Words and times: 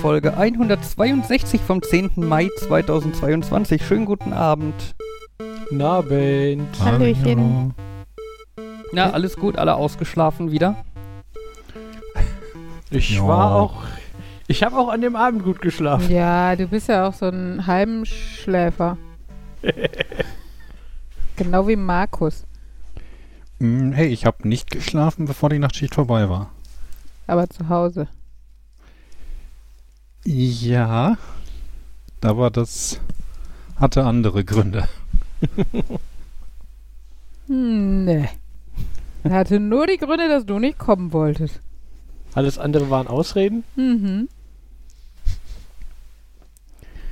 Folge 0.00 0.36
162 0.36 1.60
vom 1.60 1.82
10. 1.82 2.12
Mai 2.16 2.48
2022. 2.58 3.84
Schönen 3.86 4.06
guten 4.06 4.32
Abend. 4.32 4.94
Guten 5.38 5.82
Abend. 5.82 6.66
Hallöchen. 6.80 7.74
Na, 8.92 9.10
alles 9.10 9.36
gut, 9.36 9.56
alle 9.58 9.74
ausgeschlafen 9.74 10.50
wieder? 10.50 10.84
Ich 12.90 13.10
Ja. 13.16 13.26
war 13.26 13.54
auch. 13.54 13.82
Ich 14.48 14.62
habe 14.64 14.76
auch 14.78 14.88
an 14.88 15.00
dem 15.00 15.14
Abend 15.16 15.44
gut 15.44 15.60
geschlafen. 15.60 16.10
Ja, 16.10 16.56
du 16.56 16.66
bist 16.66 16.88
ja 16.88 17.06
auch 17.06 17.14
so 17.14 17.26
ein 17.26 17.66
halben 17.66 18.04
Schläfer. 18.04 18.96
genau 21.36 21.68
wie 21.68 21.76
Markus. 21.76 22.44
Hm, 23.60 23.92
Hey, 23.92 24.08
ich 24.08 24.26
habe 24.26 24.48
nicht 24.48 24.70
geschlafen, 24.70 25.26
bevor 25.26 25.50
die 25.50 25.58
Nachtschicht 25.60 25.94
vorbei 25.94 26.28
war. 26.28 26.50
Aber 27.28 27.48
zu 27.48 27.68
Hause. 27.68 28.08
Ja, 30.24 31.16
aber 32.20 32.50
das 32.50 33.00
hatte 33.76 34.04
andere 34.04 34.44
Gründe. 34.44 34.88
Hm, 37.46 38.04
nee. 38.04 38.28
Er 39.24 39.30
hatte 39.32 39.58
nur 39.58 39.86
die 39.86 39.96
Gründe, 39.96 40.28
dass 40.28 40.46
du 40.46 40.58
nicht 40.58 40.78
kommen 40.78 41.12
wolltest. 41.12 41.60
Alles 42.34 42.58
andere 42.58 42.90
waren 42.90 43.08
Ausreden. 43.08 43.64
Mhm. 43.76 44.28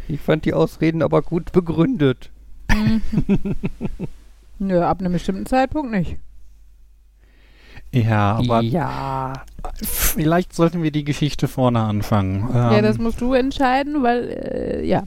Ich 0.06 0.20
fand 0.20 0.45
die 0.45 0.55
Ausreden 0.55 1.03
aber 1.03 1.22
gut 1.22 1.53
begründet. 1.53 2.31
mhm. 2.70 3.03
Nö, 4.61 4.83
ab 4.83 5.00
einem 5.00 5.12
bestimmten 5.12 5.47
Zeitpunkt 5.47 5.91
nicht. 5.93 6.17
Ja, 7.92 8.36
aber 8.36 8.61
ja. 8.61 9.33
vielleicht 9.83 10.55
sollten 10.55 10.83
wir 10.83 10.91
die 10.91 11.05
Geschichte 11.05 11.48
vorne 11.48 11.81
anfangen. 11.81 12.48
ja, 12.53 12.72
Ähm, 12.77 12.83
das 12.83 12.98
musst 12.98 13.20
du 13.20 13.33
entscheiden, 13.33 14.03
weil, 14.03 14.28
äh, 14.28 14.86
ja. 14.86 15.05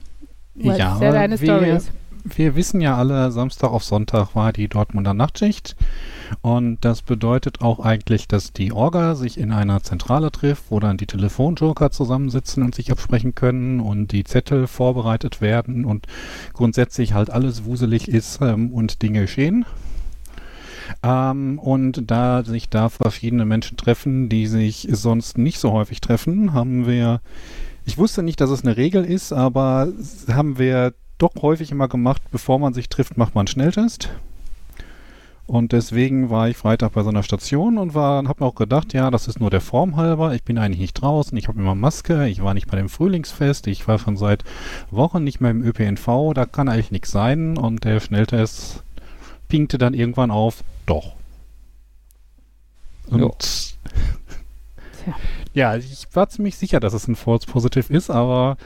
Weil 0.54 0.78
Ja, 0.78 0.98
ja 1.00 1.12
deine 1.12 1.40
wir- 1.40 1.46
Story 1.54 1.70
ist. 1.70 1.92
wir 2.24 2.54
wissen 2.56 2.80
ja 2.80 2.96
alle, 2.96 3.30
Samstag 3.32 3.70
auf 3.70 3.84
Sonntag 3.84 4.34
war 4.34 4.52
die 4.52 4.68
Dortmunder 4.68 5.14
Nachtschicht. 5.14 5.76
Und 6.40 6.78
das 6.80 7.02
bedeutet 7.02 7.60
auch 7.60 7.78
eigentlich, 7.78 8.26
dass 8.26 8.52
die 8.52 8.72
Orga 8.72 9.14
sich 9.14 9.38
in 9.38 9.52
einer 9.52 9.82
Zentrale 9.82 10.32
trifft, 10.32 10.64
wo 10.70 10.80
dann 10.80 10.96
die 10.96 11.06
Telefonjoker 11.06 11.90
zusammensitzen 11.90 12.62
und 12.62 12.74
sich 12.74 12.90
absprechen 12.90 13.34
können 13.34 13.80
und 13.80 14.12
die 14.12 14.24
Zettel 14.24 14.66
vorbereitet 14.66 15.40
werden 15.40 15.84
und 15.84 16.06
grundsätzlich 16.54 17.12
halt 17.12 17.30
alles 17.30 17.64
wuselig 17.64 18.08
ist 18.08 18.40
ähm, 18.42 18.72
und 18.72 19.02
Dinge 19.02 19.20
geschehen. 19.22 19.66
Ähm, 21.02 21.58
und 21.58 22.10
da 22.10 22.44
sich 22.44 22.68
da 22.68 22.88
verschiedene 22.88 23.44
Menschen 23.44 23.76
treffen, 23.76 24.28
die 24.28 24.46
sich 24.46 24.88
sonst 24.90 25.38
nicht 25.38 25.58
so 25.58 25.72
häufig 25.72 26.00
treffen, 26.00 26.52
haben 26.52 26.86
wir, 26.86 27.20
ich 27.84 27.98
wusste 27.98 28.22
nicht, 28.22 28.40
dass 28.40 28.50
es 28.50 28.64
eine 28.64 28.76
Regel 28.76 29.04
ist, 29.04 29.32
aber 29.32 29.88
haben 30.28 30.58
wir 30.58 30.94
doch 31.18 31.42
häufig 31.42 31.70
immer 31.70 31.88
gemacht, 31.88 32.22
bevor 32.30 32.58
man 32.58 32.74
sich 32.74 32.88
trifft, 32.88 33.16
macht 33.16 33.34
man 33.34 33.42
einen 33.42 33.48
Schnelltest. 33.48 34.10
Und 35.46 35.72
deswegen 35.72 36.30
war 36.30 36.48
ich 36.48 36.56
Freitag 36.56 36.92
bei 36.92 37.02
so 37.02 37.10
einer 37.10 37.22
Station 37.22 37.76
und 37.76 37.94
habe 37.94 38.42
mir 38.42 38.46
auch 38.46 38.54
gedacht, 38.54 38.92
ja, 38.94 39.10
das 39.10 39.28
ist 39.28 39.40
nur 39.40 39.50
der 39.50 39.60
Form 39.60 39.96
halber. 39.96 40.34
Ich 40.34 40.44
bin 40.44 40.56
eigentlich 40.56 40.80
nicht 40.80 40.94
draußen, 40.94 41.36
ich 41.36 41.48
habe 41.48 41.60
immer 41.60 41.74
Maske, 41.74 42.26
ich 42.28 42.42
war 42.42 42.54
nicht 42.54 42.68
bei 42.68 42.76
dem 42.76 42.88
Frühlingsfest, 42.88 43.66
ich 43.66 43.86
war 43.86 43.98
schon 43.98 44.16
seit 44.16 44.44
Wochen 44.90 45.24
nicht 45.24 45.40
mehr 45.40 45.50
im 45.50 45.62
ÖPNV, 45.62 46.32
da 46.34 46.46
kann 46.46 46.68
eigentlich 46.68 46.92
nichts 46.92 47.10
sein. 47.10 47.58
Und 47.58 47.84
der 47.84 48.00
Schnelltest 48.00 48.82
pinkte 49.48 49.78
dann 49.78 49.94
irgendwann 49.94 50.30
auf, 50.30 50.62
doch. 50.86 51.14
Und. 53.08 53.76
Tja. 55.04 55.14
ja, 55.52 55.76
ich 55.76 56.06
war 56.12 56.28
ziemlich 56.28 56.56
sicher, 56.56 56.80
dass 56.80 56.94
es 56.94 57.08
ein 57.08 57.16
False 57.16 57.46
Positive 57.46 57.92
ist, 57.92 58.10
aber 58.10 58.56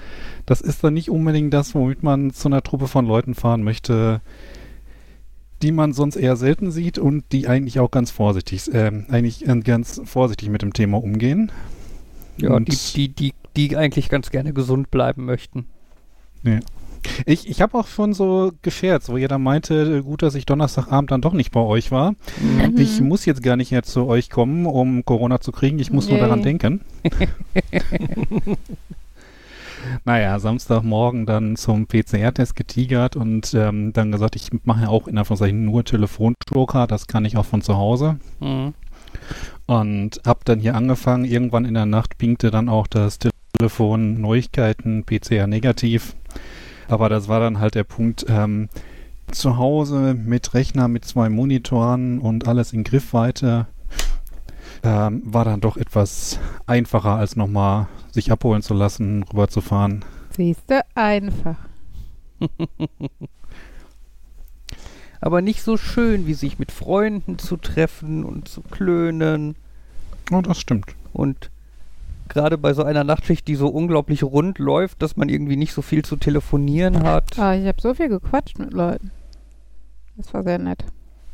das 0.44 0.60
ist 0.60 0.84
dann 0.84 0.94
nicht 0.94 1.10
unbedingt 1.10 1.52
das, 1.54 1.74
womit 1.74 2.02
man 2.02 2.32
zu 2.32 2.48
einer 2.48 2.62
Truppe 2.62 2.88
von 2.88 3.06
Leuten 3.06 3.34
fahren 3.34 3.62
möchte, 3.62 4.20
die 5.62 5.72
man 5.72 5.92
sonst 5.94 6.16
eher 6.16 6.36
selten 6.36 6.70
sieht 6.70 6.98
und 6.98 7.24
die 7.32 7.48
eigentlich 7.48 7.80
auch 7.80 7.90
ganz 7.90 8.10
vorsichtig, 8.10 8.70
ähm, 8.72 9.06
eigentlich 9.08 9.48
äh, 9.48 9.60
ganz 9.60 10.00
vorsichtig 10.04 10.50
mit 10.50 10.62
dem 10.62 10.72
Thema 10.74 11.02
umgehen. 11.02 11.50
Ja, 12.36 12.50
Und- 12.52 12.68
die, 12.68 13.08
die, 13.08 13.32
die, 13.56 13.68
die 13.68 13.76
eigentlich 13.76 14.08
ganz 14.10 14.30
gerne 14.30 14.52
gesund 14.52 14.90
bleiben 14.90 15.24
möchten. 15.24 15.66
Ich, 17.24 17.48
ich 17.48 17.60
habe 17.60 17.76
auch 17.78 17.86
schon 17.86 18.14
so 18.14 18.52
gescherzt, 18.62 19.08
wo 19.08 19.16
jeder 19.16 19.38
meinte, 19.38 20.02
gut, 20.02 20.22
dass 20.22 20.34
ich 20.34 20.46
Donnerstagabend 20.46 21.10
dann 21.10 21.20
doch 21.20 21.32
nicht 21.32 21.50
bei 21.50 21.60
euch 21.60 21.90
war. 21.90 22.12
Mhm. 22.40 22.76
Ich 22.76 23.00
muss 23.00 23.24
jetzt 23.24 23.42
gar 23.42 23.56
nicht 23.56 23.72
mehr 23.72 23.82
zu 23.82 24.06
euch 24.06 24.30
kommen, 24.30 24.66
um 24.66 25.04
Corona 25.04 25.40
zu 25.40 25.52
kriegen. 25.52 25.78
Ich 25.78 25.90
muss 25.90 26.08
nur 26.08 26.18
Yay. 26.18 26.24
daran 26.24 26.42
denken. 26.42 26.80
naja, 30.04 30.38
Samstagmorgen 30.38 31.26
dann 31.26 31.56
zum 31.56 31.86
PCR-Test 31.86 32.56
getigert 32.56 33.16
und 33.16 33.54
ähm, 33.54 33.92
dann 33.92 34.12
gesagt, 34.12 34.36
ich 34.36 34.50
mache 34.64 34.82
ja 34.82 34.88
auch 34.88 35.08
in 35.08 35.18
Anführungszeichen 35.18 35.64
nur 35.64 35.84
Telefonjoker, 35.84 36.86
das 36.86 37.06
kann 37.06 37.24
ich 37.24 37.36
auch 37.36 37.46
von 37.46 37.62
zu 37.62 37.76
Hause. 37.76 38.18
Mhm. 38.40 38.74
Und 39.66 40.20
hab 40.24 40.44
dann 40.44 40.60
hier 40.60 40.74
angefangen. 40.74 41.24
Irgendwann 41.24 41.64
in 41.64 41.74
der 41.74 41.86
Nacht 41.86 42.18
pinkte 42.18 42.50
dann 42.50 42.68
auch 42.68 42.86
das 42.86 43.18
Telefon 43.58 44.20
Neuigkeiten, 44.20 45.04
PCR 45.04 45.46
negativ. 45.46 46.14
Aber 46.88 47.08
das 47.08 47.28
war 47.28 47.40
dann 47.40 47.58
halt 47.58 47.74
der 47.74 47.84
Punkt, 47.84 48.26
ähm, 48.28 48.68
zu 49.30 49.56
Hause 49.56 50.14
mit 50.14 50.54
Rechner, 50.54 50.88
mit 50.88 51.04
zwei 51.04 51.28
Monitoren 51.28 52.20
und 52.20 52.46
alles 52.46 52.72
in 52.72 52.84
Griffweite, 52.84 53.66
ähm, 54.82 55.22
war 55.24 55.44
dann 55.44 55.60
doch 55.60 55.76
etwas 55.76 56.38
einfacher, 56.66 57.16
als 57.16 57.36
nochmal 57.36 57.88
sich 58.12 58.30
abholen 58.30 58.62
zu 58.62 58.74
lassen, 58.74 59.24
rüberzufahren. 59.24 60.04
Siehste, 60.30 60.82
einfach. 60.94 61.56
Aber 65.20 65.40
nicht 65.40 65.62
so 65.62 65.76
schön, 65.76 66.26
wie 66.26 66.34
sich 66.34 66.58
mit 66.58 66.70
Freunden 66.70 67.38
zu 67.38 67.56
treffen 67.56 68.24
und 68.24 68.48
zu 68.48 68.60
klönen. 68.60 69.56
Oh, 70.30 70.42
das 70.42 70.60
stimmt. 70.60 70.94
Und 71.12 71.50
gerade 72.28 72.58
bei 72.58 72.72
so 72.74 72.82
einer 72.84 73.04
Nachtschicht, 73.04 73.46
die 73.48 73.54
so 73.54 73.68
unglaublich 73.68 74.22
rund 74.22 74.58
läuft, 74.58 75.02
dass 75.02 75.16
man 75.16 75.28
irgendwie 75.28 75.56
nicht 75.56 75.72
so 75.72 75.82
viel 75.82 76.04
zu 76.04 76.16
telefonieren 76.16 77.02
hat. 77.02 77.38
Ah, 77.38 77.54
ich 77.54 77.66
habe 77.66 77.80
so 77.80 77.94
viel 77.94 78.08
gequatscht 78.08 78.58
mit 78.58 78.72
Leuten. 78.72 79.10
Das 80.16 80.32
war 80.34 80.42
sehr 80.42 80.58
nett. 80.58 80.84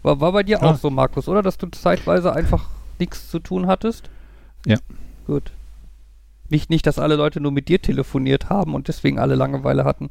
War, 0.03 0.21
war 0.21 0.33
bei 0.33 0.43
dir 0.43 0.63
Ah. 0.63 0.71
auch 0.71 0.77
so, 0.77 0.91
Markus, 0.91 1.29
oder? 1.29 1.43
Dass 1.43 1.59
du 1.59 1.69
zeitweise 1.71 2.33
einfach 2.33 2.69
nichts 2.99 3.31
zu 3.31 3.39
tun 3.39 3.67
hattest? 3.67 4.11
Ja. 4.67 4.79
Gut. 5.27 5.53
Nicht, 6.49 6.69
nicht, 6.71 6.87
dass 6.87 6.99
alle 6.99 7.17
Leute 7.17 7.41
nur 7.41 7.53
mit 7.53 7.69
dir 7.69 7.81
telefoniert 7.81 8.51
haben 8.51 8.75
und 8.75 8.89
deswegen 8.89 9.19
alle 9.19 9.35
Langeweile 9.37 9.85
hatten. 9.85 10.11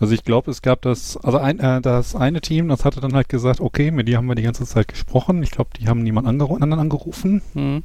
Also 0.00 0.14
ich 0.14 0.24
glaube, 0.24 0.50
es 0.50 0.62
gab 0.62 0.82
das, 0.82 1.16
also 1.18 1.38
ein, 1.38 1.58
äh, 1.60 1.80
das 1.80 2.14
eine 2.14 2.40
Team, 2.40 2.68
das 2.68 2.84
hatte 2.84 3.00
dann 3.00 3.14
halt 3.14 3.28
gesagt, 3.28 3.60
okay, 3.60 3.90
mit 3.90 4.08
dir 4.08 4.16
haben 4.16 4.26
wir 4.26 4.34
die 4.34 4.42
ganze 4.42 4.64
Zeit 4.64 4.88
gesprochen. 4.88 5.42
Ich 5.42 5.50
glaube, 5.50 5.70
die 5.78 5.88
haben 5.88 6.02
niemand 6.02 6.26
angeru 6.26 6.54
anderen 6.54 6.80
angerufen. 6.80 7.42
Hm. 7.54 7.82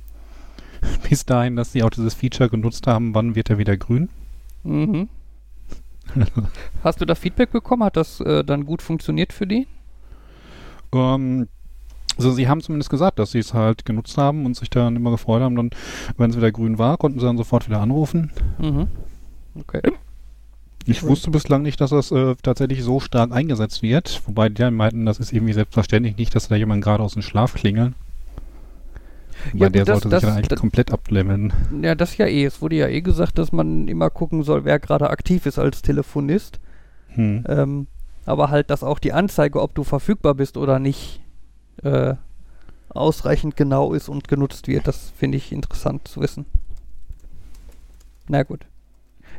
Bis 1.10 1.26
dahin, 1.26 1.56
dass 1.56 1.72
sie 1.72 1.84
auch 1.84 1.90
dieses 1.90 2.14
Feature 2.14 2.50
genutzt 2.50 2.88
haben, 2.88 3.14
wann 3.16 3.36
wird 3.36 3.50
er 3.50 3.58
wieder 3.58 3.78
grün. 3.78 4.10
Mhm. 4.64 5.10
Hast 6.84 7.02
du 7.02 7.06
da 7.06 7.16
Feedback 7.16 7.52
bekommen? 7.52 7.84
Hat 7.84 7.98
das 7.98 8.20
äh, 8.20 8.44
dann 8.44 8.66
gut 8.66 8.82
funktioniert 8.82 9.34
für 9.34 9.48
die? 9.48 9.68
Ähm, 10.94 11.48
also 12.18 12.32
sie 12.32 12.48
haben 12.48 12.62
zumindest 12.62 12.90
gesagt, 12.90 13.20
dass 13.20 13.32
sie 13.32 13.40
es 13.40 13.54
halt 13.54 13.86
genutzt 13.86 14.18
haben 14.18 14.46
und 14.46 14.56
sich 14.56 14.70
dann 14.70 14.96
immer 14.96 15.12
gefreut 15.12 15.42
haben. 15.42 15.56
Dann, 15.56 15.72
wenn 16.18 16.30
es 16.30 16.38
wieder 16.38 16.52
grün 16.52 16.78
war, 16.78 16.98
konnten 16.98 17.20
sie 17.20 17.26
dann 17.26 17.38
sofort 17.38 17.68
wieder 17.68 17.82
anrufen. 17.82 18.32
Mhm. 18.60 18.88
Okay. 19.60 19.82
Ich 20.86 21.04
wusste 21.04 21.32
bislang 21.32 21.62
nicht, 21.62 21.80
dass 21.80 21.92
das 21.92 22.12
äh, 22.12 22.36
tatsächlich 22.44 22.84
so 22.84 23.00
stark 23.00 23.32
eingesetzt 23.32 23.82
wird. 23.82 24.22
Wobei 24.26 24.50
die 24.50 24.56
dann 24.56 24.76
meinten, 24.76 25.06
das 25.06 25.20
ist 25.20 25.32
irgendwie 25.32 25.54
selbstverständlich 25.54 26.18
nicht, 26.18 26.36
dass 26.36 26.50
da 26.50 26.56
jemand 26.56 26.84
gerade 26.84 27.02
aus 27.02 27.14
dem 27.14 27.22
Schlaf 27.22 27.54
klingeln. 27.54 27.96
Gut, 29.52 29.62
der 29.76 29.86
das- 29.86 30.02
sollte 30.02 30.10
das- 30.10 30.22
sich 30.22 30.28
dann 30.30 30.38
eigentlich 30.38 30.48
das- 30.50 30.60
komplett 30.60 30.92
ablemmeln. 30.92 31.54
Ja, 31.82 31.96
das 31.96 32.18
ja 32.18 32.26
eh. 32.26 32.44
Es 32.46 32.62
wurde 32.62 32.76
ja 32.78 32.88
eh 32.88 33.02
gesagt, 33.02 33.38
dass 33.38 33.52
man 33.52 33.88
immer 33.88 34.10
gucken 34.10 34.44
soll, 34.44 34.66
wer 34.66 34.80
gerade 34.80 35.10
aktiv 35.10 35.46
ist 35.46 35.60
als 35.60 35.82
Telefonist. 35.82 36.60
Hm. 37.10 37.44
Ähm, 37.48 37.88
aber 38.26 38.50
halt, 38.50 38.70
dass 38.70 38.84
auch 38.84 39.00
die 39.00 39.14
Anzeige, 39.14 39.62
ob 39.62 39.76
du 39.76 39.84
verfügbar 39.84 40.34
bist 40.34 40.58
oder 40.58 40.80
nicht, 40.80 41.22
äh, 41.84 42.16
ausreichend 42.90 43.56
genau 43.58 43.94
ist 43.94 44.08
und 44.10 44.28
genutzt 44.28 44.68
wird. 44.68 44.88
Das 44.88 45.12
finde 45.18 45.38
ich 45.38 45.52
interessant 45.52 46.08
zu 46.08 46.22
wissen. 46.22 46.46
Na 48.28 48.44
gut. 48.44 48.66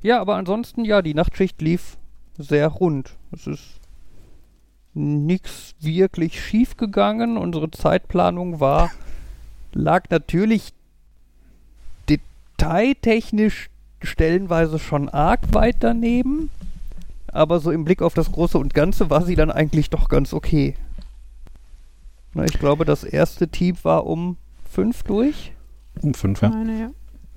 Ja, 0.03 0.21
aber 0.21 0.37
ansonsten, 0.37 0.85
ja, 0.85 1.01
die 1.03 1.15
Nachtschicht 1.15 1.63
lief 1.63 1.97
sehr 2.37 2.67
rund. 2.69 3.17
Es 3.33 3.47
ist 3.47 3.81
nichts 4.93 5.75
wirklich 5.81 6.41
schief 6.45 6.77
gegangen. 6.77 7.37
Unsere 7.37 7.71
Zeitplanung 7.71 8.61
war, 8.61 8.91
lag 9.75 10.05
natürlich 10.11 10.73
detailtechnisch 12.09 13.69
stellenweise 14.03 14.79
schon 14.79 15.09
arg 15.09 15.53
weit 15.53 15.77
daneben. 15.81 16.51
Aber 17.29 17.59
so 17.59 17.71
im 17.73 17.85
Blick 17.85 18.01
auf 18.01 18.15
das 18.15 18.31
Große 18.31 18.59
und 18.59 18.75
Ganze 18.75 19.11
war 19.11 19.25
sie 19.25 19.35
dann 19.35 19.51
eigentlich 19.51 19.91
doch 19.91 20.09
ganz 20.09 20.33
okay. 20.33 20.77
Na, 22.33 22.45
ich 22.45 22.59
glaube, 22.59 22.85
das 22.85 23.03
erste 23.05 23.49
Team 23.49 23.77
war 23.83 24.07
um 24.07 24.37
fünf 24.71 25.03
durch. 25.03 25.53
Um 26.01 26.15
fünf, 26.15 26.43
ja. 26.43 26.49
Meine, 26.51 26.81
ja. 26.81 26.91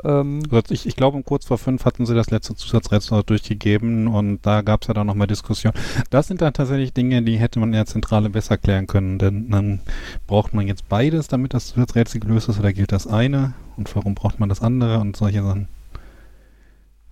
Ähm, 0.03 0.41
Also 0.51 0.73
ich, 0.73 0.85
ich 0.85 0.95
glaube, 0.95 1.17
um 1.17 1.23
kurz 1.25 1.45
vor 1.45 1.57
fünf 1.57 1.85
hatten 1.85 2.05
sie 2.05 2.13
das 2.15 2.29
letzte 2.29 2.55
Zusatzrätsel 2.55 3.23
durchgegeben 3.23 4.07
und 4.07 4.45
da 4.45 4.61
gab 4.61 4.81
es 4.83 4.87
ja 4.87 4.93
dann 4.93 5.07
nochmal 5.07 5.27
Diskussion. 5.27 5.73
Das 6.09 6.27
sind 6.27 6.41
dann 6.41 6.53
tatsächlich 6.53 6.93
Dinge, 6.93 7.21
die 7.23 7.37
hätte 7.37 7.59
man 7.59 7.69
in 7.69 7.73
der 7.73 7.85
Zentrale 7.85 8.29
besser 8.29 8.57
klären 8.57 8.87
können, 8.87 9.17
denn 9.19 9.49
dann 9.49 9.79
braucht 10.27 10.53
man 10.53 10.67
jetzt 10.67 10.87
beides, 10.89 11.27
damit 11.27 11.53
das 11.53 11.67
Zusatzrätsel 11.67 12.21
gelöst 12.21 12.49
ist, 12.49 12.59
oder 12.59 12.73
gilt 12.73 12.91
das 12.91 13.07
eine 13.07 13.53
und 13.75 13.93
warum 13.95 14.13
braucht 14.15 14.39
man 14.39 14.49
das 14.49 14.61
andere 14.61 14.99
und 14.99 15.15
solche 15.17 15.41
Sachen. 15.43 15.67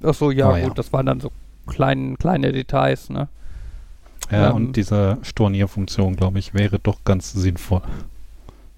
ach 0.04 0.14
so, 0.14 0.32
ja, 0.32 0.46
Aber 0.48 0.60
gut, 0.60 0.70
ja. 0.70 0.74
das 0.76 0.94
waren 0.94 1.06
dann 1.06 1.20
so 1.20 1.32
klein, 1.68 2.18
kleine 2.18 2.52
Details, 2.52 3.10
ne? 3.10 3.28
Ja, 4.32 4.50
Ähm. 4.50 4.56
und 4.56 4.76
diese 4.76 5.18
Stornierfunktion, 5.22 6.16
glaube 6.16 6.40
ich, 6.40 6.54
wäre 6.54 6.80
doch 6.80 7.04
ganz 7.04 7.32
sinnvoll. 7.34 7.82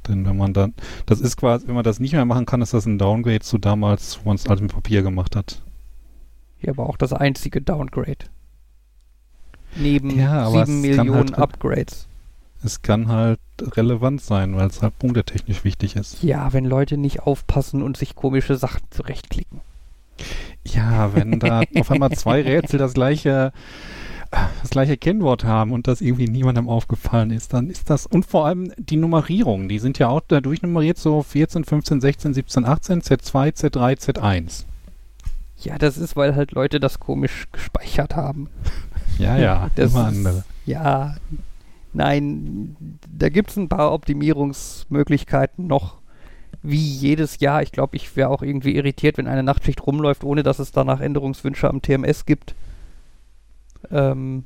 Denn 0.08 0.26
wenn 0.26 0.38
man 0.38 0.54
dann, 0.54 0.74
das 1.06 1.20
ist 1.22 1.38
quasi, 1.38 1.68
wenn 1.68 1.76
man 1.76 1.84
das 1.84 2.00
nicht 2.00 2.14
mehr 2.14 2.26
machen 2.26 2.46
kann, 2.46 2.62
ist 2.62 2.74
das 2.74 2.86
ein 2.86 2.98
Downgrade 2.98 3.40
zu 3.42 3.58
damals, 3.58 4.20
wo 4.24 4.30
man 4.30 4.36
es 4.36 4.48
alles 4.48 4.62
mit 4.62 4.72
Papier 4.74 5.02
gemacht 5.04 5.36
hat. 5.36 5.62
Hier 6.60 6.70
aber 6.72 6.88
auch 6.88 6.98
das 6.98 7.14
einzige 7.14 7.62
Downgrade. 7.62 8.26
Neben 9.76 10.18
Ja, 10.18 10.50
sieben 10.50 10.82
Millionen 10.82 11.14
halt- 11.14 11.38
Upgrades. 11.38 12.08
Es 12.64 12.82
kann 12.82 13.08
halt 13.10 13.40
relevant 13.62 14.20
sein, 14.22 14.56
weil 14.56 14.68
es 14.68 14.82
halt 14.82 14.98
punktetechnisch 14.98 15.64
wichtig 15.64 15.96
ist. 15.96 16.24
Ja, 16.24 16.54
wenn 16.54 16.66
Leute 16.66 16.98
nicht 16.98 17.22
aufpassen 17.22 17.84
und 17.84 17.98
sich 17.98 18.16
komische 18.16 18.56
Sachen 18.56 18.82
zurechtklicken. 18.90 19.62
Ja, 20.66 21.14
wenn 21.14 21.40
da 21.40 21.62
auf 21.76 21.92
einmal 21.92 22.12
zwei 22.14 22.42
Rätsel 22.44 22.80
das 22.80 22.96
gleiche, 22.96 23.52
das 24.62 24.70
gleiche 24.72 24.98
Kennwort 24.98 25.44
haben 25.44 25.72
und 25.72 25.88
das 25.88 26.02
irgendwie 26.02 26.28
niemandem 26.28 26.68
aufgefallen 26.70 27.32
ist, 27.32 27.54
dann 27.54 27.70
ist 27.70 27.90
das, 27.90 28.06
und 28.06 28.26
vor 28.26 28.46
allem 28.46 28.72
die 28.78 28.98
Nummerierung, 28.98 29.70
die 29.70 29.80
sind 29.80 30.00
ja 30.00 30.10
auch 30.10 30.22
da 30.28 30.42
durchnummeriert, 30.42 30.98
so 30.98 31.24
14, 31.24 31.64
15, 31.64 32.02
16, 32.02 32.34
17, 32.34 32.66
18, 32.66 33.02
Z2, 33.02 33.56
Z3, 33.56 33.98
Z1. 34.00 34.66
Ja, 35.60 35.78
das 35.78 35.98
ist, 35.98 36.16
weil 36.16 36.36
halt 36.36 36.52
Leute 36.52 36.80
das 36.80 37.00
komisch 37.00 37.48
gespeichert 37.52 38.16
haben. 38.16 38.50
Ja, 39.20 39.36
ja, 39.38 39.72
Das 39.76 39.92
immer 39.94 40.10
ist- 40.12 40.18
andere. 40.18 40.44
Ja, 40.68 41.16
nein, 41.94 42.76
da 43.12 43.30
gibt 43.30 43.50
es 43.50 43.58
ein 43.58 43.68
paar 43.70 43.92
Optimierungsmöglichkeiten 43.94 45.66
noch. 45.66 45.98
Wie 46.64 46.76
jedes 46.78 47.40
Jahr. 47.40 47.62
Ich 47.64 47.72
glaube, 47.72 47.96
ich 47.96 48.16
wäre 48.16 48.30
auch 48.30 48.42
irgendwie 48.42 48.76
irritiert, 48.76 49.18
wenn 49.18 49.28
eine 49.28 49.44
Nachtschicht 49.44 49.86
rumläuft, 49.86 50.24
ohne 50.24 50.44
dass 50.44 50.60
es 50.60 50.72
danach 50.72 51.00
Änderungswünsche 51.00 51.70
am 51.70 51.82
TMS 51.82 52.26
gibt. 52.26 52.54
Ähm, 53.92 54.44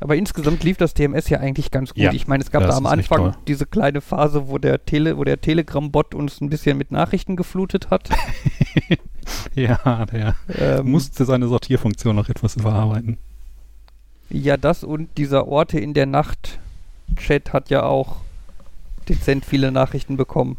aber 0.00 0.16
insgesamt 0.16 0.64
lief 0.64 0.76
das 0.76 0.92
TMS 0.92 1.28
ja 1.28 1.38
eigentlich 1.38 1.70
ganz 1.70 1.94
gut. 1.94 2.02
Ja, 2.02 2.12
ich 2.12 2.26
meine, 2.26 2.42
es 2.42 2.50
gab 2.50 2.62
da 2.62 2.76
am 2.76 2.86
Anfang 2.86 3.36
diese 3.46 3.64
kleine 3.64 4.00
Phase, 4.00 4.48
wo 4.48 4.58
der, 4.58 4.84
Tele, 4.84 5.16
wo 5.16 5.24
der 5.24 5.40
Telegram-Bot 5.40 6.14
uns 6.14 6.40
ein 6.40 6.50
bisschen 6.50 6.76
mit 6.76 6.90
Nachrichten 6.90 7.36
geflutet 7.36 7.90
hat. 7.90 8.10
Ja, 9.54 10.04
der 10.06 10.36
Ähm, 10.58 10.90
musste 10.90 11.24
seine 11.24 11.48
Sortierfunktion 11.48 12.14
noch 12.16 12.28
etwas 12.28 12.56
überarbeiten. 12.56 13.18
Ja, 14.28 14.56
das 14.56 14.84
und 14.84 15.16
dieser 15.16 15.46
Orte 15.48 15.78
in 15.78 15.94
der 15.94 16.06
Nacht 16.06 16.58
Chat 17.16 17.52
hat 17.52 17.70
ja 17.70 17.84
auch 17.84 18.16
dezent 19.08 19.44
viele 19.44 19.70
Nachrichten 19.70 20.16
bekommen. 20.16 20.56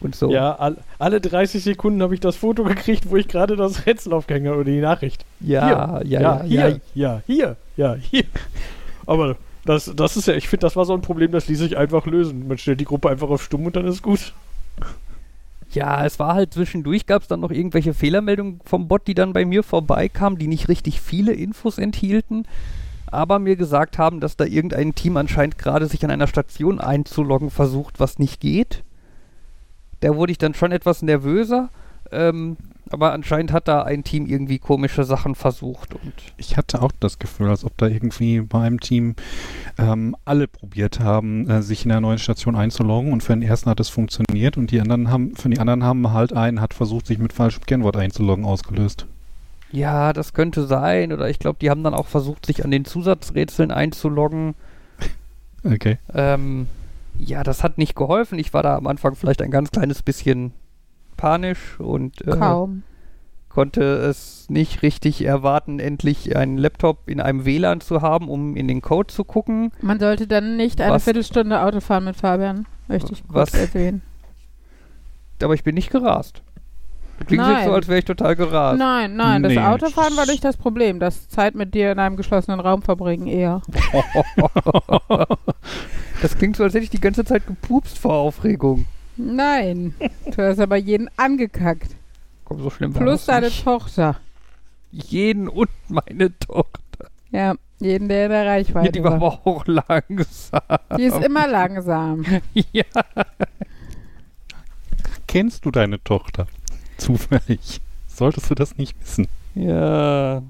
Und 0.00 0.14
so. 0.14 0.30
Ja, 0.30 0.54
all, 0.54 0.76
alle 0.98 1.20
30 1.20 1.62
Sekunden 1.62 2.02
habe 2.02 2.14
ich 2.14 2.20
das 2.20 2.36
Foto 2.36 2.64
gekriegt, 2.64 3.10
wo 3.10 3.16
ich 3.16 3.28
gerade 3.28 3.56
das 3.56 3.86
Rätsel 3.86 4.12
aufgehänge 4.12 4.54
oder 4.54 4.64
die 4.64 4.80
Nachricht. 4.80 5.24
ja, 5.40 6.00
hier, 6.02 6.20
ja, 6.20 6.20
ja, 6.20 6.42
hier, 6.42 6.68
ja, 6.68 6.78
ja, 6.94 7.22
hier, 7.26 7.56
ja, 7.76 7.94
hier. 7.94 8.24
Aber 9.06 9.36
das, 9.64 9.92
das 9.94 10.16
ist 10.16 10.28
ja, 10.28 10.34
ich 10.34 10.48
finde, 10.48 10.66
das 10.66 10.76
war 10.76 10.84
so 10.84 10.94
ein 10.94 11.02
Problem, 11.02 11.32
das 11.32 11.48
ließ 11.48 11.58
sich 11.58 11.76
einfach 11.76 12.06
lösen. 12.06 12.46
Man 12.46 12.58
stellt 12.58 12.80
die 12.80 12.84
Gruppe 12.84 13.10
einfach 13.10 13.28
auf 13.28 13.42
stumm 13.42 13.66
und 13.66 13.76
dann 13.76 13.86
ist 13.86 14.02
gut. 14.02 14.32
Ja, 15.72 16.04
es 16.06 16.18
war 16.18 16.34
halt 16.34 16.54
zwischendurch, 16.54 17.06
gab 17.06 17.22
es 17.22 17.28
dann 17.28 17.40
noch 17.40 17.50
irgendwelche 17.50 17.92
Fehlermeldungen 17.92 18.60
vom 18.64 18.86
Bot, 18.88 19.06
die 19.06 19.14
dann 19.14 19.32
bei 19.32 19.44
mir 19.44 19.62
vorbeikamen, 19.62 20.38
die 20.38 20.46
nicht 20.46 20.68
richtig 20.68 21.00
viele 21.00 21.32
Infos 21.32 21.78
enthielten, 21.78 22.46
aber 23.06 23.38
mir 23.38 23.56
gesagt 23.56 23.98
haben, 23.98 24.20
dass 24.20 24.36
da 24.36 24.44
irgendein 24.44 24.94
Team 24.94 25.16
anscheinend 25.16 25.58
gerade 25.58 25.86
sich 25.86 26.04
an 26.04 26.10
einer 26.10 26.28
Station 26.28 26.80
einzuloggen 26.80 27.50
versucht, 27.50 27.98
was 27.98 28.18
nicht 28.18 28.40
geht. 28.40 28.84
Da 30.06 30.14
wurde 30.14 30.30
ich 30.30 30.38
dann 30.38 30.54
schon 30.54 30.70
etwas 30.70 31.02
nervöser, 31.02 31.68
ähm, 32.12 32.56
aber 32.90 33.12
anscheinend 33.12 33.50
hat 33.50 33.66
da 33.66 33.82
ein 33.82 34.04
Team 34.04 34.26
irgendwie 34.26 34.60
komische 34.60 35.02
Sachen 35.02 35.34
versucht 35.34 35.94
und 35.94 36.12
Ich 36.36 36.56
hatte 36.56 36.80
auch 36.80 36.92
das 37.00 37.18
Gefühl, 37.18 37.48
als 37.48 37.64
ob 37.64 37.76
da 37.76 37.88
irgendwie 37.88 38.40
bei 38.40 38.60
einem 38.60 38.78
Team 38.78 39.16
ähm, 39.78 40.14
alle 40.24 40.46
probiert 40.46 41.00
haben, 41.00 41.50
äh, 41.50 41.60
sich 41.60 41.82
in 41.84 41.88
der 41.88 42.00
neuen 42.00 42.18
Station 42.18 42.54
einzuloggen 42.54 43.12
und 43.12 43.24
für 43.24 43.32
den 43.32 43.42
ersten 43.42 43.68
hat 43.68 43.80
es 43.80 43.88
funktioniert 43.88 44.56
und 44.56 44.70
die 44.70 44.80
anderen 44.80 45.10
haben, 45.10 45.34
für 45.34 45.48
die 45.48 45.58
anderen 45.58 45.82
haben 45.82 46.12
halt 46.12 46.32
einen 46.32 46.60
hat 46.60 46.72
versucht, 46.72 47.08
sich 47.08 47.18
mit 47.18 47.32
falschem 47.32 47.66
Kennwort 47.66 47.96
einzuloggen, 47.96 48.44
ausgelöst. 48.44 49.06
Ja, 49.72 50.12
das 50.12 50.34
könnte 50.34 50.68
sein. 50.68 51.12
Oder 51.12 51.28
ich 51.28 51.40
glaube, 51.40 51.58
die 51.60 51.68
haben 51.68 51.82
dann 51.82 51.94
auch 51.94 52.06
versucht, 52.06 52.46
sich 52.46 52.64
an 52.64 52.70
den 52.70 52.84
Zusatzrätseln 52.84 53.72
einzuloggen. 53.72 54.54
Okay. 55.64 55.98
Ähm, 56.14 56.68
ja, 57.18 57.42
das 57.42 57.62
hat 57.62 57.78
nicht 57.78 57.94
geholfen. 57.96 58.38
Ich 58.38 58.52
war 58.54 58.62
da 58.62 58.76
am 58.76 58.86
Anfang 58.86 59.14
vielleicht 59.14 59.42
ein 59.42 59.50
ganz 59.50 59.70
kleines 59.70 60.02
bisschen 60.02 60.52
panisch 61.16 61.78
und 61.80 62.26
äh, 62.26 62.36
Kaum. 62.36 62.82
konnte 63.48 63.82
es 63.82 64.46
nicht 64.50 64.82
richtig 64.82 65.24
erwarten, 65.24 65.78
endlich 65.80 66.36
einen 66.36 66.58
Laptop 66.58 67.08
in 67.08 67.20
einem 67.20 67.44
WLAN 67.44 67.80
zu 67.80 68.02
haben, 68.02 68.28
um 68.28 68.54
in 68.56 68.68
den 68.68 68.82
Code 68.82 69.12
zu 69.12 69.24
gucken. 69.24 69.72
Man 69.80 69.98
sollte 69.98 70.26
dann 70.26 70.56
nicht 70.56 70.80
eine 70.80 70.94
Was- 70.94 71.04
Viertelstunde 71.04 71.60
Auto 71.62 71.80
fahren 71.80 72.04
mit 72.04 72.16
Fabian. 72.16 72.66
Möchte 72.88 73.12
ich 73.12 73.22
kurz 73.26 73.52
Was? 73.52 73.54
erwähnen. 73.54 74.02
Aber 75.42 75.54
ich 75.54 75.64
bin 75.64 75.74
nicht 75.74 75.90
gerast. 75.90 76.42
Klingt 77.26 77.42
Nein. 77.42 77.64
so, 77.66 77.72
als 77.72 77.88
wäre 77.88 77.98
ich 78.00 78.04
total 78.04 78.36
gerast. 78.36 78.78
Nein, 78.78 79.16
nein, 79.16 79.42
das 79.42 79.52
Nee. 79.54 79.58
Autofahren 79.58 80.14
war 80.18 80.26
nicht 80.26 80.44
das 80.44 80.58
Problem. 80.58 81.00
Das 81.00 81.28
Zeit 81.30 81.54
mit 81.54 81.72
dir 81.74 81.90
in 81.92 81.98
einem 81.98 82.16
geschlossenen 82.16 82.60
Raum 82.60 82.82
verbringen 82.82 83.26
eher. 83.26 83.62
Das 86.22 86.36
klingt 86.36 86.56
so, 86.56 86.64
als 86.64 86.74
hätte 86.74 86.84
ich 86.84 86.90
die 86.90 87.00
ganze 87.00 87.24
Zeit 87.24 87.46
gepupst 87.46 87.98
vor 87.98 88.14
Aufregung. 88.14 88.86
Nein, 89.16 89.94
du 90.34 90.42
hast 90.42 90.58
aber 90.60 90.76
jeden 90.76 91.08
angekackt. 91.16 91.94
Komm, 92.44 92.62
so 92.62 92.70
schlimm 92.70 92.94
war 92.94 93.02
Plus 93.02 93.20
das 93.24 93.34
deine 93.34 93.46
nicht. 93.46 93.64
Tochter. 93.64 94.16
Jeden 94.92 95.48
und 95.48 95.68
meine 95.88 96.38
Tochter. 96.38 97.08
Ja, 97.30 97.54
jeden, 97.80 98.08
der 98.08 98.24
in 98.26 98.30
der 98.30 98.44
Ja, 98.44 98.50
Reichweite 98.50 98.92
die 98.92 99.02
war 99.02 99.20
war. 99.20 99.32
aber 99.32 99.46
auch 99.46 99.64
langsam. 99.66 100.60
Die 100.96 101.02
ist 101.04 101.22
immer 101.22 101.46
langsam. 101.48 102.24
ja. 102.72 102.84
Kennst 105.26 105.64
du 105.64 105.70
deine 105.70 106.02
Tochter? 106.02 106.46
Zufällig. 106.98 107.80
Solltest 108.06 108.50
du 108.50 108.54
das 108.54 108.76
nicht 108.78 108.98
wissen? 109.00 109.28
Ja. 109.54 110.42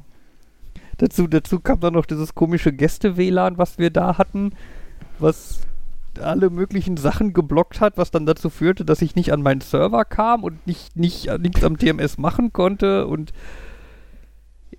Dazu, 0.99 1.26
dazu 1.26 1.61
kam 1.61 1.80
dann 1.80 1.94
noch 1.94 2.06
dieses 2.06 2.35
komische 2.35 2.73
Gäste-WLAN, 2.73 3.58
was 3.58 3.78
wir 3.78 3.90
da 3.90 4.18
hatten, 4.18 4.52
was 5.18 5.61
alle 6.18 6.50
möglichen 6.50 6.96
Sachen 6.96 7.32
geblockt 7.32 7.80
hat, 7.80 7.99
was 7.99 8.11
dann 8.11 8.26
dazu 8.26 8.50
führte, 8.50 8.85
dass 8.85 9.02
ich 9.02 9.16
nicht 9.16 9.32
an 9.32 9.42
meinen 9.42 9.61
Server 9.61 10.04
kam 10.04 10.44
und 10.44 10.66
nicht, 10.66 10.96
nicht 10.96 11.28
nichts 11.38 11.62
am 11.62 11.78
TMS 11.78 12.18
machen 12.18 12.52
konnte 12.52 13.06
und 13.06 13.32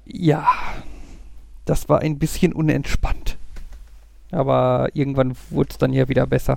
ja, 0.05 0.47
das 1.65 1.89
war 1.89 1.99
ein 1.99 2.17
bisschen 2.17 2.53
unentspannt. 2.53 3.37
Aber 4.31 4.89
irgendwann 4.93 5.35
wurde 5.49 5.69
es 5.71 5.77
dann 5.77 5.93
ja 5.93 6.07
wieder 6.09 6.25
besser. 6.25 6.55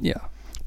Ja. 0.00 0.20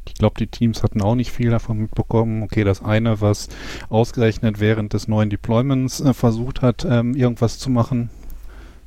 Ich 0.05 0.15
glaube, 0.15 0.35
die 0.39 0.47
Teams 0.47 0.83
hatten 0.83 1.01
auch 1.01 1.15
nicht 1.15 1.31
viel 1.31 1.51
davon 1.51 1.77
mitbekommen. 1.77 2.43
Okay, 2.43 2.63
das 2.63 2.83
eine, 2.83 3.21
was 3.21 3.50
ausgerechnet 3.89 4.59
während 4.59 4.93
des 4.93 5.07
neuen 5.07 5.29
Deployments 5.29 6.01
äh, 6.01 6.13
versucht 6.13 6.61
hat, 6.61 6.85
ähm, 6.85 7.15
irgendwas 7.15 7.59
zu 7.59 7.69
machen, 7.69 8.09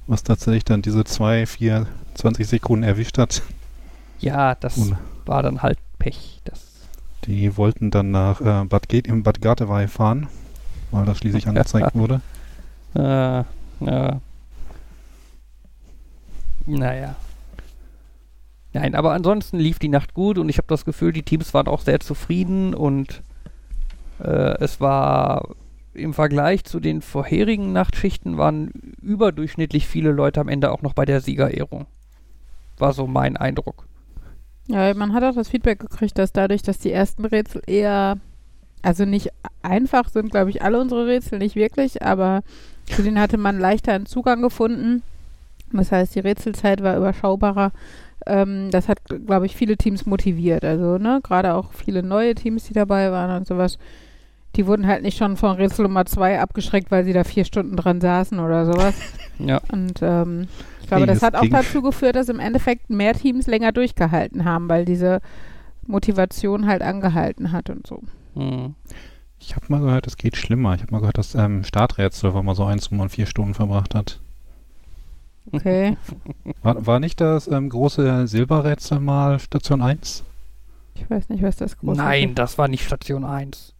was 0.06 0.22
tatsächlich 0.22 0.64
dann 0.64 0.82
diese 0.82 1.04
zwei, 1.04 1.46
vier, 1.46 1.86
20 2.14 2.46
Sekunden 2.46 2.82
erwischt 2.82 3.18
hat. 3.18 3.42
Ja, 4.20 4.54
das 4.54 4.78
Und 4.78 4.96
war 5.26 5.42
dann 5.42 5.62
halt 5.62 5.78
Pech. 5.98 6.40
Das 6.44 6.60
die 7.26 7.56
wollten 7.56 7.90
dann 7.90 8.10
nach 8.10 8.40
äh, 8.40 8.64
Bad, 8.64 8.88
Ge 8.88 9.00
im 9.04 9.22
Bad 9.22 9.40
Gartewey 9.40 9.88
fahren, 9.88 10.28
weil 10.90 11.06
das 11.06 11.18
schließlich 11.18 11.48
angezeigt 11.48 11.94
wurde. 11.94 12.20
Äh, 12.94 13.44
ja. 13.80 14.20
Naja. 16.66 17.16
Nein, 18.72 18.94
aber 18.94 19.12
ansonsten 19.12 19.58
lief 19.58 19.78
die 19.78 19.88
Nacht 19.88 20.14
gut 20.14 20.36
und 20.36 20.48
ich 20.48 20.58
habe 20.58 20.66
das 20.68 20.84
Gefühl, 20.84 21.12
die 21.12 21.22
Teams 21.22 21.54
waren 21.54 21.68
auch 21.68 21.80
sehr 21.80 22.00
zufrieden 22.00 22.74
und 22.74 23.22
äh, 24.18 24.58
es 24.58 24.80
war 24.80 25.48
im 25.94 26.12
Vergleich 26.14 26.64
zu 26.64 26.80
den 26.80 27.00
vorherigen 27.00 27.72
Nachtschichten 27.72 28.36
waren 28.36 28.70
überdurchschnittlich 29.00 29.86
viele 29.86 30.12
Leute 30.12 30.40
am 30.40 30.48
Ende 30.48 30.72
auch 30.72 30.82
noch 30.82 30.92
bei 30.92 31.04
der 31.04 31.20
Siegerehrung. 31.20 31.86
War 32.78 32.92
so 32.92 33.06
mein 33.06 33.36
Eindruck. 33.36 33.86
Ja, 34.66 34.92
man 34.94 35.12
hat 35.12 35.22
auch 35.24 35.34
das 35.34 35.48
Feedback 35.48 35.78
gekriegt, 35.78 36.18
dass 36.18 36.32
dadurch, 36.32 36.62
dass 36.62 36.78
die 36.78 36.90
ersten 36.90 37.24
Rätsel 37.24 37.62
eher, 37.66 38.18
also 38.82 39.04
nicht 39.04 39.30
einfach 39.62 40.08
sind, 40.08 40.30
glaube 40.30 40.50
ich, 40.50 40.62
alle 40.62 40.80
unsere 40.80 41.06
Rätsel 41.06 41.38
nicht 41.38 41.54
wirklich, 41.54 42.02
aber 42.02 42.42
zu 42.86 43.02
denen 43.02 43.20
hatte 43.20 43.38
man 43.38 43.58
leichter 43.58 43.92
einen 43.92 44.06
Zugang 44.06 44.42
gefunden, 44.42 45.02
Das 45.72 45.92
heißt, 45.92 46.14
die 46.14 46.20
Rätselzeit 46.20 46.82
war 46.82 46.96
überschaubarer. 46.96 47.72
Ähm, 48.26 48.70
das 48.70 48.88
hat, 48.88 49.00
glaube 49.26 49.46
ich, 49.46 49.56
viele 49.56 49.76
Teams 49.76 50.06
motiviert. 50.06 50.64
Also, 50.64 50.98
ne, 50.98 51.20
gerade 51.22 51.54
auch 51.54 51.72
viele 51.72 52.02
neue 52.02 52.34
Teams, 52.34 52.64
die 52.64 52.72
dabei 52.74 53.10
waren 53.12 53.36
und 53.36 53.46
sowas. 53.46 53.78
Die 54.56 54.66
wurden 54.66 54.86
halt 54.86 55.02
nicht 55.02 55.18
schon 55.18 55.36
von 55.36 55.56
Rätsel 55.56 55.84
Nummer 55.84 56.06
2 56.06 56.40
abgeschreckt, 56.40 56.90
weil 56.90 57.04
sie 57.04 57.12
da 57.12 57.24
vier 57.24 57.44
Stunden 57.44 57.76
dran 57.76 58.00
saßen 58.00 58.38
oder 58.38 58.66
sowas. 58.66 58.94
Ja. 59.40 59.60
Und 59.72 59.98
ähm, 60.00 60.46
ich 60.80 60.86
glaube, 60.86 61.00
Nee, 61.00 61.06
das 61.08 61.18
das 61.18 61.26
hat 61.26 61.34
auch 61.34 61.48
dazu 61.50 61.82
geführt, 61.82 62.14
dass 62.14 62.28
im 62.28 62.38
Endeffekt 62.38 62.88
mehr 62.88 63.14
Teams 63.14 63.48
länger 63.48 63.72
durchgehalten 63.72 64.44
haben, 64.44 64.68
weil 64.68 64.84
diese 64.84 65.20
Motivation 65.88 66.68
halt 66.68 66.82
angehalten 66.82 67.50
hat 67.50 67.68
und 67.68 67.84
so. 67.84 68.00
Hm. 68.34 68.76
Ich 69.40 69.56
habe 69.56 69.66
mal 69.68 69.80
gehört, 69.80 70.06
es 70.06 70.16
geht 70.16 70.36
schlimmer. 70.36 70.74
Ich 70.74 70.82
habe 70.82 70.92
mal 70.92 71.00
gehört, 71.00 71.18
dass 71.18 71.34
ähm, 71.34 71.64
Starträtsel, 71.64 72.32
wo 72.32 72.42
man 72.42 72.54
so 72.54 72.64
eins, 72.64 72.92
wo 72.92 72.94
man 72.94 73.08
vier 73.08 73.26
Stunden 73.26 73.54
verbracht 73.54 73.94
hat. 73.94 74.20
Okay. 75.52 75.96
War, 76.62 76.86
war 76.86 77.00
nicht 77.00 77.20
das 77.20 77.48
ähm, 77.48 77.68
große 77.68 78.26
Silberrätsel 78.26 79.00
mal 79.00 79.38
Station 79.38 79.82
1? 79.82 80.24
Ich 80.94 81.10
weiß 81.10 81.28
nicht, 81.28 81.42
was 81.42 81.56
das 81.56 81.76
große 81.76 82.00
Nein, 82.00 82.34
das 82.34 82.56
war 82.56 82.68
nicht 82.68 82.84
Station 82.84 83.24
1. 83.24 83.73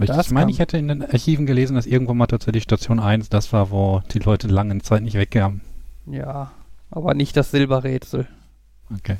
Ich, 0.00 0.10
ich 0.10 0.30
meine, 0.30 0.50
ich 0.50 0.58
hätte 0.58 0.78
in 0.78 0.88
den 0.88 1.02
Archiven 1.04 1.46
gelesen, 1.46 1.74
dass 1.74 1.86
irgendwann 1.86 2.16
mal 2.16 2.26
tatsächlich 2.26 2.62
Station 2.62 3.00
1 3.00 3.28
das 3.30 3.52
war, 3.52 3.70
wo 3.70 4.02
die 4.12 4.20
Leute 4.20 4.46
lange 4.48 4.78
Zeit 4.80 5.02
nicht 5.02 5.14
wegkamen. 5.14 5.60
Ja, 6.06 6.52
aber 6.90 7.14
nicht 7.14 7.36
das 7.36 7.50
Silberrätsel. 7.50 8.26
Okay. 8.94 9.16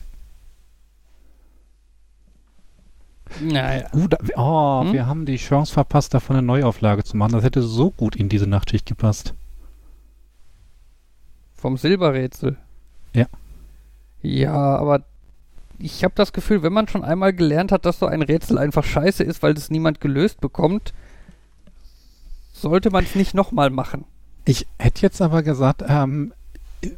Naja. 3.41 3.89
Uh, 3.95 4.09
da, 4.09 4.19
oh, 4.37 4.83
Hm? 4.85 4.93
wir 4.93 5.07
haben 5.07 5.27
die 5.27 5.37
Chance 5.37 5.73
verpasst, 5.73 6.15
davon 6.15 6.37
eine 6.37 6.47
Neuauflage 6.47 7.05
zu 7.05 7.17
machen. 7.17 7.33
Das 7.33 7.45
hätte 7.45 7.63
so 7.63 7.91
gut 7.91 8.17
in 8.17 8.29
diese 8.29 8.47
Nachtschicht 8.47 8.87
gepasst. 8.87 9.35
Vom 11.55 11.77
Silberrätsel. 11.77 12.57
Ja. 13.13 13.27
Ja, 14.23 14.77
aber 14.77 15.03
ich 15.79 16.05
habe 16.05 16.15
das 16.17 16.33
Gefühl, 16.33 16.63
wenn 16.63 16.73
man 16.73 16.89
schon 16.89 17.05
einmal 17.05 17.33
gelernt 17.33 17.73
hat, 17.73 17.87
dass 17.87 17.99
so 17.99 18.07
ein 18.07 18.23
Rätsel 18.23 18.59
einfach 18.59 18.85
scheiße 18.85 19.23
ist, 19.23 19.43
weil 19.43 19.53
es 19.53 19.71
niemand 19.71 20.01
gelöst 20.01 20.41
bekommt, 20.41 20.93
sollte 22.53 22.91
man 22.91 23.05
es 23.05 23.15
nicht 23.15 23.35
nochmal 23.35 23.71
machen. 23.71 24.05
Ich 24.45 24.67
hätte 24.79 25.03
jetzt 25.03 25.21
aber 25.23 25.43
gesagt, 25.43 25.85
ähm, 25.87 26.33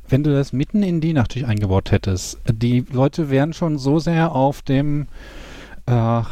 wenn 0.08 0.22
du 0.22 0.32
das 0.32 0.52
mitten 0.52 0.82
in 0.82 1.00
die 1.00 1.12
Nachtschicht 1.12 1.46
eingebaut 1.46 1.90
hättest, 1.90 2.38
die 2.50 2.84
Leute 2.90 3.30
wären 3.30 3.52
schon 3.52 3.78
so 3.78 3.99
sehr 3.99 4.32
auf 4.32 4.62
dem, 4.62 5.08
äh, 5.87 5.92
ja, 5.92 6.26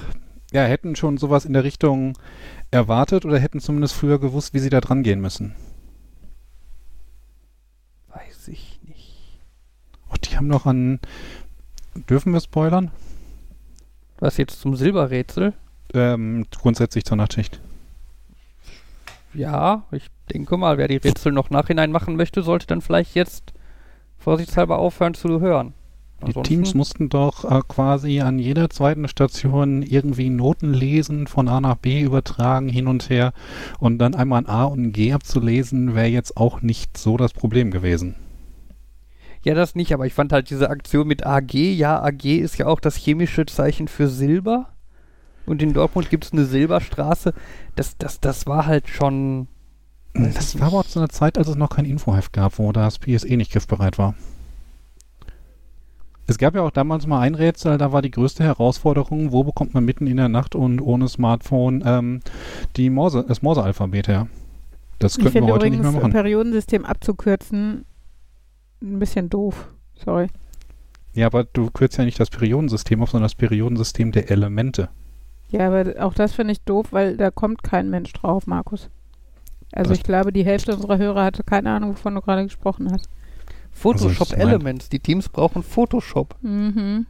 hätten 0.52 0.96
schon 0.96 1.18
sowas 1.18 1.44
in 1.44 1.52
der 1.52 1.64
Richtung 1.64 2.16
erwartet 2.70 3.24
oder 3.24 3.38
hätten 3.38 3.60
zumindest 3.60 3.94
früher 3.94 4.18
gewusst, 4.18 4.54
wie 4.54 4.58
sie 4.58 4.70
da 4.70 4.80
dran 4.80 5.02
gehen 5.02 5.20
müssen. 5.20 5.54
Weiß 8.08 8.48
ich 8.48 8.80
nicht. 8.86 9.40
Oh, 10.10 10.16
die 10.24 10.36
haben 10.36 10.48
noch 10.48 10.66
an, 10.66 11.00
dürfen 12.08 12.32
wir 12.32 12.40
spoilern? 12.40 12.90
Was 14.18 14.36
jetzt 14.36 14.60
zum 14.60 14.74
Silberrätsel? 14.76 15.52
Ähm, 15.94 16.46
grundsätzlich 16.50 17.04
zur 17.04 17.16
Nachtschicht. 17.16 17.60
Ja, 19.34 19.84
ich 19.92 20.06
denke 20.32 20.56
mal, 20.56 20.78
wer 20.78 20.88
die 20.88 20.96
Rätsel 20.96 21.32
noch 21.32 21.50
nachhinein 21.50 21.92
machen 21.92 22.16
möchte, 22.16 22.42
sollte 22.42 22.66
dann 22.66 22.80
vielleicht 22.80 23.14
jetzt 23.14 23.52
vorsichtshalber 24.18 24.78
aufhören 24.78 25.14
zu 25.14 25.40
hören. 25.40 25.74
Die 26.20 26.26
Ansonsten- 26.26 26.42
Teams 26.54 26.74
mussten 26.74 27.08
doch 27.10 27.44
äh, 27.44 27.60
quasi 27.68 28.20
an 28.20 28.40
jeder 28.40 28.70
zweiten 28.70 29.06
Station 29.06 29.82
irgendwie 29.82 30.30
Noten 30.30 30.74
lesen, 30.74 31.28
von 31.28 31.46
A 31.46 31.60
nach 31.60 31.76
B 31.76 32.00
übertragen, 32.00 32.68
hin 32.68 32.88
und 32.88 33.08
her. 33.08 33.32
Und 33.78 33.98
dann 33.98 34.16
einmal 34.16 34.42
ein 34.42 34.48
A 34.48 34.64
und 34.64 34.82
ein 34.86 34.92
G 34.92 35.12
abzulesen, 35.12 35.94
wäre 35.94 36.08
jetzt 36.08 36.36
auch 36.36 36.60
nicht 36.60 36.98
so 36.98 37.16
das 37.16 37.32
Problem 37.32 37.70
gewesen. 37.70 38.16
Ja, 39.44 39.54
das 39.54 39.74
nicht, 39.74 39.92
aber 39.92 40.06
ich 40.06 40.14
fand 40.14 40.32
halt 40.32 40.50
diese 40.50 40.70
Aktion 40.70 41.06
mit 41.06 41.24
AG, 41.24 41.54
ja, 41.54 42.02
AG 42.02 42.24
ist 42.24 42.58
ja 42.58 42.66
auch 42.66 42.80
das 42.80 42.96
chemische 42.96 43.46
Zeichen 43.46 43.88
für 43.88 44.08
Silber. 44.08 44.70
Und 45.46 45.62
in 45.62 45.72
Dortmund 45.72 46.10
gibt 46.10 46.24
es 46.24 46.32
eine 46.32 46.44
Silberstraße. 46.44 47.32
Das, 47.74 47.96
das, 47.96 48.20
das 48.20 48.46
war 48.46 48.66
halt 48.66 48.88
schon. 48.88 49.48
Weiß 50.14 50.34
Das 50.34 50.60
war 50.60 50.68
aber 50.68 50.80
auch 50.80 50.86
zu 50.86 50.98
einer 50.98 51.08
Zeit, 51.08 51.38
als 51.38 51.48
es 51.48 51.56
noch 51.56 51.70
kein 51.70 51.84
Infoheft 51.84 52.32
gab, 52.32 52.58
wo 52.58 52.72
das 52.72 52.98
PSE 52.98 53.36
nicht 53.36 53.52
griffbereit 53.52 53.98
war. 53.98 54.14
Es 56.26 56.36
gab 56.36 56.54
ja 56.54 56.60
auch 56.60 56.70
damals 56.70 57.06
mal 57.06 57.20
ein 57.20 57.34
Rätsel, 57.34 57.78
da 57.78 57.90
war 57.90 58.02
die 58.02 58.10
größte 58.10 58.44
Herausforderung, 58.44 59.32
wo 59.32 59.44
bekommt 59.44 59.72
man 59.72 59.86
mitten 59.86 60.06
in 60.06 60.18
der 60.18 60.28
Nacht 60.28 60.54
und 60.54 60.78
ohne 60.82 61.08
Smartphone 61.08 61.82
ähm, 61.86 62.20
die 62.76 62.90
Morse, 62.90 63.24
das 63.26 63.40
Morse-Alphabet 63.40 64.08
her. 64.08 64.26
Das 64.98 65.14
könnten 65.14 65.24
wir 65.24 65.32
finde 65.32 65.52
heute 65.54 65.64
nicht 65.70 65.78
übrigens, 65.78 65.92
mehr 65.94 66.02
machen. 66.02 66.12
Periodensystem 66.12 66.84
abzukürzen, 66.84 67.86
ein 68.82 68.98
bisschen 68.98 69.28
doof. 69.30 69.68
Sorry. 70.04 70.28
Ja, 71.14 71.26
aber 71.26 71.44
du 71.44 71.70
kürzt 71.70 71.98
ja 71.98 72.04
nicht 72.04 72.20
das 72.20 72.30
Periodensystem 72.30 73.02
auf, 73.02 73.10
sondern 73.10 73.24
das 73.24 73.34
Periodensystem 73.34 74.12
der 74.12 74.30
Elemente. 74.30 74.88
Ja, 75.50 75.66
aber 75.68 75.94
auch 76.04 76.14
das 76.14 76.32
finde 76.34 76.52
ich 76.52 76.60
doof, 76.62 76.88
weil 76.92 77.16
da 77.16 77.30
kommt 77.30 77.62
kein 77.62 77.88
Mensch 77.90 78.12
drauf, 78.12 78.46
Markus. 78.46 78.90
Also 79.72 79.90
Das- 79.90 79.98
ich 79.98 80.04
glaube, 80.04 80.32
die 80.32 80.44
Hälfte 80.44 80.74
unserer 80.74 80.98
Hörer 80.98 81.24
hatte 81.24 81.42
keine 81.42 81.70
Ahnung, 81.70 81.90
wovon 81.90 82.14
du 82.14 82.20
gerade 82.20 82.44
gesprochen 82.44 82.90
hast. 82.92 83.08
Photoshop 83.72 84.30
Also 84.32 84.36
Elements. 84.36 84.88
Die 84.88 84.98
Teams 84.98 85.28
brauchen 85.28 85.62
Photoshop. 85.62 86.36
Mhm. 86.42 87.06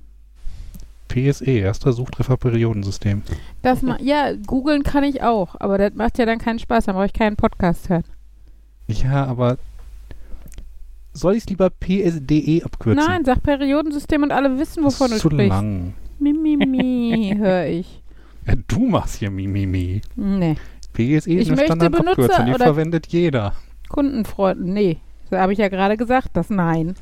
PSE, 1.08 1.50
erster 1.50 1.92
Suchtreffer 1.92 2.36
Periodensystem. 2.36 3.22
Das 3.62 3.80
ja, 4.00 4.32
googeln 4.46 4.82
kann 4.82 5.04
ich 5.04 5.22
auch, 5.22 5.56
aber 5.58 5.78
das 5.78 5.94
macht 5.94 6.18
ja 6.18 6.26
dann 6.26 6.38
keinen 6.38 6.58
Spaß, 6.58 6.84
dann 6.84 6.94
brauche 6.94 7.06
ich 7.06 7.14
keinen 7.14 7.36
Podcast 7.36 7.88
hören. 7.88 8.04
Ja, 8.88 9.24
aber 9.24 9.56
soll 11.18 11.34
ich 11.34 11.44
es 11.44 11.48
lieber 11.50 11.70
PSDE 11.70 12.62
abkürzen? 12.64 13.04
Nein, 13.04 13.24
sag 13.24 13.42
Periodensystem 13.42 14.22
und 14.22 14.32
alle 14.32 14.58
wissen, 14.58 14.84
wovon 14.84 15.08
das 15.08 15.16
ist 15.18 15.24
du 15.24 15.28
zu 15.30 15.34
sprichst. 15.36 15.50
lang. 15.50 15.94
Mimimi, 16.18 17.34
höre 17.36 17.66
ich. 17.66 18.02
Ja, 18.46 18.54
du 18.66 18.86
machst 18.86 19.16
hier 19.16 19.30
Mimimi. 19.30 20.00
Nee. 20.16 20.54
PSE 20.94 21.10
ist 21.10 21.26
Ich 21.26 21.52
eine 21.52 21.64
Standardabkürzung, 21.64 22.46
die 22.46 22.54
verwendet 22.54 23.08
jeder. 23.08 23.52
Kundenfreund, 23.90 24.64
nee. 24.64 24.96
Da 25.28 25.40
habe 25.42 25.52
ich 25.52 25.58
ja 25.58 25.68
gerade 25.68 25.98
gesagt, 25.98 26.30
das 26.32 26.48
Nein. 26.48 26.94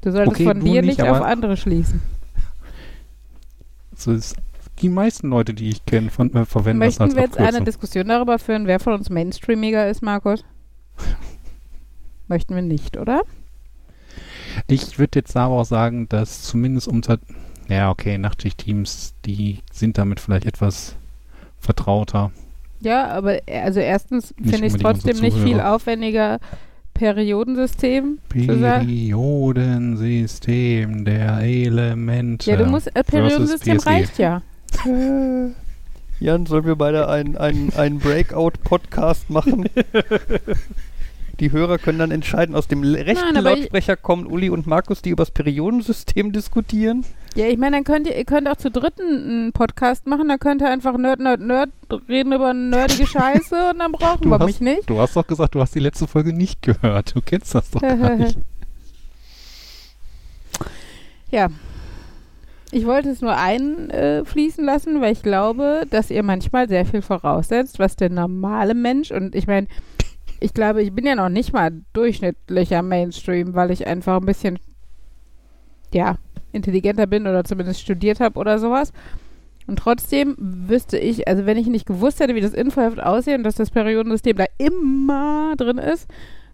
Du 0.00 0.10
solltest 0.12 0.36
Okay, 0.36 0.44
von 0.44 0.60
dir 0.60 0.80
nicht, 0.80 0.98
nicht 0.98 1.02
auf 1.02 1.20
andere 1.20 1.58
schließen. 1.58 2.00
So 3.94 4.12
ist 4.12 4.36
die 4.80 4.88
meisten 4.88 5.28
Leute, 5.28 5.52
die 5.54 5.68
ich 5.68 5.84
kenne, 5.84 6.06
äh, 6.06 6.10
verwenden 6.46 6.80
das 6.80 6.98
Möchten 6.98 7.02
als 7.02 7.16
wir 7.16 7.22
jetzt 7.22 7.36
eine. 7.38 7.62
Diskussion 7.62 8.08
darüber 8.08 8.38
führen, 8.38 8.66
wer 8.66 8.80
von 8.80 8.94
uns 8.94 9.10
Mainstreamiger 9.10 9.88
ist, 9.90 10.02
Markus? 10.02 10.44
Möchten 12.28 12.54
wir 12.54 12.62
nicht, 12.62 12.96
oder? 12.96 13.22
Ich 14.66 14.98
würde 14.98 15.20
jetzt 15.20 15.36
aber 15.36 15.54
auch 15.56 15.64
sagen, 15.64 16.08
dass 16.08 16.42
zumindest 16.42 16.88
unter, 16.88 17.18
ja 17.68 17.90
okay, 17.90 18.18
Nachtschicht-Teams, 18.18 19.14
die 19.24 19.60
sind 19.72 19.96
damit 19.98 20.18
vielleicht 20.20 20.46
etwas 20.46 20.96
vertrauter. 21.58 22.30
Ja, 22.80 23.08
aber 23.08 23.48
äh, 23.48 23.60
also 23.60 23.80
erstens 23.80 24.32
finde 24.36 24.66
ich 24.66 24.74
es 24.74 24.80
trotzdem 24.80 25.18
nicht 25.18 25.36
viel 25.36 25.60
aufwendiger 25.60 26.38
Periodensystem. 26.94 28.18
Periodensystem 28.28 31.04
der 31.04 31.40
Elemente. 31.40 32.48
Ja, 32.50 32.56
du 32.56 32.66
musst, 32.66 32.88
äh, 32.94 33.02
Periodensystem 33.04 33.78
PSE. 33.78 33.86
reicht 33.86 34.18
ja. 34.18 34.42
Äh, 34.84 35.50
Jan, 36.20 36.46
sollen 36.46 36.66
wir 36.66 36.74
beide 36.74 37.08
einen 37.08 37.36
ein 37.36 38.00
Breakout-Podcast 38.00 39.30
machen? 39.30 39.68
Die 41.40 41.52
Hörer 41.52 41.78
können 41.78 41.98
dann 42.00 42.10
entscheiden, 42.10 42.54
aus 42.56 42.66
dem 42.66 42.82
rechten 42.82 43.34
Nein, 43.34 43.44
Lautsprecher 43.44 43.96
kommen 43.96 44.26
Uli 44.26 44.50
und 44.50 44.66
Markus, 44.66 45.02
die 45.02 45.10
über 45.10 45.22
das 45.22 45.30
Periodensystem 45.30 46.32
diskutieren. 46.32 47.04
Ja, 47.36 47.46
ich 47.46 47.58
meine, 47.58 47.76
dann 47.76 47.84
könnt 47.84 48.08
ihr, 48.08 48.16
ihr 48.16 48.24
könnt 48.24 48.48
auch 48.48 48.56
zu 48.56 48.70
dritten 48.72 49.02
einen 49.02 49.52
Podcast 49.52 50.06
machen, 50.08 50.26
dann 50.28 50.40
könnt 50.40 50.62
ihr 50.62 50.68
einfach 50.68 50.96
Nerd, 50.96 51.20
Nerd, 51.20 51.40
Nerd 51.40 51.70
reden 52.08 52.32
über 52.32 52.52
nerdige 52.54 53.06
Scheiße 53.06 53.70
und 53.72 53.78
dann 53.78 53.92
brauchen 53.92 54.22
Du 54.22 54.30
wir 54.30 54.38
hast- 54.40 54.46
mich 54.46 54.60
nicht. 54.60 54.90
Du 54.90 54.98
hast 54.98 55.14
doch 55.14 55.26
gesagt, 55.26 55.54
du 55.54 55.60
hast 55.60 55.74
die 55.76 55.80
letzte 55.80 56.08
Folge 56.08 56.32
nicht 56.32 56.60
gehört. 56.62 57.14
Du 57.14 57.20
kennst 57.20 57.54
das 57.54 57.70
doch 57.70 57.80
gar 57.82 58.16
nicht. 58.16 58.36
Ja. 61.30 61.48
Ich 62.70 62.84
wollte 62.86 63.08
es 63.10 63.20
nur 63.22 63.34
einfließen 63.36 64.64
lassen, 64.64 65.00
weil 65.00 65.12
ich 65.12 65.22
glaube, 65.22 65.82
dass 65.90 66.10
ihr 66.10 66.22
manchmal 66.22 66.68
sehr 66.68 66.84
viel 66.84 67.00
voraussetzt, 67.02 67.78
was 67.78 67.96
der 67.96 68.10
normale 68.10 68.74
Mensch 68.74 69.10
und 69.10 69.34
ich 69.34 69.46
meine, 69.46 69.66
ich 70.40 70.54
glaube, 70.54 70.82
ich 70.82 70.92
bin 70.92 71.06
ja 71.06 71.14
noch 71.14 71.28
nicht 71.28 71.52
mal 71.52 71.82
durchschnittlicher 71.92 72.82
Mainstream, 72.82 73.54
weil 73.54 73.70
ich 73.70 73.86
einfach 73.86 74.16
ein 74.20 74.26
bisschen, 74.26 74.58
ja, 75.92 76.18
intelligenter 76.52 77.06
bin 77.06 77.26
oder 77.26 77.44
zumindest 77.44 77.80
studiert 77.80 78.20
habe 78.20 78.38
oder 78.38 78.58
sowas. 78.58 78.92
Und 79.66 79.78
trotzdem 79.78 80.34
wüsste 80.38 80.98
ich, 80.98 81.28
also 81.28 81.44
wenn 81.44 81.58
ich 81.58 81.66
nicht 81.66 81.86
gewusst 81.86 82.20
hätte, 82.20 82.34
wie 82.34 82.40
das 82.40 82.54
Infoheft 82.54 83.00
aussieht 83.00 83.36
und 83.36 83.42
dass 83.42 83.56
das 83.56 83.70
Periodensystem 83.70 84.36
da 84.36 84.46
immer 84.56 85.54
drin 85.56 85.76
ist, 85.76 86.08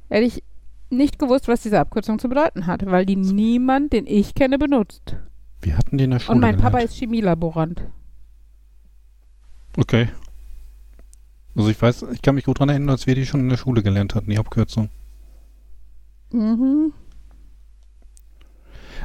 hätte 0.08 0.24
ich 0.24 0.42
nicht 0.90 1.18
gewusst, 1.18 1.46
was 1.46 1.62
diese 1.62 1.78
Abkürzung 1.78 2.18
zu 2.18 2.28
bedeuten 2.28 2.66
hat, 2.66 2.84
weil 2.86 3.06
die 3.06 3.16
niemand, 3.16 3.92
den 3.92 4.06
ich 4.06 4.34
kenne, 4.34 4.58
benutzt. 4.58 5.16
Wir 5.60 5.78
hatten 5.78 5.96
die 5.96 6.04
in 6.04 6.10
der 6.10 6.18
Schule 6.18 6.34
Und 6.34 6.40
mein 6.40 6.56
Papa 6.56 6.78
gelernt. 6.78 6.90
ist 6.90 6.98
Chemielaborant. 6.98 7.82
Okay. 9.76 10.08
Also 11.56 11.68
ich 11.68 11.80
weiß, 11.80 12.06
ich 12.12 12.22
kann 12.22 12.34
mich 12.34 12.44
gut 12.44 12.58
daran 12.58 12.70
erinnern, 12.70 12.90
als 12.90 13.06
wir 13.06 13.14
die 13.14 13.26
schon 13.26 13.40
in 13.40 13.48
der 13.48 13.56
Schule 13.56 13.82
gelernt 13.82 14.14
hatten, 14.14 14.30
die 14.30 14.38
Abkürzung. 14.38 14.88
Mhm. 16.32 16.92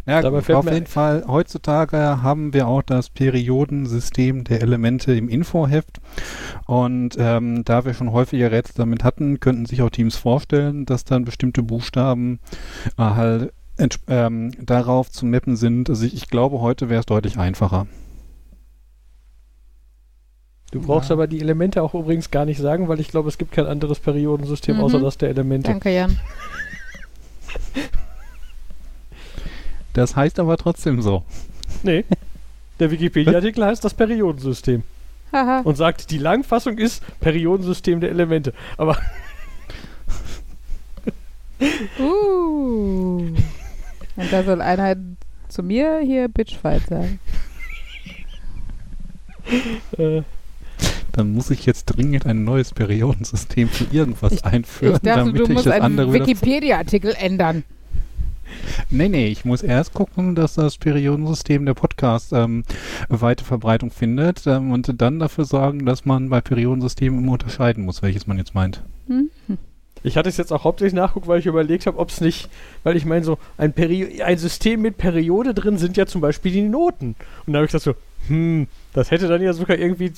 Ja, 0.06 0.22
Dabei 0.22 0.56
auf 0.56 0.72
jeden 0.72 0.88
Fall, 0.88 1.26
heutzutage 1.28 2.24
haben 2.24 2.54
wir 2.54 2.68
auch 2.68 2.82
das 2.82 3.10
Periodensystem 3.10 4.44
der 4.44 4.62
Elemente 4.62 5.14
im 5.14 5.30
Infoheft. 5.30 6.00
Und 6.66 7.16
ähm, 7.20 7.64
da 7.66 7.86
wir 7.86 7.94
schon 7.94 8.12
häufiger 8.12 8.52
Rätsel 8.52 8.76
damit 8.78 9.04
hatten, 9.04 9.40
könnten 9.40 9.66
sich 9.66 9.82
auch 9.82 9.90
Teams 9.90 10.16
vorstellen, 10.16 10.86
dass 10.86 11.06
dann 11.06 11.26
bestimmte 11.26 11.64
Buchstaben 11.64 12.40
äh, 12.98 13.04
halt 13.04 13.54
ähm, 14.08 14.52
darauf 14.66 15.12
zu 15.12 15.26
mappen 15.26 15.56
sind. 15.56 15.90
Also 15.90 16.06
ich, 16.06 16.14
ich 16.14 16.28
glaube, 16.30 16.62
heute 16.62 16.90
wäre 16.90 17.02
es 17.02 17.06
deutlich 17.06 17.38
einfacher. 17.38 17.88
Du 20.72 20.82
brauchst 20.82 21.10
Ja. 21.10 21.16
aber 21.16 21.26
die 21.28 21.40
Elemente 21.42 21.82
auch 21.82 21.94
übrigens 21.96 22.30
gar 22.32 22.46
nicht 22.46 22.60
sagen, 22.60 22.88
weil 22.88 23.00
ich 23.00 23.08
glaube, 23.10 23.28
es 23.30 23.38
gibt 23.40 23.52
kein 23.52 23.66
anderes 23.66 24.00
Periodensystem 24.00 24.76
Mhm. 24.78 24.84
außer 24.84 25.00
das 25.00 25.18
der 25.18 25.30
Elemente. 25.30 25.70
Danke, 25.72 25.90
Jan. 25.94 26.20
Das 29.94 30.16
heißt 30.16 30.40
aber 30.40 30.56
trotzdem 30.58 31.02
so. 31.02 31.24
Nee. 31.84 32.06
Der 32.80 32.92
Wikipedia-Artikel 32.92 33.66
heißt 33.66 33.84
das 33.84 33.94
Periodensystem 33.96 34.84
Haha. 35.34 35.62
und 35.62 35.76
sagt, 35.78 36.12
die 36.12 36.20
Langfassung 36.20 36.78
ist 36.78 37.04
Periodensystem 37.20 38.00
der 38.00 38.12
Elemente. 38.12 38.54
Aber 38.78 38.98
Uh. 42.00 43.18
Und 44.16 44.32
da 44.32 44.44
soll 44.44 44.62
einer 44.62 44.96
zu 45.50 45.62
mir 45.64 46.00
hier 46.00 46.28
Bitchfight 46.30 46.88
sagen. 46.88 47.20
äh, 49.98 50.22
Dann 51.12 51.34
muss 51.34 51.50
ich 51.52 51.66
jetzt 51.66 51.86
dringend 51.86 52.26
ein 52.26 52.44
neues 52.44 52.74
Periodensystem 52.74 53.68
für 53.70 53.86
irgendwas 53.92 54.34
Ich- 54.34 54.46
einführen, 54.46 54.96
Ich 54.96 55.02
dachte, 55.02 55.20
damit 55.20 55.40
du 55.40 55.44
ich 55.44 55.50
musst 55.50 55.66
das 55.66 55.74
einen 55.74 55.84
andere 55.86 56.14
wieder 56.14 56.26
Wikipedia-Artikel 56.28 57.16
ändern. 57.18 57.64
Nee, 58.90 59.10
nee, 59.10 59.28
ich 59.28 59.46
muss 59.46 59.62
erst 59.62 59.94
gucken, 59.94 60.34
dass 60.36 60.56
das 60.56 60.78
Periodensystem 60.78 61.66
der 61.66 61.76
Podcast 61.76 62.34
ähm, 62.34 62.64
weite 63.08 63.44
Verbreitung 63.46 63.92
findet 63.92 64.46
ähm, 64.48 64.72
und 64.72 64.92
dann 65.02 65.20
dafür 65.20 65.46
sorgen, 65.46 65.86
dass 65.86 66.06
man 66.06 66.30
bei 66.30 66.42
Periodensystemen 66.42 67.20
immer 67.20 67.34
unterscheiden 67.34 67.86
muss, 67.86 68.02
welches 68.02 68.26
man 68.28 68.38
jetzt 68.38 68.56
meint. 68.56 68.82
Hm? 69.08 69.30
ich 70.02 70.16
hatte 70.16 70.30
es 70.30 70.38
jetzt 70.38 70.54
auch 70.54 70.64
hauptsächlich 70.64 70.94
nachguckt, 70.94 71.28
weil 71.28 71.40
ich 71.40 71.46
überlegt 71.46 71.86
habe, 71.86 72.00
ob 72.00 72.10
es 72.10 72.22
nicht, 72.22 72.50
weil 72.84 72.96
ich 72.96 73.06
meine, 73.06 73.26
so 73.26 73.38
ein, 73.58 73.74
Peri 73.74 74.22
ein 74.22 74.38
System 74.38 74.82
mit 74.82 74.98
Periode 74.98 75.54
drin 75.54 75.78
sind 75.78 75.98
ja 75.98 76.06
zum 76.06 76.22
Beispiel 76.22 76.52
die 76.54 76.62
Noten. 76.62 77.16
Und 77.46 77.54
da 77.54 77.58
habe 77.58 77.66
ich 77.66 77.72
gedacht 77.72 77.84
so, 77.84 77.96
hm, 78.28 78.68
das 78.94 79.12
hätte 79.12 79.28
dann 79.28 79.42
ja 79.42 79.52
sogar 79.54 79.78
irgendwie 79.78 80.14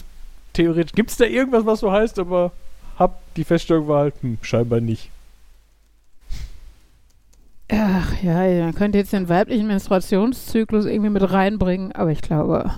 theoretisch, 0.54 0.94
gibt 0.94 1.12
es 1.12 1.18
da 1.18 1.26
irgendwas, 1.26 1.66
was 1.66 1.80
so 1.80 1.92
heißt, 1.92 2.20
aber 2.20 2.52
hab 2.98 3.22
die 3.36 3.44
Feststellung 3.44 3.88
war 3.88 4.02
halt, 4.02 4.16
hm, 4.22 4.38
scheinbar 4.42 4.82
nicht. 4.82 5.10
Ach 7.72 8.22
ja, 8.22 8.66
man 8.66 8.76
könnte 8.76 8.98
jetzt 8.98 9.14
den 9.14 9.30
weiblichen 9.30 9.68
Menstruationszyklus 9.68 10.86
irgendwie 10.86 11.10
mit 11.10 11.32
reinbringen, 11.32 11.94
aber 11.94 12.12
ich 12.12 12.22
glaube, 12.22 12.70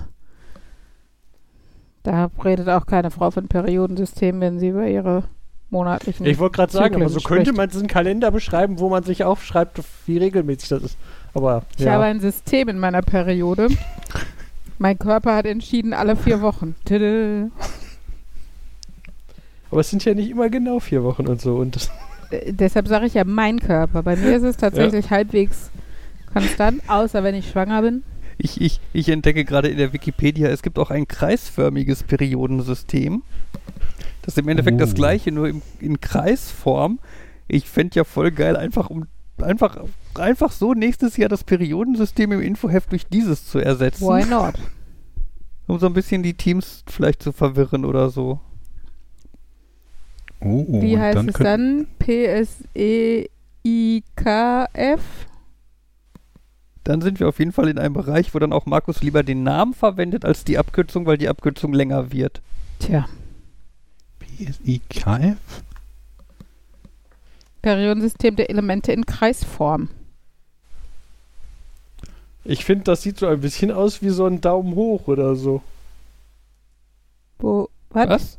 da 2.04 2.30
redet 2.44 2.68
auch 2.68 2.86
keine 2.86 3.10
Frau 3.10 3.30
von 3.30 3.48
Periodensystem, 3.48 4.40
wenn 4.40 4.60
sie 4.60 4.68
über 4.68 4.86
ihre 4.86 5.24
monatlichen. 5.70 6.24
Ich 6.26 6.38
wollte 6.38 6.56
gerade 6.56 6.72
sagen, 6.72 6.94
aber 6.94 7.08
so 7.08 7.18
Zyklen 7.18 7.38
könnte 7.38 7.48
spricht. 7.48 7.56
man 7.56 7.68
diesen 7.70 7.88
Kalender 7.88 8.30
beschreiben, 8.30 8.78
wo 8.78 8.88
man 8.88 9.02
sich 9.02 9.24
aufschreibt, 9.24 9.80
wie 10.06 10.18
regelmäßig 10.18 10.68
das 10.68 10.82
ist. 10.84 10.98
Aber 11.34 11.62
ich 11.76 11.84
ja. 11.84 11.92
habe 11.92 12.04
ein 12.04 12.20
System 12.20 12.68
in 12.68 12.78
meiner 12.78 13.02
Periode. 13.02 13.68
mein 14.78 14.98
Körper 14.98 15.34
hat 15.36 15.46
entschieden, 15.46 15.92
alle 15.92 16.16
vier 16.16 16.40
Wochen. 16.40 16.74
Tüdel. 16.84 17.50
aber 19.70 19.80
es 19.80 19.90
sind 19.90 20.04
ja 20.04 20.14
nicht 20.14 20.30
immer 20.30 20.48
genau 20.50 20.80
vier 20.80 21.02
Wochen 21.04 21.26
und 21.26 21.40
so. 21.40 21.56
Und 21.56 21.76
das, 21.76 21.90
Äh, 22.30 22.52
deshalb 22.52 22.88
sage 22.88 23.06
ich 23.06 23.14
ja 23.14 23.24
mein 23.24 23.60
Körper. 23.60 24.02
Bei 24.02 24.16
mir 24.16 24.36
ist 24.36 24.42
es 24.42 24.56
tatsächlich 24.56 25.10
halbwegs 25.10 25.70
konstant, 26.32 26.82
außer 26.88 27.22
wenn 27.22 27.34
ich 27.34 27.50
schwanger 27.50 27.82
bin. 27.82 28.02
Ich, 28.38 28.60
ich, 28.60 28.80
ich 28.92 29.08
entdecke 29.10 29.44
gerade 29.44 29.68
in 29.68 29.76
der 29.76 29.92
Wikipedia, 29.92 30.48
es 30.48 30.62
gibt 30.62 30.78
auch 30.78 30.90
ein 30.90 31.06
kreisförmiges 31.06 32.02
Periodensystem. 32.02 33.22
Das 34.22 34.34
ist 34.34 34.38
im 34.38 34.48
Endeffekt 34.48 34.80
das 34.80 34.90
Oh. 34.92 34.94
gleiche, 34.94 35.30
nur 35.32 35.48
im, 35.48 35.62
in 35.80 36.00
Kreisform. 36.00 36.98
Ich 37.46 37.68
fände 37.68 37.94
ja 37.94 38.04
voll 38.04 38.30
geil, 38.32 38.56
einfach 38.56 38.90
um 38.90 39.06
einfach, 39.40 39.76
einfach 40.20 40.52
so 40.52 40.74
nächstes 40.74 41.16
Jahr 41.16 41.28
das 41.28 41.44
Periodensystem 41.44 42.32
im 42.32 42.40
Infoheft 42.40 42.92
durch 42.92 43.06
dieses 43.06 43.46
zu 43.48 43.58
ersetzen. 43.58 44.06
Why 44.06 44.24
not? 44.24 44.54
Um 45.66 45.78
so 45.78 45.86
ein 45.86 45.94
bisschen 45.94 46.22
die 46.22 46.34
Teams 46.34 46.84
vielleicht 46.86 47.22
zu 47.22 47.32
verwirren 47.32 47.86
oder 47.86 48.10
so. 48.10 48.38
Oh, 50.40 50.66
oh, 50.68 50.82
Wie 50.82 50.98
heißt 50.98 51.16
dann 51.16 51.28
es 51.30 51.34
dann? 51.36 51.80
E 51.80 51.86
P-S-E-I-K-F? 52.00 53.30
Dann 56.84 57.00
sind 57.00 57.18
wir 57.18 57.28
auf 57.28 57.38
jeden 57.38 57.52
Fall 57.52 57.68
in 57.68 57.78
einem 57.78 57.94
Bereich, 57.94 58.34
wo 58.34 58.38
dann 58.38 58.52
auch 58.52 58.66
Markus 58.66 59.02
lieber 59.02 59.22
den 59.22 59.42
Namen 59.42 59.72
verwendet 59.72 60.26
als 60.26 60.44
die 60.44 60.58
Abkürzung, 60.58 61.06
weil 61.06 61.16
die 61.16 61.30
Abkürzung 61.30 61.72
länger 61.72 62.12
wird. 62.12 62.42
Tja, 62.78 63.08
PSIKF? 64.20 65.38
Periodensystem 67.62 68.36
der 68.36 68.50
Elemente 68.50 68.92
in 68.92 69.06
Kreisform. 69.06 69.88
Ich 72.44 72.64
finde, 72.64 72.84
das 72.84 73.02
sieht 73.02 73.18
so 73.18 73.26
ein 73.26 73.40
bisschen 73.40 73.70
aus 73.70 74.02
wie 74.02 74.10
so 74.10 74.26
ein 74.26 74.40
Daumen 74.40 74.74
hoch 74.74 75.08
oder 75.08 75.34
so. 75.34 75.62
Wo, 77.38 77.68
was? 77.90 78.08
Was? 78.08 78.38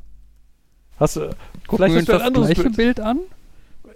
Hast 1.00 1.16
du, 1.18 1.20
Gucken 1.68 1.88
Vielleicht 1.88 1.94
wir 1.94 1.96
hast 1.96 1.96
uns 1.98 2.06
du 2.06 2.12
ein 2.14 2.20
das 2.20 2.28
anderes 2.28 2.46
gleiche 2.48 2.64
Bild. 2.64 2.76
Bild 2.78 3.00
an? 3.02 3.20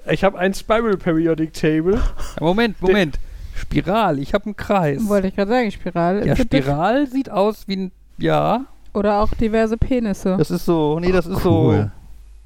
ich 0.10 0.24
habe 0.24 0.38
ein 0.40 0.54
Spiral 0.54 0.98
Periodic 0.98 1.54
Table. 1.54 1.96
Ja, 1.96 2.02
Moment, 2.44 2.82
Moment. 2.82 3.20
Spiral, 3.56 4.20
ich 4.20 4.34
habe 4.34 4.46
einen 4.46 4.56
Kreis. 4.56 5.08
Wollte 5.08 5.28
ich 5.28 5.36
gerade 5.36 5.52
sagen, 5.52 5.72
Spiral. 5.72 6.26
Ja. 6.26 6.36
Spiral 6.36 7.08
sieht 7.08 7.30
aus 7.30 7.68
wie 7.68 7.76
ein. 7.76 7.92
Ja, 8.18 8.66
Oder 8.94 9.22
auch 9.22 9.34
diverse 9.34 9.78
Penisse. 9.78 10.36
das 10.38 10.52
ist 10.52 10.66
so. 10.66 11.00
Nee, 11.00 11.12
das 11.12 11.26
ist 11.26 11.46
Cool. 11.46 11.92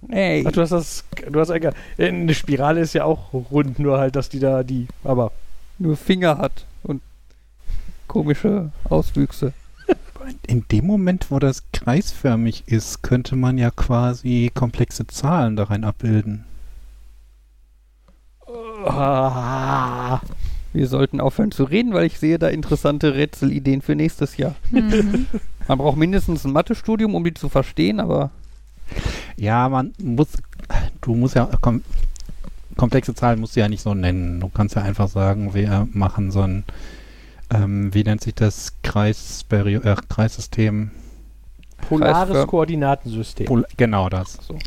so. 0.08 0.14
Ey. 0.14 0.44
Ach, 0.46 0.52
du 0.52 0.62
hast 0.62 0.72
das, 0.72 1.06
du 1.32 1.40
hast 1.40 1.50
ein, 1.50 1.64
äh, 1.64 1.72
eine 1.98 2.34
Spirale 2.34 2.82
ist 2.82 2.94
ja 2.94 3.06
auch 3.06 3.32
rund, 3.34 3.80
nur 3.80 3.98
halt, 4.00 4.16
dass 4.16 4.28
die 4.30 4.40
da 4.40 4.62
die, 4.64 4.88
aber 5.04 5.32
Nur 5.80 5.96
Finger 5.96 6.38
hat 6.38 6.66
komische 8.08 8.72
Auswüchse. 8.86 9.54
In 10.48 10.66
dem 10.72 10.86
Moment, 10.88 11.32
wo 11.32 11.40
das 11.40 11.64
kreisförmig 11.74 12.64
ist, 12.68 13.04
könnte 13.04 13.36
man 13.36 13.58
ja 13.58 13.72
quasi 13.72 14.52
komplexe 14.54 15.06
Zahlen 15.08 15.56
da 15.56 15.66
rein 15.66 15.84
abbilden. 15.84 16.46
ah, 18.86 20.22
Wir 20.74 20.88
sollten 20.88 21.22
aufhören 21.22 21.52
zu 21.52 21.64
reden, 21.66 21.94
weil 21.94 22.06
ich 22.06 22.20
sehe 22.20 22.40
da 22.40 22.48
interessante 22.50 23.14
Rätselideen 23.16 23.82
für 23.82 23.96
nächstes 23.96 24.38
Jahr. 24.38 24.56
Mhm. 24.72 25.28
Man 25.68 25.78
braucht 25.78 25.98
mindestens 25.98 26.44
ein 26.46 26.52
Mathestudium, 26.52 27.16
um 27.16 27.24
die 27.24 27.34
zu 27.34 27.48
verstehen, 27.50 28.00
aber 28.00 28.32
Ja, 29.38 29.70
man 29.70 29.94
muss, 30.02 30.28
du 31.02 31.16
musst 31.16 31.36
ja, 31.36 31.50
kom 31.62 31.82
komplexe 32.76 33.14
Zahlen 33.16 33.40
musst 33.40 33.56
du 33.56 33.60
ja 33.62 33.70
nicht 33.70 33.82
so 33.84 33.94
nennen. 33.94 34.40
Du 34.40 34.50
kannst 34.50 34.76
ja 34.76 34.82
einfach 34.82 35.08
sagen, 35.08 35.54
wir 35.54 35.88
machen 35.94 36.32
so 36.32 36.42
ein, 36.42 36.64
ähm, 37.50 37.94
wie 37.94 38.04
nennt 38.04 38.22
sich 38.22 38.36
das 38.36 38.74
Kreisperio 38.84 39.82
äh, 39.82 39.96
Kreissystem? 40.10 40.92
polares 41.88 42.30
Kreisförm- 42.30 42.48
Koordinatensystem. 42.48 43.46
Pol 43.48 43.66
genau 43.78 44.08
das. 44.10 44.38
so. 44.48 44.58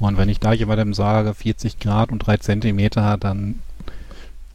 Und 0.00 0.18
wenn 0.18 0.28
ich 0.28 0.40
da 0.40 0.52
jemandem 0.52 0.92
sage 0.92 1.32
40 1.34 1.78
Grad 1.78 2.10
und 2.10 2.18
3 2.18 2.38
Zentimeter, 2.38 3.16
dann 3.16 3.60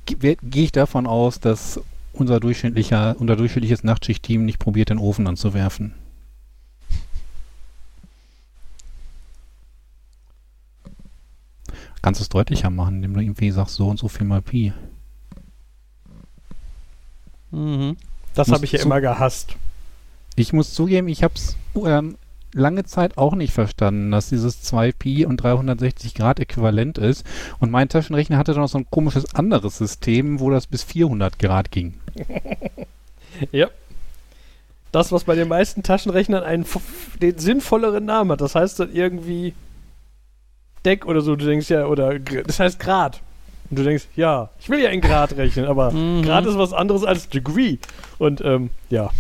ge- 0.06 0.38
gehe 0.44 0.66
ich 0.66 0.72
davon 0.74 1.08
aus, 1.08 1.40
dass 1.40 1.80
unser 2.14 2.40
durchschnittlicher, 2.42 3.16
unser 3.18 3.36
durchschnittliches 3.38 3.84
Nachtschichtteam 3.84 4.44
nicht 4.46 4.60
probiert, 4.60 4.90
den 4.90 4.98
Ofen 5.00 5.26
anzuwerfen. 5.28 5.94
Kannst 12.02 12.22
es 12.22 12.30
deutlicher 12.30 12.70
machen, 12.70 12.96
indem 12.98 13.14
du 13.14 13.20
irgendwie 13.20 13.52
sagst, 13.52 13.76
so 13.76 13.90
und 13.90 14.00
so 14.00 14.08
viel 14.08 14.26
mal 14.26 14.42
Pi. 14.42 14.74
Mhm. 17.52 17.98
Das 18.36 18.52
habe 18.52 18.66
ich 18.66 18.72
ja 18.72 18.82
immer 18.82 19.02
gehasst. 19.02 19.56
Ich 20.36 20.54
muss 20.54 20.74
zugeben, 20.74 21.08
ich 21.08 21.24
habe 21.24 21.34
es 21.36 21.58
ähm, 21.76 22.16
lange 22.54 22.86
Zeit 22.86 23.18
auch 23.18 23.36
nicht 23.36 23.54
verstanden, 23.54 24.12
dass 24.12 24.30
dieses 24.30 24.62
2 24.62 24.92
Pi 24.94 25.26
und 25.26 25.38
360 25.38 26.16
Grad 26.16 26.40
äquivalent 26.40 26.98
ist. 26.98 27.26
Und 27.60 27.72
mein 27.72 27.90
Taschenrechner 27.90 28.38
hatte 28.38 28.54
dann 28.54 28.62
noch 28.62 28.70
so 28.70 28.78
ein 28.78 28.90
komisches 28.90 29.36
anderes 29.36 29.78
System, 29.78 30.40
wo 30.40 30.50
das 30.50 30.68
bis 30.68 30.84
400 30.84 31.40
Grad 31.40 31.72
ging. 31.72 31.96
Ja. 33.52 33.70
Das, 34.92 35.12
was 35.12 35.24
bei 35.24 35.36
den 35.36 35.48
meisten 35.48 35.84
Taschenrechnern 35.84 36.44
einen 36.44 36.66
den 37.22 37.38
sinnvolleren 37.38 38.04
Namen 38.04 38.32
hat. 38.32 38.42
Das 38.42 38.56
heißt 38.56 38.80
dann 38.80 38.92
irgendwie 38.92 39.54
Deck 40.84 41.06
oder 41.06 41.22
so. 41.22 41.36
Du 41.36 41.46
denkst 41.46 41.70
ja, 41.70 41.86
oder 41.86 42.18
das 42.20 42.60
heißt 42.60 42.80
Grad. 42.80 43.22
Und 43.70 43.78
du 43.80 43.84
denkst, 43.84 44.06
ja, 44.16 44.50
ich 44.60 44.70
will 44.70 44.80
ja 44.80 44.90
in 44.90 45.02
Grad 45.02 45.36
rechnen, 45.38 45.66
aber 45.66 45.92
Mhm. 45.92 46.24
Grad 46.24 46.46
ist 46.46 46.58
was 46.58 46.74
anderes 46.74 47.04
als 47.04 47.30
Degree. 47.30 47.78
Und 48.18 48.42
ähm, 48.42 48.70
ja. 48.90 49.12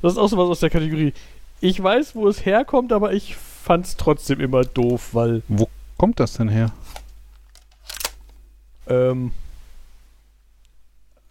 Das 0.00 0.12
ist 0.12 0.18
auch 0.18 0.28
sowas 0.28 0.48
aus 0.48 0.60
der 0.60 0.70
Kategorie. 0.70 1.12
Ich 1.60 1.80
weiß, 1.82 2.14
wo 2.14 2.28
es 2.28 2.44
herkommt, 2.44 2.92
aber 2.92 3.12
ich 3.12 3.36
fand's 3.36 3.96
trotzdem 3.96 4.40
immer 4.40 4.62
doof, 4.64 5.10
weil 5.12 5.42
Wo 5.48 5.68
kommt 5.96 6.18
das 6.20 6.34
denn 6.34 6.48
her? 6.48 6.72
ähm, 8.88 9.30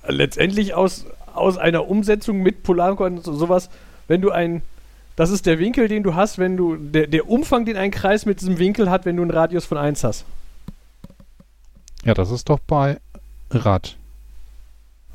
letztendlich 0.08 0.74
aus, 0.74 1.06
aus 1.34 1.58
einer 1.58 1.88
Umsetzung 1.90 2.38
mit 2.38 2.64
Polarkoordinaten 2.64 3.32
und 3.34 3.40
sowas, 3.40 3.70
wenn 4.08 4.22
du 4.22 4.32
ein, 4.32 4.62
das 5.16 5.30
ist 5.30 5.46
der 5.46 5.60
Winkel, 5.60 5.88
den 5.88 6.04
du 6.04 6.16
hast, 6.16 6.38
wenn 6.40 6.58
du, 6.58 6.76
der, 6.78 7.08
der 7.08 7.30
Umfang, 7.30 7.66
den 7.66 7.78
ein 7.78 7.92
Kreis 7.92 8.26
mit 8.26 8.42
diesem 8.42 8.58
Winkel 8.58 8.90
hat, 8.90 9.06
wenn 9.06 9.18
du 9.18 9.22
einen 9.22 9.32
Radius 9.32 9.66
von 9.66 9.78
1 9.78 10.04
hast. 10.04 10.26
Ja, 12.06 12.14
das 12.14 12.32
ist 12.32 12.50
doch 12.50 12.60
bei 12.60 13.00
Rad. 13.52 13.98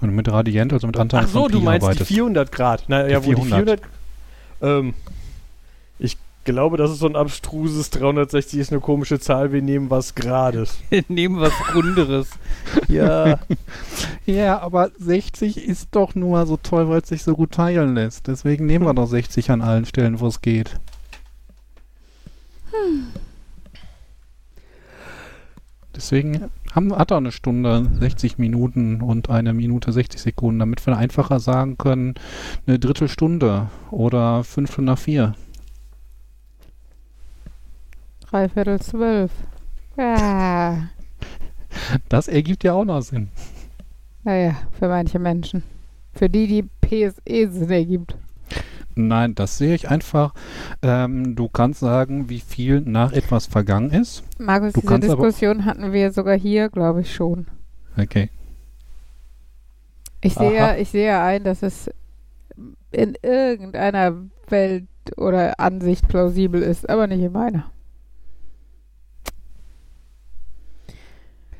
Du 0.00 0.06
mit 0.08 0.28
Radient, 0.30 0.72
also 0.72 0.86
mit 0.86 0.96
Anteilen 0.98 1.24
Ach 1.26 1.30
so, 1.32 1.42
von 1.44 1.52
du 1.52 1.60
meinst 1.60 1.84
arbeitest. 1.84 2.10
die 2.10 2.14
400 2.14 2.52
Grad. 2.52 2.84
Na, 2.88 3.04
Die 3.04 3.12
ja, 3.12 3.24
wo 3.24 3.30
die 3.30 3.42
400. 3.42 3.80
400. 3.80 3.82
Ähm, 4.62 4.94
ich 5.98 6.16
glaube, 6.44 6.76
das 6.76 6.90
ist 6.92 6.98
so 6.98 7.06
ein 7.08 7.16
abstruses 7.16 7.90
360 7.90 8.60
ist 8.60 8.70
eine 8.70 8.80
komische 8.80 9.18
Zahl. 9.18 9.52
Wir 9.52 9.62
nehmen 9.62 9.90
was 9.90 10.14
Grades. 10.14 10.78
Nehmen 11.08 11.40
was 11.40 11.52
Runderes. 11.74 12.28
ja, 12.88 13.40
Ja, 14.26 14.60
aber 14.60 14.90
60 14.98 15.56
ist 15.66 15.88
doch 15.92 16.14
nur 16.14 16.30
mal 16.32 16.46
so 16.46 16.56
toll, 16.56 16.88
weil 16.88 17.00
es 17.00 17.08
sich 17.08 17.24
so 17.24 17.34
gut 17.34 17.52
teilen 17.52 17.94
lässt. 17.94 18.26
Deswegen 18.28 18.66
nehmen 18.66 18.84
wir 18.84 18.94
doch 18.94 19.06
60 19.08 19.50
an 19.50 19.62
allen 19.62 19.86
Stellen, 19.86 20.20
wo 20.20 20.26
es 20.28 20.40
geht. 20.42 20.78
Deswegen 25.94 26.50
haben, 26.76 26.94
hat 26.94 27.10
er 27.10 27.16
eine 27.16 27.32
Stunde 27.32 27.90
60 27.98 28.38
Minuten 28.38 29.00
und 29.00 29.30
eine 29.30 29.54
Minute 29.54 29.90
60 29.90 30.20
Sekunden, 30.20 30.60
damit 30.60 30.86
wir 30.86 30.96
einfacher 30.96 31.40
sagen 31.40 31.78
können, 31.78 32.14
eine 32.66 32.78
Drittelstunde 32.78 33.68
oder 33.90 34.44
fünf 34.44 34.76
nach 34.78 34.98
vier. 34.98 35.34
Dreiviertel 38.20 38.80
zwölf. 38.80 39.32
Ja. 39.96 40.88
Das 42.08 42.28
ergibt 42.28 42.64
ja 42.64 42.74
auch 42.74 42.84
noch 42.84 43.00
Sinn. 43.00 43.28
Naja, 44.24 44.56
für 44.78 44.88
manche 44.88 45.18
Menschen. 45.18 45.62
Für 46.12 46.28
die, 46.28 46.46
die 46.46 46.68
PSE 46.80 47.50
Sinn 47.50 47.70
ergibt. 47.70 48.16
Nein, 48.98 49.34
das 49.34 49.58
sehe 49.58 49.74
ich 49.74 49.90
einfach. 49.90 50.32
Ähm, 50.82 51.36
du 51.36 51.48
kannst 51.48 51.80
sagen, 51.80 52.30
wie 52.30 52.40
viel 52.40 52.80
nach 52.80 53.12
etwas 53.12 53.44
vergangen 53.46 53.90
ist. 53.90 54.24
Markus, 54.38 54.72
Du 54.72 54.80
diese 54.80 54.98
Diskussion 55.00 55.66
hatten 55.66 55.92
wir 55.92 56.12
sogar 56.12 56.36
hier, 56.36 56.70
glaube 56.70 57.02
ich, 57.02 57.14
schon. 57.14 57.46
Okay. 57.98 58.30
Ich 60.22 60.34
sehe, 60.34 60.78
ich 60.78 60.88
sehe 60.88 61.20
ein, 61.20 61.44
dass 61.44 61.62
es 61.62 61.90
in 62.90 63.16
irgendeiner 63.22 64.14
Welt 64.48 64.86
oder 65.16 65.60
Ansicht 65.60 66.08
plausibel 66.08 66.62
ist, 66.62 66.88
aber 66.88 67.06
nicht 67.06 67.20
in 67.20 67.32
meiner. 67.32 67.70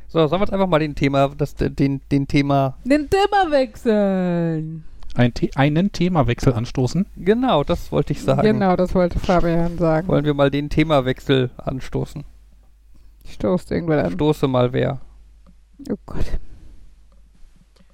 so, 0.09 0.27
sollen 0.27 0.40
wir 0.40 0.46
jetzt 0.46 0.55
einfach 0.55 0.66
mal 0.66 0.79
den 0.79 0.94
Thema, 0.94 1.29
das, 1.37 1.55
den, 1.55 2.01
den 2.11 2.27
Thema, 2.27 2.79
Den 2.85 3.11
Thema 3.11 3.51
wechseln. 3.51 4.85
Ein 5.16 5.33
The 5.38 5.50
einen 5.57 5.92
Themawechsel 5.92 6.52
anstoßen. 6.52 7.07
genau, 7.16 7.64
das 7.64 7.90
wollte 7.90 8.12
ich 8.12 8.22
sagen. 8.22 8.42
Genau, 8.42 8.76
das 8.76 8.94
wollte 8.94 9.18
Fabian 9.18 9.79
sagen. 9.79 10.09
Wollen 10.09 10.24
wir 10.24 10.35
mal 10.35 10.50
den 10.50 10.68
Themawechsel 10.68 11.50
anstoßen? 11.57 12.24
Stoßt 13.29 13.70
irgendwer 13.72 14.05
an. 14.05 14.12
Stoße 14.12 14.46
mal 14.46 14.72
wer. 14.72 15.00
Oh 15.90 15.96
Gott. 16.07 16.26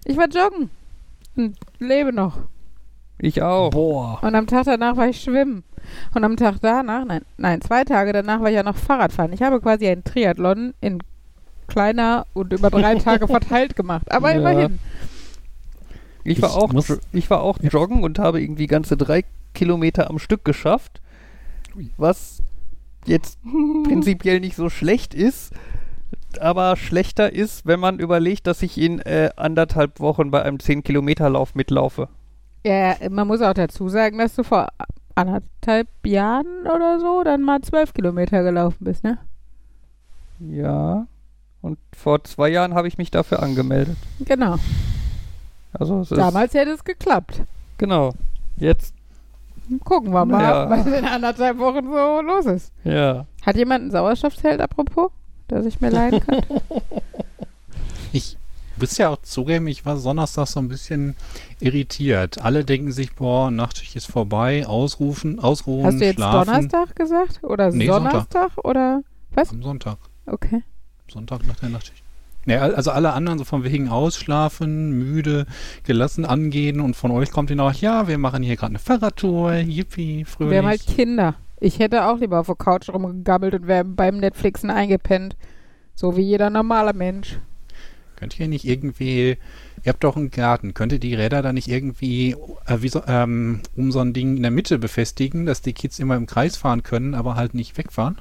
Ich 0.05 0.17
war 0.17 0.29
joggen 0.29 0.71
und 1.37 1.57
lebe 1.79 2.13
noch. 2.13 2.39
Ich 3.19 3.41
auch. 3.41 3.71
Boah. 3.71 4.19
Und 4.23 4.35
am 4.35 4.47
Tag 4.49 4.65
danach 4.65 4.97
war 4.97 5.09
ich 5.09 5.21
schwimmen. 5.21 5.63
Und 6.15 6.25
am 6.25 6.37
Tag 6.37 6.57
danach, 6.61 7.05
nein, 7.05 7.23
nein, 7.37 7.61
zwei 7.61 7.85
Tage 7.85 8.13
danach 8.13 8.41
war 8.41 8.49
ich 8.49 8.57
ja 8.57 8.63
noch 8.63 8.77
Fahrradfahren. 8.77 9.33
Ich 9.33 9.43
habe 9.43 9.61
quasi 9.61 9.87
einen 9.89 10.03
Triathlon 10.05 10.75
in 10.81 10.99
kleiner 11.69 12.27
und 12.35 12.53
über 12.53 12.71
drei 12.71 12.95
Tage 12.99 13.27
verteilt 13.29 13.77
gemacht. 13.77 14.11
Aber 14.11 14.33
Ja. 14.33 14.39
immerhin. 14.39 14.79
Ich 16.25 16.41
war 16.43 16.51
Ich 16.51 16.57
auch, 16.57 16.73
muss- 16.73 16.89
jo- 16.89 16.99
ich 17.13 17.29
war 17.31 17.43
auch 17.43 17.59
Ja. 17.61 17.69
joggen 17.71 18.05
und 18.05 18.19
habe 18.19 18.41
irgendwie 18.41 18.67
ganze 18.67 18.97
drei 18.97 19.25
Kilometer 19.55 20.09
am 20.11 20.19
Stück 20.19 20.45
geschafft. 20.45 21.01
Was 21.97 22.43
jetzt 23.07 23.39
prinzipiell 23.85 24.41
nicht 24.41 24.57
so 24.57 24.69
schlecht 24.71 25.15
ist, 25.15 25.53
aber 26.41 26.77
schlechter 26.77 27.33
ist, 27.33 27.67
wenn 27.67 27.81
man 27.81 27.99
überlegt, 27.99 28.47
dass 28.47 28.63
ich 28.63 28.79
in 28.79 29.01
äh, 29.01 29.31
anderthalb 29.37 30.01
Wochen 30.01 30.31
bei 30.31 30.43
einem 30.43 30.57
10-Kilometer-Lauf 30.59 31.55
mitlaufe. 31.55 32.09
Ja, 32.65 32.95
man 33.11 33.27
muss 33.27 33.41
auch 33.43 33.55
dazu 33.55 33.89
sagen, 33.89 34.19
dass 34.19 34.35
du 34.37 34.45
vor 34.45 34.69
anderthalb 35.15 35.89
Jahren 36.07 36.47
oder 36.63 37.01
so 37.01 37.23
dann 37.25 37.43
mal 37.43 37.61
zwölf 37.63 37.93
Kilometer 37.93 38.43
gelaufen 38.45 38.85
bist, 38.85 39.03
ne? 39.05 39.19
Ja. 40.41 41.07
Und 41.61 41.79
vor 41.97 42.25
zwei 42.25 42.49
Jahren 42.49 42.75
habe 42.75 42.89
ich 42.89 42.99
mich 42.99 43.11
dafür 43.11 43.43
angemeldet. 43.43 43.97
Genau. 44.21 44.57
Also 45.73 46.01
es 46.01 46.11
ist, 46.11 46.19
Damals 46.19 46.55
hätte 46.55 46.71
es 46.73 46.85
geklappt. 46.85 47.43
genau. 47.79 48.13
Jetzt, 48.57 48.95
Gucken 49.85 50.13
wir 50.13 50.25
mal, 50.27 50.43
Ja. 50.43 50.69
was 50.71 50.87
in 50.87 51.05
anderthalb 51.05 51.59
Wochen 51.59 51.85
so 51.87 52.21
los 52.21 52.47
ist. 52.47 52.73
ja. 52.85 53.27
Hat 53.45 53.57
jemand 53.57 53.85
ein 53.87 53.91
Sauerstoffzelt, 53.91 54.61
apropos, 54.61 55.11
das 55.49 55.65
ich 55.67 55.81
mir 55.81 55.91
leihen 55.91 56.21
kann? 56.21 56.43
Ich 58.13 58.37
muss 58.79 58.99
ja 58.99 59.09
auch 59.11 59.23
zugeben, 59.23 59.67
ich 59.69 59.87
war 59.87 59.97
Donnerstag 59.99 60.47
so 60.49 60.61
ein 60.61 60.69
bisschen 60.69 61.17
irritiert. 61.61 62.43
Alle 62.43 62.65
denken 62.65 62.93
sich, 62.93 63.15
boah, 63.15 63.51
Nachtschicht 63.51 63.97
ist 63.97 64.07
vorbei, 64.11 64.67
ausrufen, 64.67 65.39
ausruhen, 65.41 65.87
Hast 65.87 66.01
du 66.01 66.05
jetzt 66.05 66.17
schlafen. 66.17 66.47
Donnerstag 66.53 66.97
gesagt? 66.97 67.41
Oder 67.43 67.71
Nee, 67.71 67.87
Donnerstag? 67.87 68.51
Oder? 68.65 69.03
Am 69.35 69.63
Sonntag. 69.63 69.97
Okay. 70.27 70.63
Sonntag 71.11 71.47
nach 71.47 71.57
der 71.57 71.71
Nachtschicht. 71.71 72.03
Ja, 72.47 72.63
also 72.63 72.91
alle 72.91 73.13
anderen 73.13 73.39
so 73.39 73.45
von 73.45 73.63
wegen 73.63 73.89
ausschlafen, 73.89 74.91
müde, 74.91 75.47
gelassen 75.85 76.25
angehen 76.25 76.81
und 76.81 76.97
von 76.97 77.13
euch 77.13 77.31
kommt 77.31 77.51
ihnen 77.51 77.61
auch, 77.61 77.73
ja, 77.73 78.09
wir 78.09 78.19
machen 78.19 78.43
hier 78.43 78.57
gerade 78.57 78.73
eine 78.73 78.79
Fahrradtour, 78.81 79.55
yippie, 79.55 80.25
fröhlich. 80.25 80.51
Wir 80.51 80.59
haben 80.59 80.67
halt 80.67 80.87
Kinder. 80.87 81.35
Ich 81.61 81.79
hätte 81.79 82.07
auch 82.07 82.19
lieber 82.19 82.41
auf 82.41 82.47
der 82.47 82.57
Couch 82.57 82.89
rumgegammelt 82.89 83.55
und 83.55 83.69
wäre 83.69 83.85
beim 83.85 84.17
Netflixen 84.17 84.71
eingepennt. 84.71 85.37
So 85.95 86.17
wie 86.17 86.23
jeder 86.23 86.51
normale 86.51 86.93
Mensch. 86.93 87.39
Könnt 88.17 88.39
ihr 88.41 88.49
nicht 88.49 88.65
irgendwie, 88.65 89.37
ihr 89.83 89.93
habt 89.93 90.03
doch 90.03 90.17
einen 90.17 90.31
Garten, 90.31 90.75
könnt 90.75 90.93
ihr 90.93 90.99
die 90.99 91.15
Räder 91.15 91.43
da 91.43 91.53
nicht 91.53 91.69
irgendwie 91.69 92.37
äh, 92.67 92.89
so, 92.89 93.03
ähm, 93.07 93.61
um 93.77 93.93
so 93.93 94.01
ein 94.01 94.13
Ding 94.13 94.37
in 94.37 94.43
der 94.43 94.51
Mitte 94.51 94.79
befestigen, 94.79 95.47
dass 95.47 95.63
die 95.63 95.73
Kids 95.73 96.01
immer 96.01 96.17
im 96.17 96.27
Kreis 96.27 96.57
fahren 96.57 96.83
können, 96.83 97.15
aber 97.15 97.37
halt 97.37 97.55
nicht 97.55 97.79
wegfahren? 97.79 98.21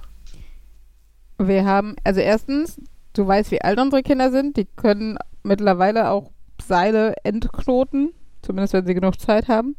Wir 1.40 1.66
haben, 1.66 1.96
also 2.04 2.20
erstens, 2.20 2.80
du 3.13 3.28
weißt, 3.28 3.52
wie 3.52 3.62
alt 3.62 3.80
unsere 3.80 4.04
Kinder 4.04 4.32
sind. 4.32 4.58
Die 4.58 4.65
können 4.65 5.17
mittlerweile 5.43 6.10
auch 6.10 6.32
Seile 6.62 7.15
entknoten, 7.24 8.12
zumindest 8.41 8.74
wenn 8.74 8.86
sie 8.86 8.93
genug 8.93 9.19
Zeit 9.19 9.47
haben. 9.47 9.76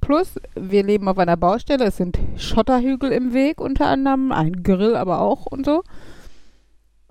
Plus, 0.00 0.34
wir 0.54 0.82
leben 0.82 1.08
auf 1.08 1.18
einer 1.18 1.36
Baustelle. 1.36 1.86
Es 1.86 1.96
sind 1.96 2.18
Schotterhügel 2.36 3.10
im 3.10 3.32
Weg 3.32 3.60
unter 3.60 3.86
anderem, 3.86 4.32
ein 4.32 4.62
Grill 4.62 4.96
aber 4.96 5.20
auch 5.20 5.46
und 5.46 5.64
so. 5.64 5.82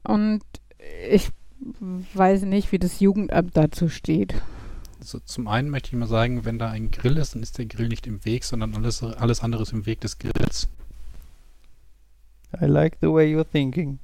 Und 0.04 0.42
ich 1.10 1.30
weiß 2.14 2.44
nicht, 2.44 2.72
wie 2.72 2.80
das 2.80 3.00
Jugendamt 3.00 3.56
dazu 3.56 3.90
steht. 3.90 4.36
Also 5.00 5.20
zum 5.20 5.48
einen 5.48 5.70
möchte 5.70 5.90
ich 5.90 5.94
mal 5.94 6.08
sagen, 6.08 6.46
wenn 6.46 6.60
da 6.60 6.70
ein 6.70 6.92
Grill 6.92 7.18
ist, 7.18 7.36
dann 7.36 7.44
ist 7.44 7.58
der 7.58 7.66
Grill 7.66 7.88
nicht 7.88 8.08
im 8.08 8.24
Weg, 8.26 8.44
sondern 8.44 8.76
alles, 8.76 9.04
alles 9.04 9.42
andere 9.42 9.64
ist 9.64 9.74
im 9.74 9.86
Weg 9.86 10.02
des 10.02 10.20
Grills. 10.20 10.70
I 12.62 12.66
like 12.66 12.98
the 13.02 13.08
way 13.08 13.34
you're 13.34 13.44
thinking. 13.44 14.00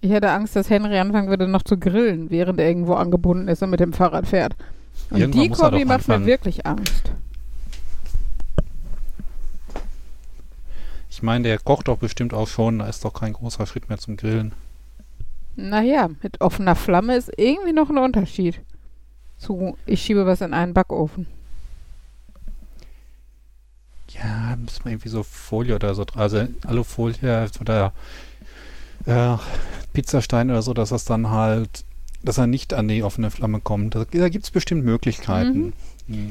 Ich 0.00 0.10
hätte 0.10 0.30
Angst, 0.30 0.54
dass 0.54 0.70
Henry 0.70 0.96
anfangen 0.98 1.28
würde, 1.28 1.48
noch 1.48 1.62
zu 1.62 1.76
grillen, 1.76 2.30
während 2.30 2.60
er 2.60 2.68
irgendwo 2.68 2.94
angebunden 2.94 3.48
ist 3.48 3.62
und 3.62 3.70
mit 3.70 3.80
dem 3.80 3.92
Fahrrad 3.92 4.26
fährt. 4.26 4.54
Und 5.10 5.18
Irgendwann 5.20 5.42
die 5.42 5.48
Kombi 5.50 5.84
macht 5.84 6.06
mir 6.08 6.14
anfangen. 6.14 6.26
wirklich 6.26 6.66
Angst. 6.66 7.10
Ich 11.10 11.22
meine, 11.22 11.48
der 11.48 11.58
kocht 11.58 11.88
doch 11.88 11.98
bestimmt 11.98 12.32
auch 12.32 12.46
schon, 12.46 12.78
da 12.78 12.86
ist 12.86 13.04
doch 13.04 13.12
kein 13.12 13.32
großer 13.32 13.66
Schritt 13.66 13.88
mehr 13.88 13.98
zum 13.98 14.16
Grillen. 14.16 14.52
Naja, 15.56 16.08
mit 16.22 16.40
offener 16.40 16.76
Flamme 16.76 17.16
ist 17.16 17.32
irgendwie 17.36 17.72
noch 17.72 17.90
ein 17.90 17.98
Unterschied. 17.98 18.60
Zu, 19.38 19.76
ich 19.86 20.00
schiebe 20.02 20.26
was 20.26 20.40
in 20.40 20.54
einen 20.54 20.74
Backofen. 20.74 21.26
Ja, 24.10 24.56
müssen 24.56 24.84
wir 24.84 24.92
irgendwie 24.92 25.08
so 25.08 25.22
Folie 25.22 25.74
oder 25.74 25.94
so, 25.94 26.04
also 26.14 26.46
Alufolie 26.66 27.48
oder 27.60 27.92
äh, 29.06 29.36
Pizzastein 29.92 30.50
oder 30.50 30.62
so, 30.62 30.74
dass 30.74 30.90
das 30.90 31.04
dann 31.04 31.30
halt, 31.30 31.84
dass 32.22 32.38
er 32.38 32.46
nicht 32.46 32.74
an 32.74 32.88
die 32.88 33.02
offene 33.02 33.30
Flamme 33.30 33.60
kommt. 33.60 33.94
Da, 33.94 34.04
da 34.10 34.28
gibt 34.28 34.44
es 34.44 34.50
bestimmt 34.50 34.84
Möglichkeiten. 34.84 35.56
ihn 35.56 35.72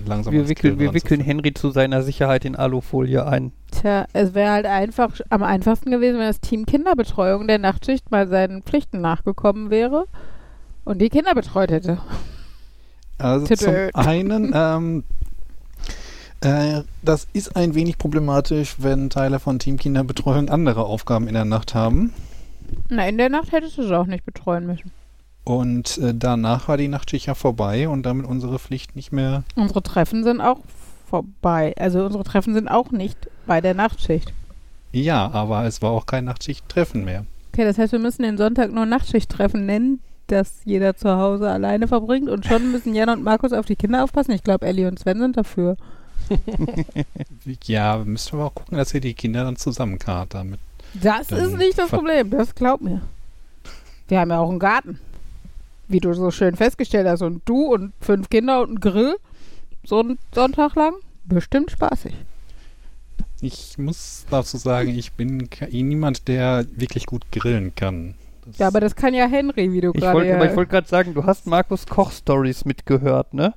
Langsam 0.08 0.34
Wir 0.34 0.49
wickeln, 0.49 0.80
wir 0.80 0.95
wickeln. 0.95 1.21
Henry 1.21 1.53
zu 1.53 1.69
seiner 1.69 2.01
Sicherheit 2.01 2.45
in 2.45 2.56
Alufolie 2.56 3.27
ein. 3.27 3.51
Tja, 3.69 4.08
es 4.12 4.34
wäre 4.34 4.51
halt 4.51 4.65
einfach 4.65 5.12
am 5.30 5.43
einfachsten 5.43 5.91
gewesen, 5.91 6.17
wenn 6.17 6.25
das 6.25 6.41
Team 6.41 6.65
Kinderbetreuung 6.65 7.47
der 7.47 7.60
Nachtschicht 7.60 8.10
mal 8.10 8.27
seinen 8.27 8.63
Pflichten 8.63 9.01
nachgekommen 9.01 9.69
wäre 9.69 10.06
und 10.84 10.99
die 10.99 11.10
Kinder 11.10 11.36
betreut 11.36 11.69
hätte. 11.69 11.99
Also 13.19 13.45
Titel. 13.45 13.91
zum 13.91 14.01
einen, 14.03 14.51
ähm, 14.56 15.03
äh, 16.41 16.82
das 17.03 17.27
ist 17.34 17.56
ein 17.56 17.75
wenig 17.75 17.99
problematisch, 17.99 18.77
wenn 18.80 19.12
Teile 19.12 19.39
von 19.39 19.60
Team 19.60 19.77
Kinderbetreuung 19.77 20.49
andere 20.49 20.86
Aufgaben 20.86 21.27
in 21.27 21.36
der 21.36 21.45
Nacht 21.45 21.75
haben. 21.75 22.13
Na, 22.89 23.08
in 23.08 23.17
der 23.17 23.30
Nacht 23.30 23.51
hättest 23.51 23.77
du 23.77 23.84
es 23.84 23.91
auch 23.91 24.06
nicht 24.06 24.25
betreuen 24.25 24.65
müssen. 24.65 24.91
Und 25.43 25.97
äh, 25.99 26.13
danach 26.13 26.67
war 26.67 26.77
die 26.77 26.89
Nachtschicht 26.89 27.27
ja 27.27 27.34
vorbei 27.34 27.88
und 27.88 28.06
damit 28.06 28.25
unsere 28.25 28.60
Pflicht 28.60 28.95
nicht 28.95 29.13
mehr. 29.13 29.43
Unsere 29.56 29.82
Treffen 29.82 30.23
sind 30.23 30.41
auch 30.41 30.60
vorbei. 31.10 31.73
Also 31.80 32.03
unsere 32.03 32.23
Treffen 32.23 32.53
sind 32.53 32.67
auch 32.67 32.91
nicht 32.91 33.30
bei 33.45 33.62
der 33.62 33.73
Nachtschicht. 33.73 34.34
Ja, 34.91 35.32
aber 35.32 35.63
es 35.65 35.82
war 35.82 35.91
auch 35.91 36.06
kein 36.06 36.25
Nachtschicht-Treffen 36.25 37.06
mehr. 37.06 37.25
Okay, 37.53 37.63
das 37.63 37.77
heißt, 37.77 37.93
wir 37.93 37.99
müssen 37.99 38.23
den 38.23 38.38
Sonntag 38.38 38.71
nur 38.71 38.86
Nachtschicht-Treffen 38.86 39.65
nennen, 39.65 40.01
das 40.27 40.62
jeder 40.65 40.95
zu 40.97 41.15
Hause 41.17 41.49
alleine 41.49 41.88
verbringt. 41.88 42.30
Und 42.30 42.45
schon 42.45 42.71
müssen 42.71 42.93
Jan 42.93 43.10
und 43.10 43.23
Markus 43.23 43.53
auf 43.53 43.65
die 43.65 43.77
Kinder 43.77 44.03
aufpassen. 44.03 44.32
Ich 44.32 44.43
glaube, 44.43 44.65
Ellie 44.65 44.88
und 44.88 44.99
Sven 44.99 45.19
sind 45.19 45.38
dafür. 45.38 45.77
Ja, 47.63 48.03
müsst 48.03 48.34
aber 48.34 48.45
auch 48.45 48.56
gucken, 48.56 48.77
dass 48.77 48.93
ihr 48.93 48.99
die 48.99 49.13
Kinder 49.13 49.45
dann 49.45 49.56
zusammenkarrt 49.56 50.34
damit. 50.34 50.60
Das 50.93 51.32
ist 51.32 51.58
nicht 51.58 51.78
das 51.78 51.89
Problem, 51.89 52.30
das 52.30 52.56
glaub 52.56 52.82
mir. 52.82 53.02
Wir 54.08 54.19
haben 54.19 54.30
ja 54.32 54.39
auch 54.39 54.50
einen 54.50 54.60
Garten. 54.60 55.00
Wie 55.89 56.00
du 56.00 56.13
so 56.13 56.32
schön 56.32 56.56
festgestellt 56.56 57.08
hast. 57.08 57.21
Und 57.21 57.41
du 57.45 57.73
und 57.73 57.93
fünf 58.02 58.30
Kinder 58.30 58.62
und 58.62 58.67
einen 58.69 58.80
Grill. 58.80 59.15
So 59.86 60.00
einen 60.00 60.17
Sonntag 60.34 60.76
lang. 60.76 60.93
Bestimmt 61.26 61.71
spaßig. 61.71 62.13
Ich 63.41 63.78
muss 63.78 64.26
dazu 64.30 64.58
sagen, 64.58 64.89
ich 64.97 65.13
bin 65.13 65.47
niemand, 65.71 66.28
der 66.28 66.65
wirklich 66.76 67.06
gut 67.06 67.23
grillen 67.32 67.76
kann. 67.76 68.15
Das- 68.45 68.58
Ja, 68.58 68.67
aber 68.67 68.80
das 68.80 68.95
kann 68.95 69.13
ja 69.13 69.28
Henry, 69.28 69.71
wie 69.73 69.82
du 69.82 69.91
Ich 69.93 70.02
gerade. 70.02 70.15
wollte 70.15 70.30
ja- 70.30 70.36
aber 70.38 70.50
ich 70.50 70.56
wollte 70.56 70.71
gerade 70.71 70.88
sagen, 70.88 71.13
du 71.13 71.23
hast 71.26 71.45
Markus 71.47 71.86
Koch-Stories 71.86 72.65
mitgehört, 72.65 73.34
ne? 73.34 73.54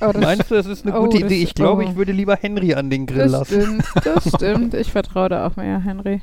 Oh, 0.00 0.10
das 0.12 0.22
Meinst 0.22 0.50
du, 0.50 0.54
das 0.54 0.66
ist 0.66 0.86
eine 0.86 0.96
Oh, 0.98 1.04
gute 1.04 1.18
Idee? 1.18 1.42
Ich 1.42 1.54
glaube, 1.54 1.84
oh. 1.84 1.88
ich 1.88 1.96
würde 1.96 2.12
lieber 2.12 2.36
Henry 2.36 2.72
an 2.74 2.88
den 2.88 3.04
Grill 3.06 3.28
Das 3.28 3.32
lassen. 3.32 3.62
stimmt, 3.62 3.84
das 4.04 4.28
stimmt. 4.36 4.74
Ich 4.74 4.92
vertraue 4.92 5.28
da 5.28 5.46
auch 5.46 5.56
mehr, 5.56 5.80
Henry. 5.80 6.22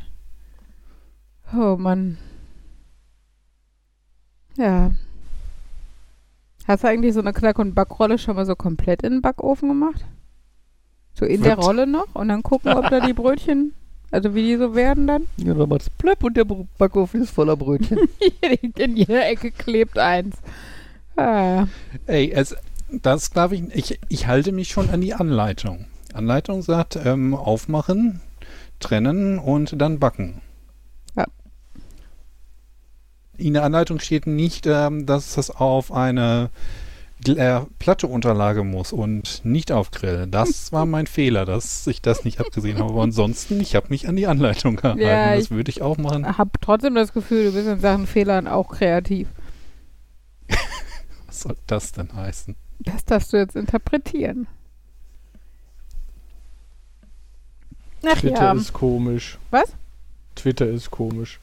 Oh 1.54 1.76
Mann. 1.78 2.18
Ja. 4.58 4.92
Hast 6.68 6.84
du 6.84 6.88
eigentlich 6.88 7.14
so 7.14 7.20
eine 7.20 7.34
Knack- 7.34 7.60
und 7.60 7.76
Backrolle 7.76 8.18
schon 8.18 8.36
mal 8.36 8.46
so 8.46 8.56
komplett 8.56 9.04
in 9.04 9.14
den 9.14 9.22
Backofen 9.22 9.70
gemacht? 9.70 10.04
So 11.14 11.26
in 11.26 11.44
der 11.44 11.58
Was? 11.58 11.66
Rolle 11.66 11.88
noch 11.88 12.14
und 12.14 12.28
dann 12.28 12.44
gucken, 12.44 12.74
ob 12.74 12.90
da 12.90 13.00
die 13.00 13.14
Brötchen, 13.14 13.74
also 14.12 14.34
wie 14.34 14.44
die 14.44 14.58
so 14.58 14.76
werden 14.76 15.08
dann? 15.08 15.28
Ja, 15.38 15.54
dann 15.54 15.70
macht's 15.70 15.90
plöpp 15.90 16.24
und 16.24 16.36
der 16.36 16.46
Backofen 16.46 17.22
ist 17.22 17.30
voller 17.30 17.56
Brötchen. 17.56 18.00
in 18.78 18.98
jeder 18.98 19.28
Ecke 19.28 19.52
klebt 19.52 19.98
eins. 19.98 20.36
Ah. 21.16 21.68
Ey, 22.08 22.32
es, 22.32 22.56
das 22.90 23.30
darf 23.30 23.52
ich, 23.52 23.64
ich. 23.74 24.00
Ich 24.10 24.28
halte 24.28 24.52
mich 24.52 24.70
schon 24.70 24.90
an 24.90 25.02
die 25.02 25.14
Anleitung. 25.14 25.86
Anleitung 26.14 26.62
sagt, 26.62 26.98
ähm, 27.04 27.34
aufmachen, 27.34 28.22
trennen 28.80 29.40
und 29.40 29.80
dann 29.82 30.00
backen. 30.00 30.42
In 33.38 33.54
der 33.54 33.64
Anleitung 33.64 34.00
steht 34.00 34.28
nicht, 34.28 34.66
ähm, 34.68 35.06
dass 35.06 35.36
das 35.36 35.52
auf 35.52 35.92
eine 35.92 36.50
äh, 37.28 37.62
platte 37.80 38.08
Unterlage 38.08 38.64
muss 38.64 38.94
und 38.94 39.44
nicht 39.44 39.72
auf 39.72 39.92
Grill. 39.92 40.28
Das 40.28 40.72
war 40.72 40.86
mein 40.86 41.08
Fehler, 41.08 41.46
dass 41.46 41.88
ich 41.88 42.02
das 42.02 42.24
nicht 42.24 42.40
abgesehen 42.40 42.78
habe. 42.80 42.92
Aber 42.92 43.04
ansonsten, 43.04 43.60
ich 43.60 43.76
habe 43.76 43.88
mich 43.90 44.08
an 44.08 44.16
die 44.16 44.28
Anleitung 44.28 44.76
gehalten. 44.76 45.02
Ja, 45.02 45.36
das 45.36 45.46
ich- 45.46 45.52
würde 45.52 45.70
ich 45.70 45.82
auch 45.82 45.98
machen. 45.98 46.38
Hab 46.38 46.62
trotzdem 46.62 46.96
das 46.96 47.14
Gefühl, 47.14 47.46
du 47.46 47.52
bist 47.54 47.68
in 47.68 47.80
Sachen 47.80 48.08
Fehlern 48.08 48.48
auch 48.48 48.70
kreativ. 48.70 49.28
Was 51.28 51.42
soll 51.42 51.58
das 51.68 51.92
denn 51.92 52.14
heißen? 52.14 52.56
Das 52.80 53.06
darfst 53.06 53.34
du 53.34 53.38
jetzt 53.38 53.56
interpretieren. 53.56 54.48
Ach 58.08 58.20
Twitter 58.20 58.44
ja. 58.44 58.54
ist 58.54 58.74
komisch. 58.74 59.40
Was? 59.50 59.74
Twitter 60.36 60.68
ist 60.68 60.92
komisch. 60.92 61.40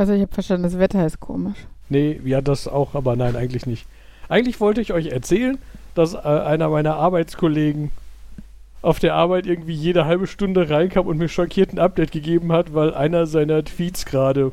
Also 0.00 0.14
ich 0.14 0.22
habe 0.22 0.32
verstanden, 0.32 0.62
das 0.62 0.78
Wetter 0.78 1.04
ist 1.04 1.20
komisch. 1.20 1.58
Nee, 1.90 2.18
ja, 2.24 2.40
das 2.40 2.66
auch, 2.66 2.94
aber 2.94 3.16
nein, 3.16 3.36
eigentlich 3.36 3.66
nicht. 3.66 3.86
Eigentlich 4.30 4.58
wollte 4.58 4.80
ich 4.80 4.94
euch 4.94 5.08
erzählen, 5.08 5.58
dass 5.94 6.14
äh, 6.14 6.18
einer 6.20 6.70
meiner 6.70 6.94
Arbeitskollegen 6.96 7.90
auf 8.80 8.98
der 8.98 9.14
Arbeit 9.14 9.44
irgendwie 9.44 9.74
jede 9.74 10.06
halbe 10.06 10.26
Stunde 10.26 10.70
reinkam 10.70 11.06
und 11.06 11.18
mir 11.18 11.28
schockiert 11.28 11.74
ein 11.74 11.78
Update 11.78 12.12
gegeben 12.12 12.50
hat, 12.50 12.72
weil 12.72 12.94
einer 12.94 13.26
seiner 13.26 13.62
Tweets 13.62 14.06
gerade 14.06 14.52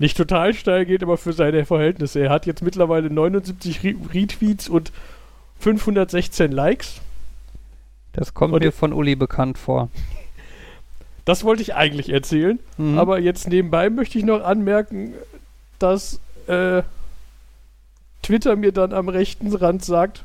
nicht 0.00 0.16
total 0.16 0.54
steil 0.54 0.84
geht, 0.84 1.04
aber 1.04 1.16
für 1.16 1.32
seine 1.32 1.64
Verhältnisse. 1.64 2.18
Er 2.18 2.30
hat 2.30 2.46
jetzt 2.46 2.62
mittlerweile 2.62 3.10
79 3.10 3.84
Re 3.84 3.94
Retweets 4.12 4.68
und 4.68 4.90
516 5.60 6.50
Likes. 6.50 7.00
Das 8.12 8.34
kommt 8.34 8.54
Und- 8.54 8.64
mir 8.64 8.72
von 8.72 8.92
Uli 8.92 9.14
bekannt 9.14 9.56
vor. 9.56 9.88
Das 11.28 11.44
wollte 11.44 11.60
ich 11.60 11.74
eigentlich 11.74 12.08
erzählen. 12.08 12.58
Mhm. 12.78 12.98
Aber 12.98 13.18
jetzt 13.20 13.48
nebenbei 13.48 13.90
möchte 13.90 14.16
ich 14.18 14.24
noch 14.24 14.42
anmerken, 14.42 15.12
dass 15.78 16.20
äh, 16.46 16.82
Twitter 18.22 18.56
mir 18.56 18.72
dann 18.72 18.94
am 18.94 19.10
rechten 19.10 19.54
Rand 19.54 19.84
sagt, 19.84 20.24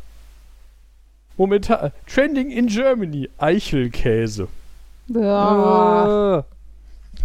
momentan 1.36 1.92
Trending 2.08 2.52
in 2.52 2.68
Germany, 2.68 3.30
Eichelkäse. 3.38 4.48
Ja. 5.08 6.38
Äh, 6.40 6.44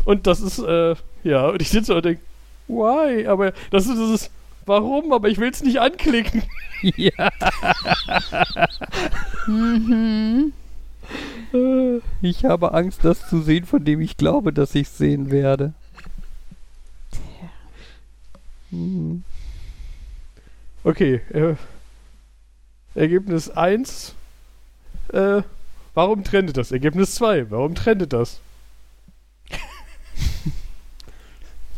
Und 0.04 0.26
das 0.26 0.40
ist, 0.40 0.58
äh, 0.58 0.96
ja, 1.22 1.46
und 1.46 1.62
ich 1.62 1.68
sitze 1.70 1.94
und 1.94 2.04
denke, 2.04 2.20
why? 2.66 3.28
Aber 3.28 3.52
das 3.70 3.86
ist 3.86 3.96
dieses, 3.96 4.30
warum? 4.66 5.12
Aber 5.12 5.28
ich 5.28 5.38
will 5.38 5.50
es 5.50 5.62
nicht 5.62 5.78
anklicken. 5.78 6.42
ja, 6.82 7.30
Mhm. 9.46 10.52
Ich 12.20 12.44
habe 12.44 12.74
Angst, 12.74 13.04
das 13.04 13.28
zu 13.28 13.40
sehen, 13.40 13.64
von 13.64 13.84
dem 13.84 14.00
ich 14.00 14.16
glaube, 14.16 14.52
dass 14.52 14.74
ich 14.74 14.88
es 14.88 14.98
sehen 14.98 15.30
werde. 15.30 15.72
Mhm. 18.70 19.22
Okay, 20.84 21.20
äh, 21.32 21.54
Ergebnis 22.94 23.50
1, 23.50 24.14
äh, 25.12 25.42
warum 25.94 26.24
trendet 26.24 26.56
das? 26.56 26.72
Ergebnis 26.72 27.14
2, 27.14 27.50
warum 27.50 27.74
trendet 27.74 28.12
das? 28.12 28.40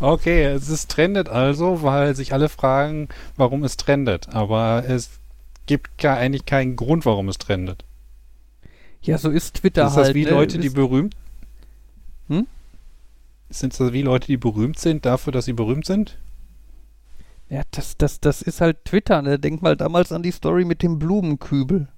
Okay, 0.03 0.45
es 0.45 0.71
ist 0.71 0.91
trendet 0.91 1.29
also, 1.29 1.83
weil 1.83 2.17
sich 2.17 2.33
alle 2.33 2.49
fragen, 2.49 3.09
warum 3.37 3.65
es 3.65 3.77
trendet. 3.77 4.31
Aber 4.35 4.83
es 4.89 5.11
gibt 5.67 5.99
gar 5.99 6.17
eigentlich 6.17 6.47
keinen 6.47 6.75
Grund, 6.75 7.05
warum 7.05 7.29
es 7.29 7.37
trendet. 7.37 7.85
Ja, 9.03 9.19
so 9.19 9.31
ist 9.31 9.57
Twitter 9.57 9.87
ist 9.87 9.97
halt. 9.97 10.09
das 10.09 10.15
wie 10.15 10.25
ne? 10.25 10.31
Leute, 10.31 10.59
die 10.59 10.69
Ist- 10.69 10.75
berühmt 10.75 11.17
Hm? 12.29 12.47
Sind 13.49 13.79
das 13.79 13.93
wie 13.93 14.03
Leute, 14.03 14.29
die 14.29 14.37
berühmt 14.37 14.79
sind, 14.79 15.05
dafür, 15.05 15.33
dass 15.33 15.47
sie 15.47 15.53
berühmt 15.53 15.85
sind? 15.87 16.19
Ja, 17.49 17.63
das, 17.73 17.97
das, 17.97 18.21
das 18.21 18.43
ist 18.43 18.61
halt 18.61 18.85
Twitter, 18.85 19.23
ne? 19.23 19.39
Denk 19.41 19.61
mal 19.63 19.77
damals 19.77 20.13
an 20.13 20.23
die 20.23 20.31
Story 20.31 20.65
mit 20.65 20.83
dem 20.85 21.01
Blumenkübel. 21.01 21.89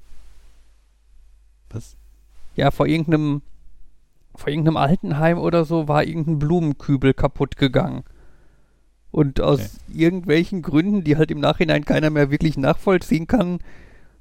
Was? 1.70 1.96
Ja, 2.56 2.70
vor 2.70 2.86
irgendeinem, 2.86 3.42
vor 4.34 4.48
irgendeinem 4.48 4.78
Altenheim 4.78 5.38
oder 5.38 5.66
so 5.66 5.88
war 5.88 6.04
irgendein 6.04 6.38
Blumenkübel 6.38 7.12
kaputt 7.12 7.56
gegangen. 7.58 8.04
Und 9.10 9.40
aus 9.42 9.60
Okay. 9.60 9.68
irgendwelchen 10.00 10.62
Gründen, 10.62 11.04
die 11.04 11.18
halt 11.18 11.30
im 11.30 11.40
Nachhinein 11.40 11.84
keiner 11.84 12.08
mehr 12.08 12.30
wirklich 12.30 12.56
nachvollziehen 12.56 13.26
kann, 13.26 13.58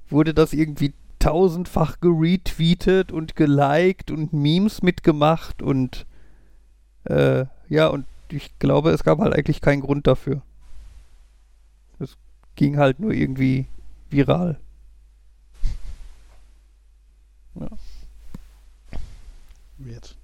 wurde 0.10 0.34
das 0.34 0.52
irgendwie 0.52 0.94
tausendfach 1.22 2.00
geretweetet 2.02 3.12
und 3.12 3.36
geliked 3.36 4.12
und 4.12 4.34
Memes 4.34 4.82
mitgemacht 4.82 5.62
und 5.62 6.06
äh, 7.06 7.46
ja, 7.70 7.88
und 7.88 8.06
ich 8.30 8.58
glaube, 8.60 8.92
es 8.92 9.04
gab 9.04 9.20
halt 9.20 9.34
eigentlich 9.34 9.62
keinen 9.62 9.82
Grund 9.82 10.08
dafür. 10.08 10.42
Es 12.00 12.18
ging 12.56 12.78
halt 12.78 13.00
nur 13.00 13.12
irgendwie 13.12 13.68
viral. 14.10 14.60
Wird. 19.78 20.16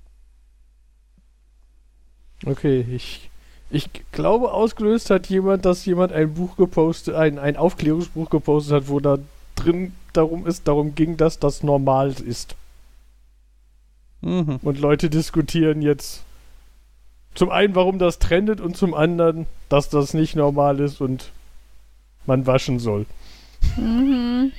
Okay, 2.45 2.81
ich, 2.89 3.29
ich 3.69 3.89
glaube, 4.11 4.51
ausgelöst 4.51 5.09
hat 5.09 5.27
jemand, 5.27 5.65
dass 5.65 5.85
jemand 5.85 6.11
ein 6.13 6.33
Buch 6.33 6.55
gepostet, 6.55 7.15
ein, 7.15 7.39
ein 7.39 7.57
Aufklärungsbuch 7.57 8.29
gepostet 8.29 8.73
hat, 8.73 8.87
wo 8.87 8.99
da 8.99 9.17
drin 9.67 9.93
darum 10.13 10.47
ist, 10.47 10.67
darum 10.67 10.95
ging, 10.95 11.17
dass 11.17 11.39
das 11.39 11.63
normal 11.63 12.13
ist. 12.25 12.55
Mhm. 14.21 14.59
Und 14.61 14.79
Leute 14.79 15.09
diskutieren 15.09 15.81
jetzt 15.81 16.23
zum 17.35 17.49
einen, 17.51 17.75
warum 17.75 17.99
das 17.99 18.17
trendet 18.19 18.61
und 18.61 18.75
zum 18.75 18.93
anderen, 18.93 19.45
dass 19.69 19.89
das 19.89 20.13
nicht 20.13 20.35
normal 20.35 20.79
ist 20.79 21.01
und 21.01 21.31
man 22.25 22.47
waschen 22.47 22.79
soll. 22.79 23.05
Mhm. 23.75 24.51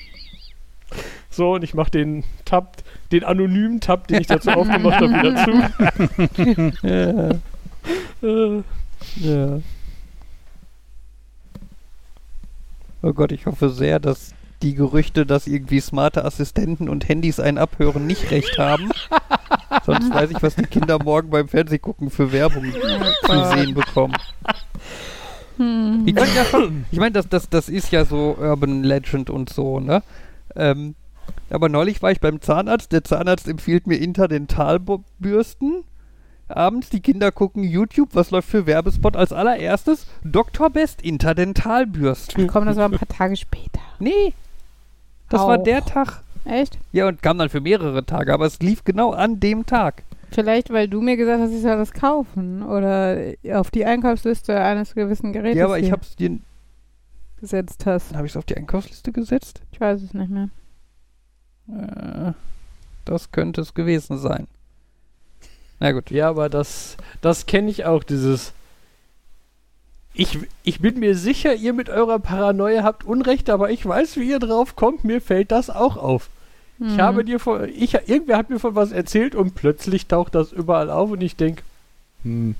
So, 1.30 1.54
und 1.54 1.64
ich 1.64 1.74
mache 1.74 1.90
den 1.90 2.24
Tab, 2.44 2.76
den 3.12 3.24
anonymen 3.24 3.80
Tab, 3.80 4.08
den 4.08 4.20
ich 4.20 4.26
dazu 4.26 4.50
aufgemacht 4.50 5.00
habe, 5.00 5.12
wieder 5.12 5.34
zu. 5.44 6.78
Ja, 6.86 7.30
Äh, 8.22 8.62
ja. 9.16 9.60
Oh 13.02 13.12
Gott, 13.12 13.30
ich 13.32 13.46
hoffe 13.46 13.70
sehr, 13.70 14.00
dass 14.00 14.34
die 14.62 14.74
Gerüchte, 14.74 15.24
dass 15.24 15.46
irgendwie 15.46 15.80
smarte 15.80 16.24
Assistenten 16.24 16.88
und 16.88 17.08
Handys 17.08 17.40
einen 17.40 17.58
abhören, 17.58 18.06
nicht 18.06 18.30
recht 18.30 18.58
haben. 18.58 18.90
Sonst 19.84 20.12
weiß 20.12 20.30
ich, 20.30 20.42
was 20.42 20.56
die 20.56 20.64
Kinder 20.64 21.02
morgen 21.02 21.30
beim 21.30 21.48
Fernsehgucken 21.48 22.10
für 22.10 22.32
Werbung 22.32 22.64
zu 23.24 23.44
sehen 23.54 23.74
bekommen. 23.74 24.16
Hm. 25.56 26.06
Ja 26.06 26.44
schon, 26.44 26.84
ich 26.90 26.98
meine, 26.98 27.12
das, 27.12 27.28
das, 27.28 27.48
das 27.48 27.68
ist 27.68 27.90
ja 27.92 28.04
so 28.04 28.36
Urban 28.38 28.82
Legend 28.84 29.30
und 29.30 29.50
so, 29.50 29.80
ne? 29.80 30.02
Ähm, 30.54 30.94
aber 31.50 31.68
neulich 31.68 32.02
war 32.02 32.10
ich 32.10 32.20
beim 32.20 32.40
Zahnarzt. 32.40 32.92
Der 32.92 33.04
Zahnarzt 33.04 33.48
empfiehlt 33.48 33.86
mir 33.86 33.96
Interdentalbürsten. 33.96 35.84
Abends, 36.48 36.88
die 36.90 37.00
Kinder 37.00 37.30
gucken 37.32 37.62
YouTube. 37.62 38.10
Was 38.12 38.30
läuft 38.30 38.48
für 38.48 38.66
Werbespot 38.66 39.16
als 39.16 39.32
allererstes? 39.32 40.06
Dr. 40.24 40.70
Best 40.70 41.02
Interdentalbürsten. 41.02 42.46
Komm, 42.46 42.66
das 42.66 42.76
war 42.76 42.86
ein 42.86 42.92
paar 42.92 43.08
Tage 43.08 43.36
später. 43.36 43.80
Nee, 43.98 44.32
das 45.28 45.40
war 45.40 45.58
Auch. 45.58 45.62
der 45.64 45.84
Tag. 45.84 46.22
Echt? 46.44 46.78
Ja, 46.92 47.08
und 47.08 47.22
kam 47.22 47.38
dann 47.38 47.48
für 47.50 47.60
mehrere 47.60 48.04
Tage, 48.04 48.32
aber 48.32 48.46
es 48.46 48.58
lief 48.60 48.84
genau 48.84 49.12
an 49.12 49.38
dem 49.40 49.66
Tag. 49.66 50.02
Vielleicht, 50.30 50.70
weil 50.70 50.88
du 50.88 51.00
mir 51.00 51.16
gesagt 51.16 51.42
hast, 51.42 51.52
ich 51.52 51.62
soll 51.62 51.76
das 51.76 51.92
kaufen 51.92 52.62
oder 52.62 53.18
auf 53.52 53.70
die 53.70 53.84
Einkaufsliste 53.84 54.58
eines 54.60 54.94
gewissen 54.94 55.32
Gerätes 55.32 55.58
ja, 55.58 55.64
aber 55.64 55.78
ich 55.78 55.90
hab's 55.90 56.16
dir. 56.16 56.38
gesetzt 57.40 57.86
hast. 57.86 58.14
Habe 58.14 58.26
ich 58.26 58.32
es 58.32 58.36
auf 58.36 58.44
die 58.44 58.56
Einkaufsliste 58.56 59.12
gesetzt? 59.12 59.62
Ich 59.72 59.80
weiß 59.80 60.02
es 60.02 60.14
nicht 60.14 60.30
mehr. 60.30 60.48
Äh, 61.68 62.32
das 63.04 63.30
könnte 63.32 63.62
es 63.62 63.74
gewesen 63.74 64.18
sein. 64.18 64.46
Na 65.80 65.92
gut. 65.92 66.10
Ja, 66.10 66.28
aber 66.28 66.48
das, 66.48 66.96
das 67.20 67.46
kenne 67.46 67.70
ich 67.70 67.84
auch, 67.84 68.02
dieses. 68.02 68.52
Ich, 70.20 70.36
ich 70.64 70.80
bin 70.80 70.98
mir 70.98 71.14
sicher, 71.16 71.54
ihr 71.54 71.72
mit 71.72 71.88
eurer 71.88 72.18
Paranoia 72.18 72.82
habt 72.82 73.04
Unrecht, 73.04 73.48
aber 73.48 73.70
ich 73.70 73.86
weiß, 73.86 74.16
wie 74.16 74.28
ihr 74.28 74.40
drauf 74.40 74.74
kommt. 74.74 75.04
Mir 75.04 75.20
fällt 75.20 75.52
das 75.52 75.70
auch 75.70 75.96
auf. 75.96 76.28
Ich 76.80 76.86
Mhm. 76.88 76.98
habe 77.00 77.24
dir 77.24 77.38
von. 77.38 77.68
Ich, 77.68 77.94
irgendwer 77.94 78.36
hat 78.36 78.50
mir 78.50 78.58
von 78.58 78.74
was 78.74 78.90
erzählt 78.90 79.34
und 79.36 79.54
plötzlich 79.54 80.06
taucht 80.06 80.34
das 80.34 80.50
überall 80.52 80.90
auf 80.90 81.10
und 81.12 81.20
ich 81.22 81.36
denke, 81.36 81.62
hm. 82.24 82.56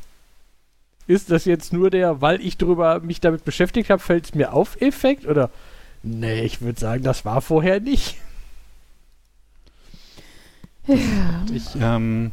Ist 1.08 1.30
das 1.30 1.46
jetzt 1.46 1.72
nur 1.72 1.88
der, 1.90 2.20
weil 2.20 2.40
ich 2.40 2.58
drüber 2.58 3.00
mich 3.00 3.20
damit 3.20 3.44
beschäftigt 3.44 3.88
habe, 3.90 4.00
fällt 4.02 4.26
es 4.26 4.34
mir 4.34 4.52
auf 4.52 4.80
Effekt? 4.80 5.26
Oder? 5.26 5.50
Nee, 6.02 6.42
ich 6.42 6.60
würde 6.60 6.78
sagen, 6.78 7.02
das 7.02 7.24
war 7.24 7.40
vorher 7.40 7.80
nicht. 7.80 8.16
Ich, 10.86 11.66
ähm, 11.80 12.30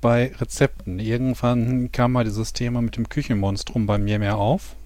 bei 0.00 0.32
Rezepten, 0.38 0.98
irgendwann 0.98 1.90
kam 1.92 2.12
mal 2.12 2.24
dieses 2.24 2.52
Thema 2.52 2.82
mit 2.82 2.96
dem 2.96 3.08
Küchenmonstrum 3.08 3.86
bei 3.86 3.98
mir 3.98 4.18
mehr 4.18 4.36
auf. 4.36 4.76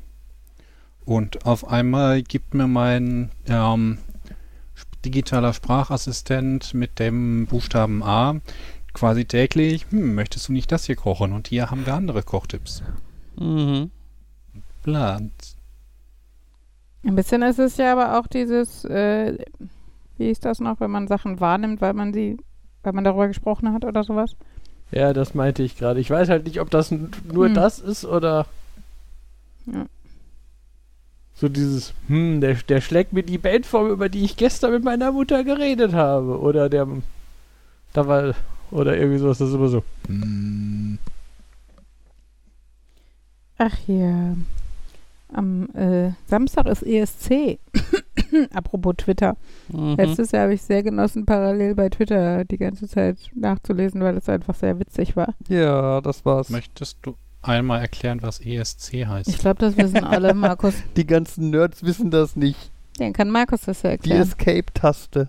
Und 1.05 1.45
auf 1.47 1.67
einmal 1.69 2.23
gibt 2.23 2.55
mir 2.55 2.67
mein 2.67 3.31
ähm, 3.47 3.99
digitaler 5.05 5.53
Sprachassistent 5.53 6.75
mit 6.75 6.99
dem 6.99 7.47
Buchstaben 7.47 8.03
A 8.03 8.41
quasi 8.93 9.25
täglich, 9.25 9.87
hm, 9.91 10.15
möchtest 10.15 10.49
du 10.49 10.53
nicht 10.53 10.71
das 10.73 10.85
hier 10.85 10.97
kochen? 10.97 11.33
Und 11.33 11.49
hier 11.49 11.71
haben 11.71 11.87
wir 11.87 11.95
andere 11.95 12.23
Kochtipps. 12.23 12.83
Mhm. 13.39 13.91
Plant. 14.83 15.57
Ein 17.05 17.15
bisschen 17.15 17.43
ist 17.43 17.59
es 17.59 17.77
ja 17.77 17.93
aber 17.93 18.19
auch 18.19 18.27
dieses, 18.27 18.85
äh, 18.85 19.39
wie 20.19 20.31
ist 20.31 20.45
das 20.45 20.61
noch, 20.61 20.81
wenn 20.81 20.91
man 20.91 21.09
Sachen 21.09 21.41
wahrnimmt, 21.41 21.81
weil 21.81 21.95
man 21.95 22.13
sie, 22.13 22.37
weil 22.83 22.93
man 22.93 23.05
darüber 23.05 23.29
gesprochen 23.29 23.73
hat 23.73 23.85
oder 23.85 24.05
sowas? 24.05 24.37
Ja, 24.93 25.13
das 25.13 25.35
meinte 25.35 25.63
ich 25.63 25.77
gerade. 25.77 26.01
Ich 26.01 26.11
weiß 26.11 26.29
halt 26.29 26.45
nicht, 26.45 26.61
ob 26.61 26.71
das 26.71 26.91
nur 26.91 27.47
Hm. 27.47 27.55
das 27.55 27.79
ist 27.79 28.05
oder. 28.05 28.47
Ja. 29.67 29.87
So 31.35 31.49
dieses, 31.49 31.95
hm, 32.09 32.41
der, 32.41 32.55
der 32.55 32.81
schlägt 32.81 33.13
mir 33.13 33.23
die 33.23 33.39
Bandform, 33.39 33.89
über 33.91 34.09
die 34.09 34.25
ich 34.25 34.37
gestern 34.37 34.73
mit 34.73 34.85
meiner 34.85 35.13
Mutter 35.13 35.43
geredet 35.45 35.93
habe. 35.95 36.39
Oder 36.41 36.69
der. 36.69 36.87
Da 37.93 38.07
war. 38.07 38.35
Oder 38.71 38.97
irgendwie 38.97 39.19
sowas, 39.19 39.39
das 39.39 39.49
ist 39.49 39.55
immer 39.55 39.69
so. 39.69 39.83
Hm. 40.07 40.99
Ach 43.59 43.77
ja. 43.87 44.35
Am 45.33 45.69
äh, 45.75 46.13
Samstag 46.27 46.67
ist 46.67 46.83
ESC. 46.83 47.59
Apropos 48.53 48.95
Twitter. 48.99 49.37
Mhm. 49.69 49.95
Letztes 49.97 50.33
Jahr 50.33 50.45
habe 50.45 50.55
ich 50.55 50.63
sehr 50.63 50.83
genossen, 50.83 51.27
parallel 51.27 51.75
bei 51.75 51.89
Twitter 51.89 52.45
die 52.45 52.59
ganze 52.59 52.89
Zeit 52.89 53.17
nachzulesen, 53.35 54.03
weil 54.03 54.17
es 54.17 54.29
einfach 54.29 54.55
sehr 54.55 54.79
witzig 54.81 55.17
war. 55.17 55.35
Ja, 55.49 56.01
das 56.01 56.25
war's. 56.25 56.51
Möchtest 56.51 56.99
du 57.03 57.15
einmal 57.43 57.81
erklären, 57.81 58.23
was 58.23 58.41
ESC 58.41 59.07
heißt? 59.07 59.29
Ich 59.29 59.39
glaube, 59.39 59.61
das 59.61 59.77
wissen 59.77 60.05
alle. 60.05 60.35
Markus, 60.35 60.75
Die 60.97 61.07
ganzen 61.07 61.51
Nerds 61.51 61.83
wissen 61.85 62.11
das 62.11 62.37
nicht. 62.37 62.71
den 62.99 63.13
kann 63.13 63.31
Markus 63.31 63.63
das 63.63 63.83
ja 63.83 63.91
Die 63.91 63.93
erklären. 63.97 64.23
Escape-Taste. 64.23 65.29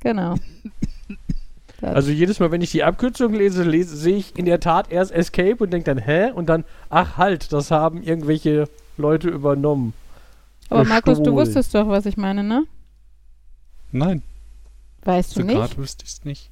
Genau. 0.00 0.34
Also 1.82 2.10
jedes 2.10 2.40
Mal, 2.40 2.50
wenn 2.50 2.62
ich 2.62 2.70
die 2.70 2.84
Abkürzung 2.84 3.34
lese, 3.34 3.62
lese 3.62 3.96
sehe 3.96 4.16
ich 4.16 4.36
in 4.38 4.46
der 4.46 4.60
Tat 4.60 4.90
erst 4.90 5.12
Escape 5.12 5.56
und 5.62 5.70
denke 5.74 5.84
dann, 5.84 5.98
hä? 5.98 6.30
Und 6.32 6.48
dann, 6.48 6.64
ach 6.88 7.18
halt, 7.18 7.52
das 7.52 7.70
haben 7.70 8.02
irgendwelche 8.02 8.66
Leute 8.96 9.28
übernommen. 9.28 9.92
Aber 10.70 10.84
Markus, 10.84 11.22
du 11.22 11.32
wusstest 11.32 11.74
doch, 11.74 11.88
was 11.88 12.06
ich 12.06 12.16
meine, 12.16 12.42
ne? 12.42 12.64
Nein, 13.92 14.22
Weißt 15.02 15.36
du 15.36 15.40
so 15.40 15.46
nicht? 15.46 15.54
gerade 15.56 15.76
wüsste 15.76 16.04
ich 16.04 16.12
es 16.12 16.24
nicht. 16.24 16.50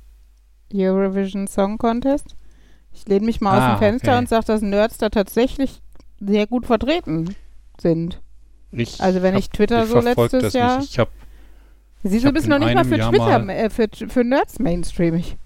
Eurovision 0.73 1.47
Song 1.49 1.79
Contest. 1.79 2.37
Ich 2.93 3.07
lehne 3.09 3.27
mich 3.27 3.41
mal 3.41 3.57
aus 3.57 3.63
Ah, 3.65 3.75
dem 3.75 3.79
Fenster 3.79 4.13
okay. 4.13 4.19
und 4.19 4.29
sage, 4.29 4.45
dass 4.47 4.63
Nerds 4.63 4.99
da 4.99 5.09
tatsächlich 5.09 5.81
sehr 6.21 6.47
gut 6.47 6.65
vertreten 6.67 7.35
sind. 7.81 8.21
Ich 8.71 9.01
Also 9.01 9.23
wenn 9.23 9.35
hab- 9.35 9.41
ich 9.41 9.51
Twitter 9.51 9.83
ich 9.85 9.91
so 9.91 9.99
letztes 10.01 10.43
das 10.43 10.53
Jahr- 10.53 10.79
Nicht. 10.79 10.91
Ich 10.93 10.99
habe 11.01 11.11
Siehst 12.05 12.23
du, 12.25 12.29
hab 12.29 12.35
bist 12.35 12.47
noch 12.49 12.59
nicht 12.59 12.75
mal 12.75 12.85
für 12.85 12.97
Jahr 12.99 13.11
Twitter, 13.11 13.39
mal- 13.41 13.51
äh, 13.51 13.71
für, 13.71 13.89
für 14.09 14.23
Nerds 14.25 14.59
mainstreamig. 14.61 15.37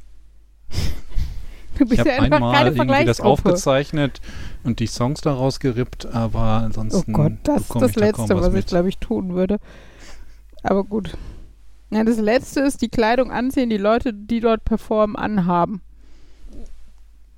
Du 1.78 1.84
Ich 1.84 1.88
bist 1.90 2.00
habe 2.00 2.10
ja 2.10 2.16
einfach 2.16 2.36
einmal 2.36 2.54
keine 2.54 2.70
irgendwie 2.76 3.04
das 3.06 3.20
aufgezeichnet 3.20 4.20
und 4.64 4.80
die 4.80 4.86
Songs 4.86 5.20
daraus 5.20 5.60
gerippt, 5.60 6.06
aber 6.06 6.60
Oh 6.62 6.64
ansonsten 6.66 7.12
Gott, 7.12 7.32
das 7.44 7.62
ist 7.62 7.74
das 7.74 7.90
ich 7.90 7.96
da 7.96 8.00
Letzte, 8.06 8.36
was, 8.36 8.46
ich 8.48 8.52
mit. 8.52 8.66
glaube 8.66 8.88
ich 8.88 8.98
tun 8.98 9.34
würde. 9.34 9.58
Aber 10.62 10.84
gut. 10.84 11.16
Ja, 11.90 12.04
das 12.04 12.18
Letzte 12.18 12.60
ist 12.60 12.82
die 12.82 12.88
Kleidung 12.90 13.30
anziehen, 13.32 13.70
die 13.70 13.78
Leute, 13.78 14.12
die 14.12 14.40
dort 14.40 14.64
performen, 14.64 15.16
anhaben. 15.16 15.80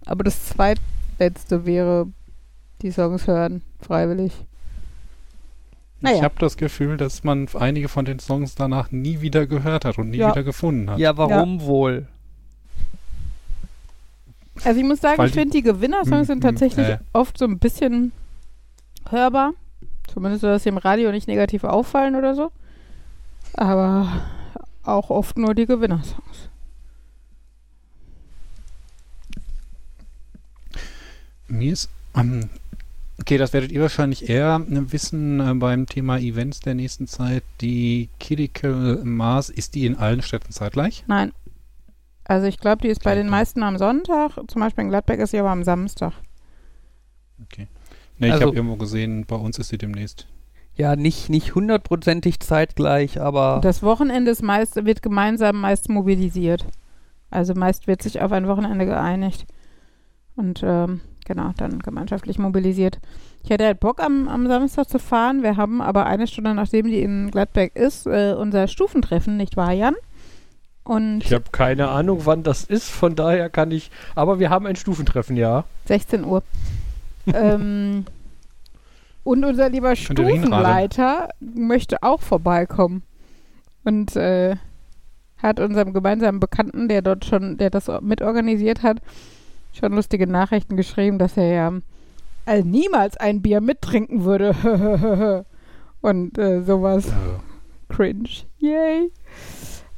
Aber 0.06 0.24
das 0.24 0.46
Zweitletzte 0.46 1.66
wäre 1.66 2.08
die 2.82 2.90
Songs 2.90 3.26
hören, 3.26 3.62
freiwillig. 3.80 4.32
Ich 5.98 6.02
Naja. 6.02 6.22
habe 6.22 6.34
das 6.38 6.56
Gefühl, 6.56 6.96
dass 6.96 7.24
man 7.24 7.46
einige 7.58 7.88
von 7.88 8.06
den 8.06 8.18
Songs 8.18 8.54
danach 8.54 8.90
nie 8.90 9.20
wieder 9.20 9.46
gehört 9.46 9.84
hat 9.84 9.98
und 9.98 10.08
nie 10.10 10.16
Ja. 10.16 10.30
wieder 10.30 10.42
gefunden 10.42 10.90
hat. 10.90 10.98
Ja, 10.98 11.16
warum 11.18 11.60
wohl? 11.60 12.08
Also 14.64 14.80
ich 14.80 14.86
muss 14.86 15.00
sagen, 15.00 15.18
Weil 15.18 15.28
ich 15.28 15.34
finde, 15.34 15.56
die 15.56 15.62
Gewinnersongs 15.62 16.20
Hm, 16.20 16.24
sind 16.24 16.44
hm, 16.44 16.50
tatsächlich 16.50 16.88
äh. 16.88 16.98
oft 17.12 17.38
so 17.38 17.44
ein 17.46 17.58
bisschen 17.58 18.12
hörbar. 19.08 19.54
Zumindest 20.12 20.42
so, 20.42 20.48
dass 20.48 20.64
sie 20.64 20.68
im 20.68 20.76
Radio 20.78 21.12
nicht 21.12 21.28
negativ 21.28 21.64
auffallen 21.64 22.16
oder 22.16 22.34
so. 22.34 22.50
Aber 23.54 24.22
auch 24.82 25.10
oft 25.10 25.38
nur 25.38 25.54
die 25.54 25.66
Gewinnersongs. 25.66 26.48
Mir 31.48 31.72
ist. 31.72 31.90
Ähm, 32.14 32.48
okay, 33.20 33.38
das 33.38 33.52
werdet 33.52 33.72
ihr 33.72 33.80
wahrscheinlich 33.80 34.28
eher 34.28 34.64
äh, 34.68 34.92
wissen 34.92 35.40
äh, 35.40 35.54
beim 35.54 35.86
Thema 35.86 36.18
Events 36.18 36.60
der 36.60 36.74
nächsten 36.74 37.06
Zeit. 37.06 37.42
Die 37.60 38.08
Critical 38.18 39.00
Mass, 39.04 39.50
ist 39.50 39.74
die 39.74 39.86
in 39.86 39.96
allen 39.96 40.22
Städten 40.22 40.52
zeitgleich? 40.52 41.04
Nein. 41.06 41.32
Also 42.30 42.46
ich 42.46 42.58
glaube, 42.60 42.80
die 42.82 42.86
ist 42.88 43.02
bei 43.02 43.10
Okay, 43.10 43.22
den 43.22 43.28
meisten 43.28 43.64
am 43.64 43.76
Sonntag. 43.76 44.38
Zum 44.46 44.60
Beispiel 44.60 44.84
in 44.84 44.90
Gladbeck 44.90 45.18
ist 45.18 45.32
sie 45.32 45.40
aber 45.40 45.50
am 45.50 45.64
Samstag. 45.64 46.12
Ne, 48.18 48.26
ich 48.28 48.32
Also- 48.34 48.46
habe 48.46 48.54
irgendwo 48.56 48.76
gesehen, 48.76 49.24
bei 49.26 49.34
uns 49.34 49.58
ist 49.58 49.68
sie 49.70 49.78
demnächst. 49.78 50.28
Ja, 50.76 50.94
nicht, 50.94 51.28
nicht 51.28 51.56
hundertprozentig 51.56 52.38
zeitgleich, 52.38 53.20
aber 53.20 53.60
Das 53.64 53.82
Wochenende 53.82 54.30
ist 54.30 54.42
meist, 54.42 54.84
wird 54.84 55.02
gemeinsam 55.02 55.60
meist 55.60 55.88
mobilisiert. 55.88 56.66
Also 57.30 57.54
meist 57.54 57.88
wird 57.88 58.00
sich 58.02 58.20
auf 58.20 58.30
ein 58.30 58.46
Wochenende 58.46 58.86
geeinigt. 58.86 59.46
Und 60.36 60.60
ähm, 60.62 61.00
genau, 61.26 61.50
dann 61.56 61.80
gemeinschaftlich 61.80 62.38
mobilisiert. 62.38 63.00
Ich 63.42 63.50
hätte 63.50 63.64
halt 63.64 63.80
Bock 63.80 64.00
am, 64.00 64.28
am 64.28 64.46
Samstag 64.46 64.88
zu 64.88 65.00
fahren. 65.00 65.42
Wir 65.42 65.56
haben 65.56 65.80
aber 65.80 66.06
eine 66.06 66.28
Stunde, 66.28 66.54
nachdem 66.54 66.86
die 66.86 67.02
in 67.02 67.30
Gladbeck 67.32 67.74
ist, 67.74 68.06
äh, 68.06 68.34
unser 68.38 68.68
Stufentreffen, 68.68 69.36
nicht 69.36 69.56
wahr, 69.56 69.72
Jan? 69.72 69.96
Und 70.84 71.20
Ich 71.24 71.32
habe 71.32 71.44
keine 71.52 71.88
Ahnung, 71.88 72.22
wann 72.24 72.42
das 72.42 72.64
ist, 72.64 72.88
von 72.90 73.14
daher 73.14 73.50
kann 73.50 73.70
ich. 73.70 73.90
Aber 74.14 74.38
wir 74.38 74.50
haben 74.50 74.66
ein 74.66 74.76
Stufentreffen, 74.76 75.36
ja. 75.36 75.64
16 75.86 76.24
Uhr. 76.24 76.42
ähm, 77.26 78.04
und 79.22 79.44
unser 79.44 79.68
lieber? 79.68 79.94
Stufenleiter 79.94 81.28
möchte 81.40 82.02
auch 82.02 82.20
vorbeikommen. 82.22 83.02
Und 83.84 84.16
äh, 84.16 84.56
hat 85.38 85.60
unserem 85.60 85.92
gemeinsamen 85.92 86.40
Bekannten, 86.40 86.88
der 86.88 87.02
dort 87.02 87.24
schon, 87.24 87.56
der 87.56 87.70
das 87.70 87.90
mitorganisiert 88.00 88.82
hat, 88.82 88.98
schon 89.72 89.92
lustige 89.92 90.26
Nachrichten 90.26 90.76
geschrieben, 90.76 91.18
dass 91.18 91.36
er 91.36 91.52
ja 91.52 91.72
also 92.46 92.66
niemals 92.66 93.16
ein 93.16 93.42
Bier 93.42 93.60
mittrinken 93.60 94.24
würde. 94.24 95.44
Und 96.00 96.38
äh, 96.38 96.62
sowas. 96.62 97.12
Cringe. 97.88 98.28
Yay. 98.58 99.10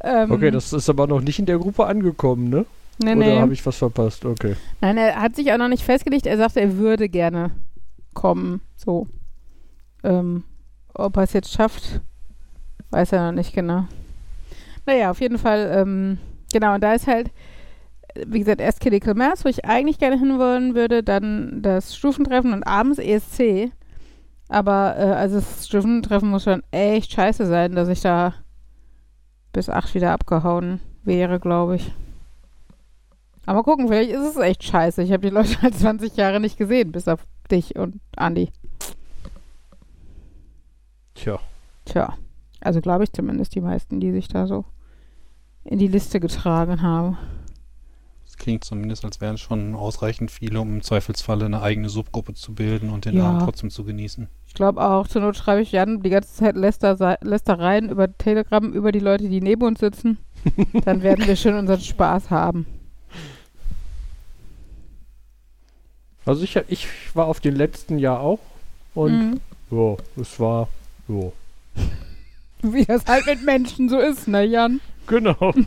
Ähm, 0.03 0.31
Okay, 0.33 0.51
das 0.51 0.73
ist 0.73 0.89
aber 0.89 1.07
noch 1.07 1.21
nicht 1.21 1.39
in 1.39 1.47
der 1.47 1.59
Gruppe 1.59 1.87
angekommen, 1.87 2.49
ne? 2.49 2.67
nee, 3.03 3.13
Oder 3.13 3.27
nee. 3.27 3.39
habe 3.41 3.53
ich 3.53 3.65
was 3.65 3.77
verpasst? 3.77 4.25
Okay. 4.25 4.57
Nein, 4.81 4.97
er 4.97 5.21
hat 5.21 5.37
sich 5.37 5.53
auch 5.53 5.59
noch 5.59 5.69
nicht 5.69 5.85
festgelegt. 5.85 6.27
Er 6.27 6.37
sagte, 6.37 6.61
er 6.61 6.77
würde 6.79 7.09
gerne 7.09 7.51
kommen. 8.15 8.61
So. 8.77 9.07
ähm, 10.05 10.45
ob 10.95 11.17
er 11.17 11.23
es 11.23 11.33
jetzt 11.33 11.53
schafft, 11.53 12.01
weiß 12.91 13.13
er 13.13 13.27
noch 13.27 13.37
nicht 13.37 13.55
genau. 13.55 13.85
Naja, 14.85 15.11
auf 15.11 15.21
jeden 15.21 15.39
Fall, 15.39 15.73
ähm, 15.75 16.19
genau, 16.53 16.75
und 16.75 16.83
da 16.83 16.93
ist 16.93 17.07
halt, 17.07 17.31
wie 18.27 18.41
gesagt, 18.41 18.61
erst 18.61 18.81
Critical 18.81 19.15
Mass, 19.15 19.45
wo 19.45 19.49
ich 19.49 19.65
eigentlich 19.65 19.99
gerne 19.99 20.19
hinwollen 20.19 20.75
würde, 20.75 21.03
dann 21.03 21.63
das 21.63 21.97
Stufentreffen 21.97 22.53
und 22.53 22.65
abends 22.65 22.99
ESC. 22.99 23.71
Aber 24.49 24.97
äh, 24.99 25.03
also 25.05 25.37
das 25.37 25.67
Stufentreffen 25.67 26.29
muss 26.29 26.43
schon 26.45 26.63
echt 26.73 27.13
scheiße 27.13 27.47
sein, 27.47 27.75
dass 27.75 27.89
ich 27.89 28.01
da 28.03 28.35
bis 29.53 29.69
acht 29.69 29.95
wieder 29.95 30.13
abgehauen 30.13 30.81
wäre, 31.05 31.41
glaube 31.41 31.77
ich. 31.77 31.93
Aber 33.45 33.63
gucken, 33.65 33.89
vielleicht 33.89 34.11
ist 34.11 34.23
es 34.23 34.37
echt 34.37 34.63
scheiße. 34.63 35.03
Ich 35.03 35.13
habe 35.13 35.29
die 35.29 35.35
Leute 35.35 35.61
halt 35.63 35.75
20 35.75 36.17
Jahre 36.17 36.41
nicht 36.41 36.57
gesehen, 36.57 36.93
bis 36.93 37.09
auf 37.09 37.27
dich 37.51 37.77
und 37.77 38.01
Andi. 38.17 38.51
Tja. 41.15 41.39
Tja, 41.85 42.15
also 42.61 42.81
glaube 42.81 43.05
ich 43.05 43.13
zumindest 43.13 43.55
die 43.55 43.61
meisten, 43.61 44.01
die 44.01 44.13
sich 44.13 44.29
da 44.29 44.47
so 44.47 44.65
in 45.65 45.79
die 45.79 45.89
Liste 45.89 46.21
getragen 46.21 46.83
haben. 46.83 47.19
Das 48.33 48.39
klingt 48.39 48.65
zumindest, 48.65 49.05
als 49.05 49.21
wären 49.21 49.37
schon 49.37 49.75
ausreichend 49.75 50.31
viele, 50.31 50.59
um 50.59 50.77
im 50.77 50.83
Zweifelsfalle 50.83 51.45
eine 51.45 51.61
eigene 51.61 51.91
Subgruppe 51.91 52.33
zu 52.33 52.55
bilden 52.55 52.89
und 52.89 53.05
den 53.05 53.19
Ja. 53.19 53.29
Abend 53.29 53.43
trotzdem 53.43 53.69
zu 53.71 53.85
genießen. 53.85 54.27
Ich 54.47 54.55
glaube 54.55 54.83
auch, 54.83 55.07
zur 55.07 55.21
Not 55.21 55.37
schreibe 55.37 55.61
ich 55.61 55.71
Jan 55.71 56.03
die 56.03 56.09
ganze 56.09 56.33
Zeit 56.35 56.57
Läster, 56.57 57.19
Lästereien 57.21 57.91
über 57.91 58.17
Telegram 58.17 58.73
über 58.73 58.91
die 58.91 59.01
Leute, 59.01 59.29
die 59.29 59.43
neben 59.43 59.63
uns 59.65 59.81
sitzen. 59.81 60.17
Dann 60.87 61.03
werden 61.03 61.27
wir 61.27 61.37
schon 61.37 61.53
unseren 61.55 61.81
Spaß 61.83 62.31
haben. 62.31 62.65
Also 66.25 66.43
ich, 66.43 66.57
ich 66.69 66.87
war 67.15 67.27
auf 67.27 67.41
den 67.41 67.55
letzten 67.55 67.99
Jahr 67.99 68.21
auch 68.21 68.41
und 68.95 69.13
Mhm. 69.13 69.41
ja, 69.71 69.97
es 70.23 70.41
war 70.41 70.69
ja. 71.09 71.33
Wie 72.63 72.87
das 72.87 73.05
halt 73.05 73.27
mit 73.27 73.45
Menschen 73.45 73.91
so 73.91 73.99
ist, 73.99 74.27
ne 74.27 74.43
Jan? 74.45 74.81
Genau. 75.07 75.53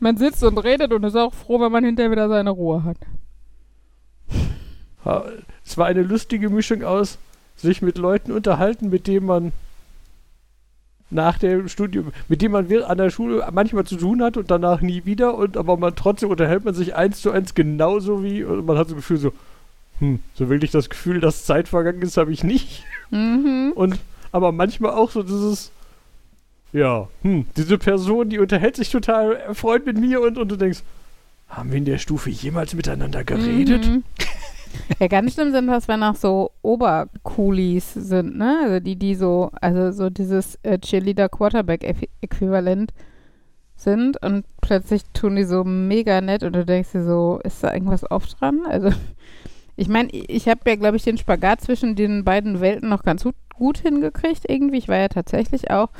Man 0.00 0.16
sitzt 0.16 0.42
und 0.42 0.58
redet 0.58 0.92
und 0.92 1.04
ist 1.04 1.16
auch 1.16 1.32
froh, 1.34 1.60
wenn 1.60 1.72
man 1.72 1.84
hinterher 1.84 2.10
wieder 2.10 2.28
seine 2.28 2.50
Ruhe 2.50 2.84
hat. 2.84 2.96
Ha- 5.04 5.24
Es 5.64 5.76
war 5.78 5.86
eine 5.86 6.02
lustige 6.02 6.50
Mischung 6.50 6.82
aus 6.82 7.18
sich 7.56 7.82
mit 7.82 7.98
Leuten 7.98 8.32
unterhalten, 8.32 8.90
mit 8.90 9.06
denen 9.06 9.26
man 9.26 9.52
nach 11.10 11.38
dem 11.38 11.68
Studium, 11.68 12.12
mit 12.28 12.42
denen 12.42 12.52
man 12.52 12.72
an 12.82 12.98
der 12.98 13.10
Schule 13.10 13.46
manchmal 13.52 13.84
zu 13.84 13.96
tun 13.96 14.22
hat 14.22 14.36
und 14.36 14.50
danach 14.50 14.80
nie 14.80 15.04
wieder 15.04 15.34
und 15.36 15.56
aber 15.56 15.76
man 15.76 15.94
trotzdem 15.94 16.30
unterhält 16.30 16.64
man 16.64 16.74
sich 16.74 16.96
eins 16.96 17.20
zu 17.20 17.30
eins 17.30 17.54
genauso 17.54 18.24
wie 18.24 18.42
und 18.42 18.66
man 18.66 18.76
hat 18.76 18.88
so 18.88 18.94
ein 18.94 18.96
Gefühl 18.96 19.18
so, 19.18 19.32
hm, 20.00 20.18
so 20.34 20.48
wirklich 20.48 20.72
das 20.72 20.90
Gefühl, 20.90 21.20
dass 21.20 21.44
Zeit 21.44 21.68
vergangen 21.68 22.02
ist, 22.02 22.16
habe 22.16 22.32
ich 22.32 22.42
nicht. 22.42 22.82
Mhm. 23.10 23.72
Und 23.76 23.98
aber 24.32 24.50
manchmal 24.50 24.92
auch 24.92 25.12
so 25.12 25.22
dieses, 25.22 25.70
ja, 26.74 27.08
hm, 27.22 27.46
diese 27.56 27.78
Person, 27.78 28.28
die 28.28 28.40
unterhält 28.40 28.76
sich 28.76 28.90
total 28.90 29.36
erfreut 29.36 29.86
mit 29.86 29.96
mir 29.96 30.20
und, 30.20 30.36
und 30.36 30.50
du 30.50 30.56
denkst, 30.56 30.82
haben 31.48 31.70
wir 31.70 31.78
in 31.78 31.84
der 31.84 31.98
Stufe 31.98 32.30
jemals 32.30 32.74
miteinander 32.74 33.22
geredet? 33.24 33.86
Mhm. 33.86 34.02
Ja, 34.98 35.06
ganz 35.06 35.34
schlimm 35.34 35.52
sind 35.52 35.68
das, 35.68 35.86
wenn 35.86 36.02
auch 36.02 36.16
so 36.16 36.50
Obercoolies 36.62 37.94
sind, 37.94 38.36
ne? 38.36 38.58
Also 38.64 38.80
die, 38.80 38.96
die 38.96 39.14
so, 39.14 39.52
also 39.60 39.92
so 39.92 40.10
dieses 40.10 40.58
äh, 40.64 40.80
Cheerleader-Quarterback-Äquivalent 40.80 42.92
sind 43.76 44.20
und 44.20 44.44
plötzlich 44.60 45.04
tun 45.12 45.36
die 45.36 45.44
so 45.44 45.62
mega 45.62 46.20
nett 46.20 46.42
und 46.42 46.56
du 46.56 46.64
denkst 46.64 46.90
dir 46.90 47.04
so, 47.04 47.38
ist 47.44 47.62
da 47.62 47.72
irgendwas 47.72 48.10
oft 48.10 48.40
dran? 48.40 48.62
Also 48.68 48.90
ich 49.76 49.86
meine, 49.86 50.08
ich 50.10 50.48
habe 50.48 50.62
ja, 50.66 50.74
glaube 50.74 50.96
ich, 50.96 51.04
den 51.04 51.18
Spagat 51.18 51.60
zwischen 51.60 51.94
den 51.94 52.24
beiden 52.24 52.60
Welten 52.60 52.88
noch 52.88 53.04
ganz 53.04 53.22
gut, 53.22 53.36
gut 53.54 53.78
hingekriegt 53.78 54.42
irgendwie. 54.48 54.78
Ich 54.78 54.88
war 54.88 54.98
ja 54.98 55.06
tatsächlich 55.06 55.70
auch 55.70 55.90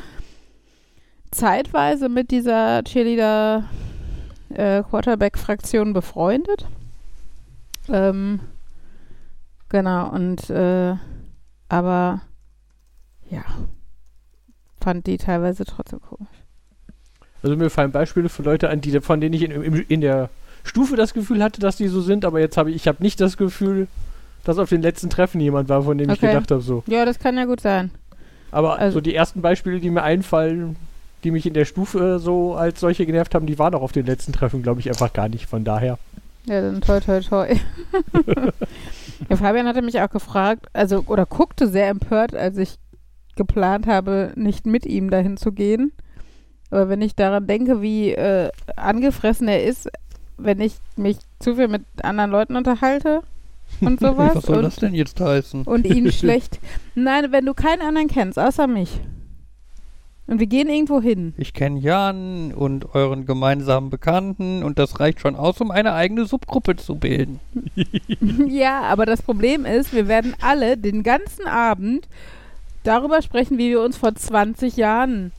zeitweise 1.35 2.09
mit 2.09 2.31
dieser 2.31 2.83
Cheerleader 2.85 3.65
äh, 4.51 4.83
Quarterback-Fraktion 4.83 5.93
befreundet. 5.93 6.67
Ähm, 7.89 8.41
genau, 9.69 10.11
und 10.11 10.49
äh, 10.51 10.95
aber 11.69 12.21
ja, 13.31 13.43
fand 14.81 15.07
die 15.07 15.17
teilweise 15.19 15.65
trotzdem 15.65 16.01
komisch. 16.01 16.29
Also 17.43 17.57
mir 17.57 17.69
fallen 17.69 17.93
Beispiele 17.93 18.29
für 18.29 18.43
Leute 18.43 18.71
an, 18.71 18.81
die, 18.81 18.99
von 19.01 19.21
denen 19.21 19.35
ich 19.35 19.43
in, 19.43 19.51
in, 19.51 19.75
in 19.75 20.01
der 20.01 20.31
Stufe 20.63 20.97
das 20.97 21.13
Gefühl 21.13 21.43
hatte, 21.43 21.61
dass 21.61 21.77
die 21.77 21.89
so 21.89 22.01
sind, 22.01 22.25
aber 22.25 22.41
jetzt 22.41 22.57
habe 22.57 22.71
ich, 22.71 22.77
ich 22.77 22.89
habe 22.89 23.03
nicht 23.03 23.21
das 23.21 23.37
Gefühl, 23.37 23.87
dass 24.45 24.57
auf 24.59 24.71
den 24.71 24.81
letzten 24.83 25.11
Treffen 25.11 25.41
jemand 25.41 25.69
war, 25.69 25.83
von 25.83 25.99
dem 25.99 26.09
ich 26.11 26.19
Okay. 26.19 26.29
gedacht 26.29 26.51
habe, 26.51 26.63
so. 26.63 26.83
Ja, 26.87 27.05
das 27.05 27.19
kann 27.19 27.37
ja 27.37 27.45
gut 27.45 27.61
sein. 27.61 27.91
Aber 28.51 28.79
Also- 28.79 28.95
so 28.95 29.01
die 29.03 29.15
ersten 29.15 29.43
Beispiele, 29.43 29.81
die 29.81 29.91
mir 29.91 30.03
einfallen, 30.03 30.77
die 31.25 31.31
mich 31.31 31.47
in 31.47 31.55
der 31.55 31.65
Stufe 31.65 32.19
so 32.19 32.55
als 32.55 32.81
solche 32.81 33.07
genervt 33.07 33.35
haben, 33.35 33.47
die 33.47 33.59
waren 33.59 33.75
auch 33.75 33.83
auf 33.83 33.93
den 33.93 34.07
letzten 34.07 34.33
Treffen, 34.33 34.63
glaube 34.63 34.81
ich, 34.81 34.89
einfach 34.89 35.13
gar 35.13 35.29
nicht. 35.29 35.47
Von 35.47 35.65
daher. 35.65 35.99
Ja, 36.47 36.61
dann 36.61 36.81
toi 36.83 37.01
toi 37.01 37.21
toi. 37.21 37.49
ja, 39.29 39.37
Fabian 39.37 39.67
hatte 39.67 39.83
mich 39.83 40.01
auch 40.01 40.11
gefragt, 40.11 40.67
also 40.75 41.05
oder 41.07 41.25
guckte 41.25 41.69
sehr 41.69 41.89
empört, 41.89 42.35
als 42.35 42.59
ich 42.59 42.77
geplant 43.37 43.87
habe, 43.87 44.33
nicht 44.37 44.67
mit 44.67 44.87
ihm 44.87 45.11
dahin 45.11 45.37
zu 45.37 45.53
gehen. 45.53 45.93
Aber 46.71 46.89
wenn 46.89 47.03
ich 47.03 47.15
daran 47.15 47.47
denke, 47.47 47.81
wie 47.81 48.13
äh, 48.13 48.51
angefressen 48.77 49.49
er 49.49 49.65
ist, 49.65 49.89
wenn 50.37 50.61
ich 50.61 50.75
mich 50.97 51.19
zu 51.39 51.57
viel 51.57 51.69
mit 51.69 51.83
anderen 52.03 52.31
Leuten 52.31 52.57
unterhalte 52.57 53.23
und 53.81 54.01
sowas 54.01 54.35
Was 54.35 54.45
soll 54.45 54.57
und, 54.59 54.63
das 54.65 54.77
denn 54.77 54.95
jetzt 54.95 55.21
heißen? 55.21 55.63
und 55.63 55.87
ihn 55.87 56.11
schlecht. 56.13 56.59
Nein, 56.95 57.33
wenn 57.33 57.47
du 57.47 57.55
keinen 57.55 57.81
anderen 57.81 58.09
kennst, 58.09 58.39
außer 58.39 58.67
mich. 58.67 59.01
Und 60.27 60.41
wir 60.41 60.47
gehen 60.47 60.69
irgendwo 60.71 61.03
hin. 61.03 61.35
Ich 61.37 61.53
kenne 61.53 61.79
Jan 61.79 62.53
und 62.55 62.95
euren 62.95 63.27
gemeinsamen 63.27 63.91
Bekannten 63.91 64.63
und 64.63 64.79
das 64.79 64.99
reicht 64.99 65.21
schon 65.21 65.37
aus, 65.37 65.61
um 65.61 65.71
eine 65.71 65.93
eigene 65.93 66.25
Subgruppe 66.25 66.77
zu 66.77 66.95
bilden. 66.95 67.41
ja, 68.49 68.83
aber 68.83 69.05
das 69.05 69.21
Problem 69.21 69.67
ist, 69.67 69.93
wir 69.93 70.09
werden 70.09 70.35
alle 70.41 70.79
den 70.79 71.03
ganzen 71.03 71.47
Abend 71.47 72.09
darüber 72.85 73.21
sprechen, 73.21 73.59
wie 73.59 73.71
wir 73.71 73.83
uns 73.83 73.99
vor 73.99 74.15
20 74.15 74.77
Jahren 74.79 75.33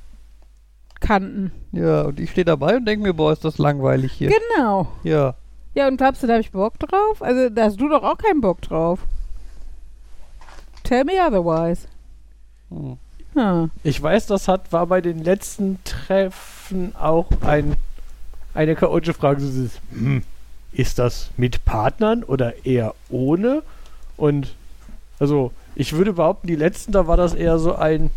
kannten. 1.00 1.52
Ja, 1.72 2.04
und 2.04 2.20
ich 2.20 2.32
stehe 2.32 2.46
dabei 2.46 2.78
und 2.78 2.86
denke 2.86 3.08
mir, 3.08 3.14
boah, 3.14 3.34
ist 3.34 3.44
das 3.44 3.58
langweilig 3.58 4.12
hier. 4.12 4.30
Genau. 4.30 4.88
Ja. 5.04 5.36
Ja, 5.74 5.88
und 5.88 5.98
glaubst 5.98 6.24
du, 6.24 6.28
da 6.28 6.34
habe 6.34 6.42
ich 6.42 6.52
Bock 6.52 6.80
drauf? 6.80 7.22
Also, 7.22 7.50
da 7.50 7.66
hast 7.66 7.82
du 7.82 7.90
doch 7.90 8.04
auch 8.04 8.18
keinen 8.18 8.40
Bock 8.40 8.62
drauf. 8.62 9.00
Tell 10.84 11.04
me 11.04 11.14
otherwise. 11.14 11.88
Hm. 12.70 12.98
Ich 13.84 14.02
weiß, 14.02 14.28
das 14.28 14.48
hat, 14.48 14.72
war 14.72 14.88
bei 14.88 15.02
den 15.02 15.24
letzten 15.24 15.80
Treffen 15.84 16.96
auch 16.96 17.28
ein, 17.42 17.76
eine 18.54 18.76
chaotische 18.76 19.14
Frage. 19.14 19.42
Hm, 19.92 20.24
ist 20.72 21.00
das 21.00 21.30
mit 21.38 21.66
Partnern 21.66 22.24
oder 22.24 22.66
eher 22.66 22.96
ohne? 23.10 23.62
Und 24.18 24.56
also, 25.20 25.52
ich 25.76 25.94
würde 25.94 26.14
behaupten, 26.14 26.48
die 26.48 26.56
letzten, 26.56 26.92
da 26.92 27.08
war 27.08 27.18
das 27.18 27.34
eher 27.34 27.60
so 27.60 27.76
ein. 27.76 28.10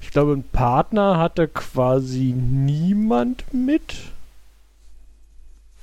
Ich 0.00 0.10
glaube, 0.10 0.32
ein 0.32 0.44
Partner 0.44 1.18
hatte 1.18 1.48
quasi 1.48 2.34
niemand 2.36 3.44
mit. 3.52 4.12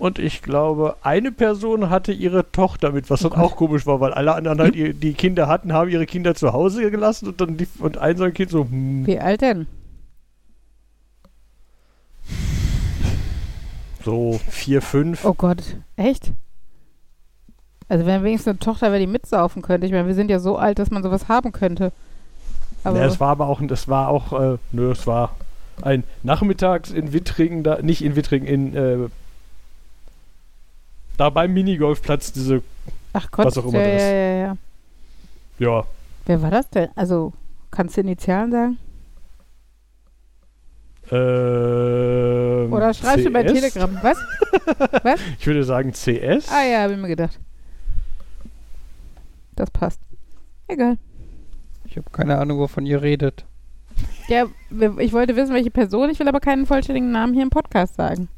Und 0.03 0.19
ich 0.19 0.41
glaube, 0.41 0.97
eine 1.01 1.31
Person 1.31 1.89
hatte 1.89 2.11
ihre 2.11 2.51
Tochter 2.51 2.91
mit, 2.91 3.09
was 3.09 3.21
dann 3.21 3.31
Oh 3.31 3.35
Gott. 3.35 3.43
auch 3.45 3.55
komisch 3.55 3.85
war, 3.85 4.01
weil 4.01 4.13
alle 4.13 4.35
anderen 4.35 4.59
halt 4.59 4.75
ihr, 4.75 4.93
die 4.93 5.13
Kinder 5.13 5.47
hatten, 5.47 5.71
haben 5.71 5.89
ihre 5.89 6.05
Kinder 6.05 6.35
zu 6.35 6.51
Hause 6.51 6.91
gelassen 6.91 7.29
und 7.29 7.39
dann 7.39 7.55
die, 7.55 7.65
und 7.79 7.97
ein 7.99 8.17
so 8.17 8.25
ein 8.25 8.33
Kind 8.33 8.49
so, 8.51 8.65
hm, 8.65 9.07
Wie 9.07 9.17
alt 9.17 9.39
denn? 9.39 9.65
so 14.03 14.41
vier, 14.49 14.81
fünf. 14.81 15.23
Oh 15.23 15.33
Gott. 15.33 15.77
Echt? 15.95 16.33
Also, 17.87 18.05
wenn 18.05 18.23
wenigstens 18.23 18.49
eine 18.51 18.59
Tochter 18.59 18.87
wäre, 18.87 18.99
die 18.99 19.07
mitsaufen 19.07 19.61
könnte. 19.61 19.87
Ich 19.87 19.93
meine, 19.93 20.07
wir 20.07 20.15
sind 20.15 20.29
ja 20.29 20.39
so 20.39 20.57
alt, 20.57 20.79
dass 20.79 20.91
man 20.91 21.01
sowas 21.03 21.29
haben 21.29 21.53
könnte. 21.53 21.93
Aber 22.83 22.99
Ja, 22.99 23.05
es 23.05 23.21
war 23.21 23.29
aber 23.29 23.47
auch, 23.47 23.61
das 23.65 23.87
war 23.87 24.09
auch, 24.09 24.33
äh, 24.37 24.57
nö, 24.73 24.91
es 24.91 25.07
war 25.07 25.33
ein 25.81 26.03
Nachmittags 26.23 26.91
in 26.91 27.13
Wittringen, 27.13 27.63
da, 27.63 27.81
nicht 27.81 28.03
in 28.03 28.17
Wittringen, 28.17 28.45
in, 28.47 28.75
äh, 28.75 28.97
da 31.17 31.29
beim 31.29 31.53
Minigolfplatz, 31.53 32.31
diese, 32.31 32.61
ach 33.13 33.29
Gott, 33.31 33.45
was 33.47 33.57
auch 33.57 33.65
immer 33.65 33.79
ja, 33.79 33.93
das 33.93 34.01
ja, 34.01 34.07
ist. 34.07 34.13
ja, 35.59 35.67
ja. 35.67 35.77
ja, 35.79 35.87
Wer 36.25 36.41
war 36.41 36.51
das 36.51 36.69
denn? 36.69 36.89
Also, 36.95 37.33
kannst 37.71 37.97
du 37.97 38.01
Initialen 38.01 38.51
sagen? 38.51 38.77
ähm, 41.11 42.71
Oder 42.71 42.93
schreibst 42.93 43.25
du 43.25 43.31
bei 43.31 43.43
CS? 43.43 43.53
Telegram? 43.53 43.99
Was? 44.01 44.17
Ich 45.39 45.45
würde 45.45 45.63
sagen 45.63 45.91
CS. 45.91 46.49
Ah 46.49 46.63
ja, 46.63 46.81
habe 46.83 46.93
ich 46.93 46.99
mir 46.99 47.09
gedacht. 47.09 47.39
Das 49.55 49.69
passt. 49.69 49.99
Egal. 50.67 50.97
Ich 51.85 51.97
habe 51.97 52.09
keine 52.11 52.37
Ahnung, 52.39 52.57
wovon 52.57 52.85
ihr 52.85 53.01
redet. 53.01 53.45
Ja, 54.27 54.45
ich 54.97 55.13
wollte 55.13 55.35
wissen, 55.35 55.53
welche 55.53 55.69
Person. 55.69 56.09
Ich 56.09 56.19
will 56.19 56.27
aber 56.27 56.39
keinen 56.39 56.65
vollständigen 56.65 57.11
Namen 57.11 57.33
hier 57.33 57.43
im 57.43 57.49
Podcast 57.49 57.95
sagen. 57.95 58.29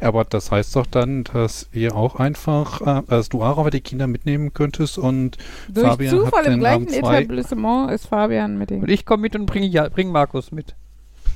Aber 0.00 0.24
das 0.24 0.50
heißt 0.50 0.76
doch 0.76 0.86
dann, 0.86 1.24
dass 1.24 1.68
ihr 1.72 1.94
auch 1.94 2.16
einfach, 2.16 2.80
äh, 2.80 3.02
dass 3.06 3.28
du 3.28 3.42
auch 3.42 3.58
aber 3.58 3.70
die 3.70 3.80
Kinder 3.82 4.06
mitnehmen 4.06 4.54
könntest 4.54 4.98
und 4.98 5.36
Durch 5.68 5.86
Fabian 5.86 6.12
hat 6.12 6.20
Zufall 6.20 6.44
im 6.46 6.50
den 6.52 6.60
gleichen. 6.60 6.88
Etablissement 6.88 7.90
ist 7.90 8.06
Fabian 8.06 8.56
mit 8.56 8.70
dem 8.70 8.82
Und 8.82 8.90
ich 8.90 9.04
komme 9.04 9.22
mit 9.22 9.36
und 9.36 9.46
bringe 9.46 9.66
ja, 9.66 9.88
bring 9.88 10.10
Markus 10.10 10.52
mit. 10.52 10.74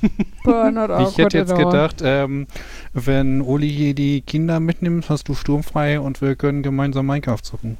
Ich 0.45 1.17
hätte 1.17 1.37
jetzt 1.37 1.55
gedacht, 1.55 2.01
ähm, 2.03 2.47
wenn 2.93 3.41
Uli 3.41 3.69
hier 3.69 3.95
die 3.95 4.21
Kinder 4.21 4.59
mitnimmt, 4.59 5.09
hast 5.09 5.27
du 5.29 5.33
sturmfrei 5.33 5.99
und 5.99 6.21
wir 6.21 6.35
können 6.35 6.61
gemeinsam 6.61 7.07
Minecraft 7.07 7.41
zocken. 7.41 7.77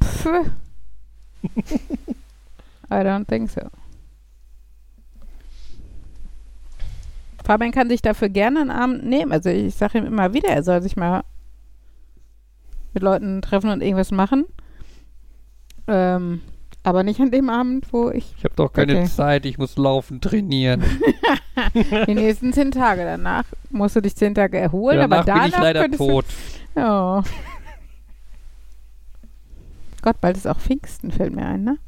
I 2.90 3.02
don't 3.02 3.26
think 3.26 3.50
so. 3.50 3.62
Fabian 7.48 7.72
kann 7.72 7.88
sich 7.88 8.02
dafür 8.02 8.28
gerne 8.28 8.60
einen 8.60 8.70
Abend 8.70 9.06
nehmen. 9.06 9.32
Also 9.32 9.48
ich 9.48 9.74
sage 9.74 9.96
ihm 9.96 10.04
immer 10.04 10.34
wieder, 10.34 10.50
er 10.50 10.62
soll 10.62 10.82
sich 10.82 10.96
mal 10.96 11.24
mit 12.92 13.02
Leuten 13.02 13.40
treffen 13.40 13.70
und 13.70 13.80
irgendwas 13.82 14.10
machen. 14.10 14.44
Ähm, 15.86 16.42
aber 16.82 17.04
nicht 17.04 17.18
an 17.20 17.30
dem 17.30 17.48
Abend, 17.48 17.90
wo 17.90 18.10
ich 18.10 18.34
Ich 18.36 18.44
habe 18.44 18.54
doch 18.54 18.70
keine 18.70 18.98
Okay. 18.98 19.06
Zeit, 19.06 19.46
ich 19.46 19.56
muss 19.56 19.78
laufen, 19.78 20.20
trainieren. 20.20 20.84
die 22.06 22.14
nächsten 22.14 22.52
zehn 22.52 22.70
Tage 22.70 23.04
danach 23.04 23.44
musst 23.70 23.96
du 23.96 24.02
dich 24.02 24.14
zehn 24.14 24.34
Tage 24.34 24.58
erholen, 24.58 24.98
Danach 24.98 25.20
aber 25.20 25.24
danach 25.24 25.44
bin 25.44 25.52
ich 25.54 25.58
leider 25.58 25.90
tot. 25.90 26.26
Du, 26.74 26.80
ja. 26.82 27.22
Gott, 30.02 30.20
bald 30.20 30.36
ist 30.36 30.46
auch 30.46 30.60
Pfingsten, 30.60 31.10
fällt 31.10 31.34
mir 31.34 31.46
ein, 31.46 31.64
ne? 31.64 31.78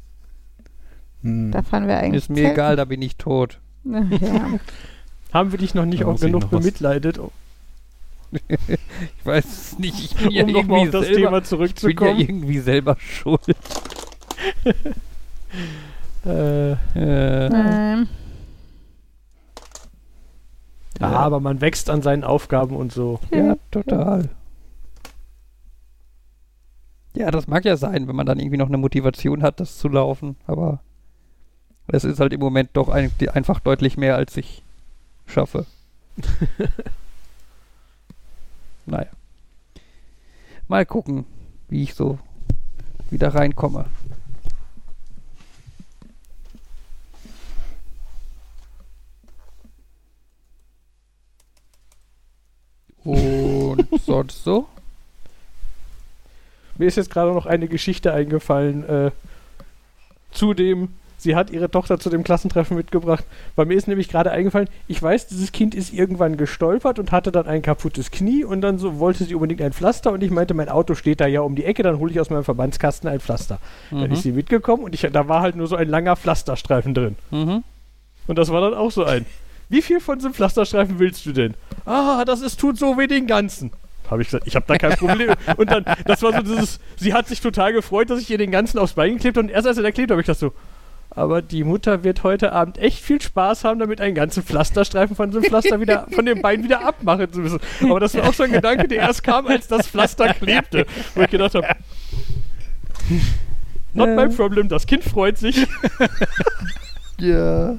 Hm. 1.21 1.51
Da 1.51 1.61
fahren 1.61 1.87
wir 1.87 1.99
eigentlich. 1.99 2.23
Ist 2.23 2.29
mir 2.29 2.37
zelten. 2.37 2.51
egal, 2.51 2.75
da 2.77 2.85
bin 2.85 3.03
ich 3.03 3.17
tot. 3.17 3.59
Ja. 3.83 4.59
Haben 5.33 5.51
wir 5.51 5.59
dich 5.59 5.73
noch 5.73 5.85
nicht 5.85 6.03
auch 6.03 6.19
genug 6.19 6.43
noch 6.43 6.49
bemitleidet, 6.49 7.17
um 7.17 7.31
Ich 8.31 9.25
weiß 9.25 9.45
es 9.45 9.79
nicht, 9.79 9.99
ich 9.99 10.15
bin 10.15 10.31
ja 10.31 10.43
um 10.43 10.51
nochmal 10.51 10.79
irgendwie 10.79 10.87
auf 10.87 10.91
das 10.91 11.05
selber, 11.05 11.15
Thema 11.15 11.27
ich 11.27 11.29
bin 11.31 11.41
ja 11.41 11.43
zurückzukommen? 11.43 12.19
irgendwie 12.19 12.59
selber 12.59 12.97
schuld. 12.99 13.41
Äh, 16.23 16.71
Äh, 16.95 17.47
Ähm, 17.47 18.07
ja, 20.99 21.07
aber 21.07 21.39
man 21.39 21.61
wächst 21.61 21.89
an 21.89 22.01
seinen 22.01 22.23
Aufgaben 22.23 22.75
und 22.75 22.91
so. 22.93 23.19
ja, 23.31 23.55
total. 23.71 24.29
Ja, 27.15 27.31
das 27.31 27.47
mag 27.47 27.65
ja 27.65 27.75
sein, 27.75 28.07
wenn 28.07 28.15
man 28.15 28.25
dann 28.25 28.39
irgendwie 28.39 28.57
noch 28.57 28.67
eine 28.67 28.77
Motivation 28.77 29.43
hat, 29.43 29.59
das 29.59 29.77
zu 29.77 29.89
laufen, 29.89 30.37
aber 30.47 30.79
es 31.87 32.03
ist 32.05 32.19
halt 32.19 32.31
im 32.33 32.39
Moment 32.39 32.69
doch 32.73 32.87
ein, 32.87 33.11
die- 33.19 33.29
einfach 33.29 33.59
deutlich 33.59 33.97
mehr, 33.97 34.15
als 34.15 34.37
ich 34.37 34.63
schaffe. 35.31 35.65
naja. 38.85 39.09
Mal 40.67 40.85
gucken, 40.85 41.25
wie 41.69 41.83
ich 41.83 41.93
so 41.93 42.19
wieder 43.09 43.33
reinkomme. 43.33 43.85
Und 53.03 53.87
sonst 54.05 54.43
so? 54.43 54.67
Mir 56.77 56.87
ist 56.87 56.97
jetzt 56.97 57.09
gerade 57.09 57.33
noch 57.33 57.45
eine 57.45 57.67
Geschichte 57.67 58.13
eingefallen, 58.13 58.83
äh, 58.87 59.11
zu 60.31 60.53
dem, 60.53 60.93
sie 61.21 61.35
hat 61.35 61.49
ihre 61.51 61.69
Tochter 61.69 61.99
zu 61.99 62.09
dem 62.09 62.23
Klassentreffen 62.23 62.75
mitgebracht. 62.75 63.23
Bei 63.55 63.65
mir 63.65 63.75
ist 63.75 63.87
nämlich 63.87 64.09
gerade 64.09 64.31
eingefallen, 64.31 64.67
ich 64.87 65.01
weiß, 65.01 65.27
dieses 65.27 65.51
Kind 65.51 65.75
ist 65.75 65.93
irgendwann 65.93 66.37
gestolpert 66.37 66.99
und 66.99 67.11
hatte 67.11 67.31
dann 67.31 67.47
ein 67.47 67.61
kaputtes 67.61 68.11
Knie 68.11 68.43
und 68.43 68.61
dann 68.61 68.77
so 68.79 68.99
wollte 68.99 69.23
sie 69.23 69.35
unbedingt 69.35 69.61
ein 69.61 69.73
Pflaster 69.73 70.11
und 70.11 70.23
ich 70.23 70.31
meinte, 70.31 70.53
mein 70.53 70.69
Auto 70.69 70.95
steht 70.95 71.21
da 71.21 71.27
ja 71.27 71.41
um 71.41 71.55
die 71.55 71.65
Ecke, 71.65 71.83
dann 71.83 71.99
hole 71.99 72.11
ich 72.11 72.19
aus 72.19 72.29
meinem 72.29 72.43
Verbandskasten 72.43 73.09
ein 73.09 73.19
Pflaster. 73.19 73.59
Dann 73.91 74.05
Mhm. 74.07 74.11
ist 74.11 74.23
sie 74.23 74.31
mitgekommen 74.31 74.83
und 74.83 74.95
ich, 74.95 75.01
da 75.11 75.27
war 75.27 75.41
halt 75.41 75.55
nur 75.55 75.67
so 75.67 75.75
ein 75.75 75.87
langer 75.87 76.15
Pflasterstreifen 76.15 76.93
drin. 76.93 77.15
Mhm. 77.29 77.63
Und 78.27 78.37
das 78.37 78.49
war 78.49 78.61
dann 78.61 78.73
auch 78.73 78.91
so 78.91 79.03
ein. 79.03 79.25
Wie 79.69 79.81
viel 79.81 79.99
von 79.99 80.17
diesem 80.17 80.33
Pflasterstreifen 80.33 80.99
willst 80.99 81.25
du 81.25 81.31
denn? 81.31 81.53
Ah, 81.85 82.25
das 82.25 82.41
ist, 82.41 82.59
tut 82.59 82.77
so 82.77 82.97
wie 82.97 83.07
den 83.07 83.25
ganzen. 83.27 83.71
Habe 84.09 84.21
ich 84.21 84.27
gesagt, 84.27 84.45
ich 84.45 84.55
habe 84.57 84.65
da 84.67 84.77
kein 84.77 84.97
Problem. 84.97 85.31
und 85.57 85.71
dann, 85.71 85.85
das 86.05 86.21
war 86.21 86.33
so 86.33 86.41
dieses, 86.41 86.79
sie 86.97 87.13
hat 87.13 87.27
sich 87.29 87.39
total 87.39 87.71
gefreut, 87.71 88.09
dass 88.09 88.19
ich 88.19 88.29
ihr 88.29 88.37
den 88.37 88.51
ganzen 88.51 88.77
aufs 88.79 88.93
Bein 88.93 89.13
geklebt 89.13 89.37
habe. 89.37 89.47
Und 89.47 89.51
erst 89.53 89.67
als 89.67 89.77
er 89.77 89.83
da 89.83 89.91
klebt, 89.91 90.11
habe 90.11 90.19
ich 90.19 90.27
das 90.27 90.39
so. 90.39 90.51
Aber 91.13 91.41
die 91.41 91.65
Mutter 91.65 92.05
wird 92.05 92.23
heute 92.23 92.53
Abend 92.53 92.77
echt 92.77 92.99
viel 93.03 93.21
Spaß 93.21 93.65
haben, 93.65 93.79
damit 93.79 93.99
einen 93.99 94.15
ganzen 94.15 94.43
Pflasterstreifen 94.43 95.15
von 95.15 95.31
so 95.33 95.39
einem 95.39 95.47
Pflaster 95.49 95.81
wieder, 95.81 96.07
von 96.11 96.25
dem 96.25 96.41
Bein 96.41 96.63
wieder 96.63 96.85
abmachen 96.85 97.31
zu 97.31 97.39
müssen. 97.41 97.59
Aber 97.83 97.99
das 97.99 98.15
war 98.15 98.23
auch 98.29 98.33
so 98.33 98.43
ein 98.43 98.51
Gedanke, 98.53 98.87
der 98.87 98.99
erst 98.99 99.21
kam, 99.23 99.45
als 99.47 99.67
das 99.67 99.87
Pflaster 99.87 100.33
klebte. 100.33 100.85
Wo 101.13 101.21
ich 101.21 101.29
gedacht 101.29 101.53
habe, 101.55 101.67
not 103.93 104.09
my 104.15 104.29
problem, 104.29 104.69
das 104.69 104.85
Kind 104.87 105.03
freut 105.03 105.37
sich. 105.37 105.67
Ja. 107.19 107.73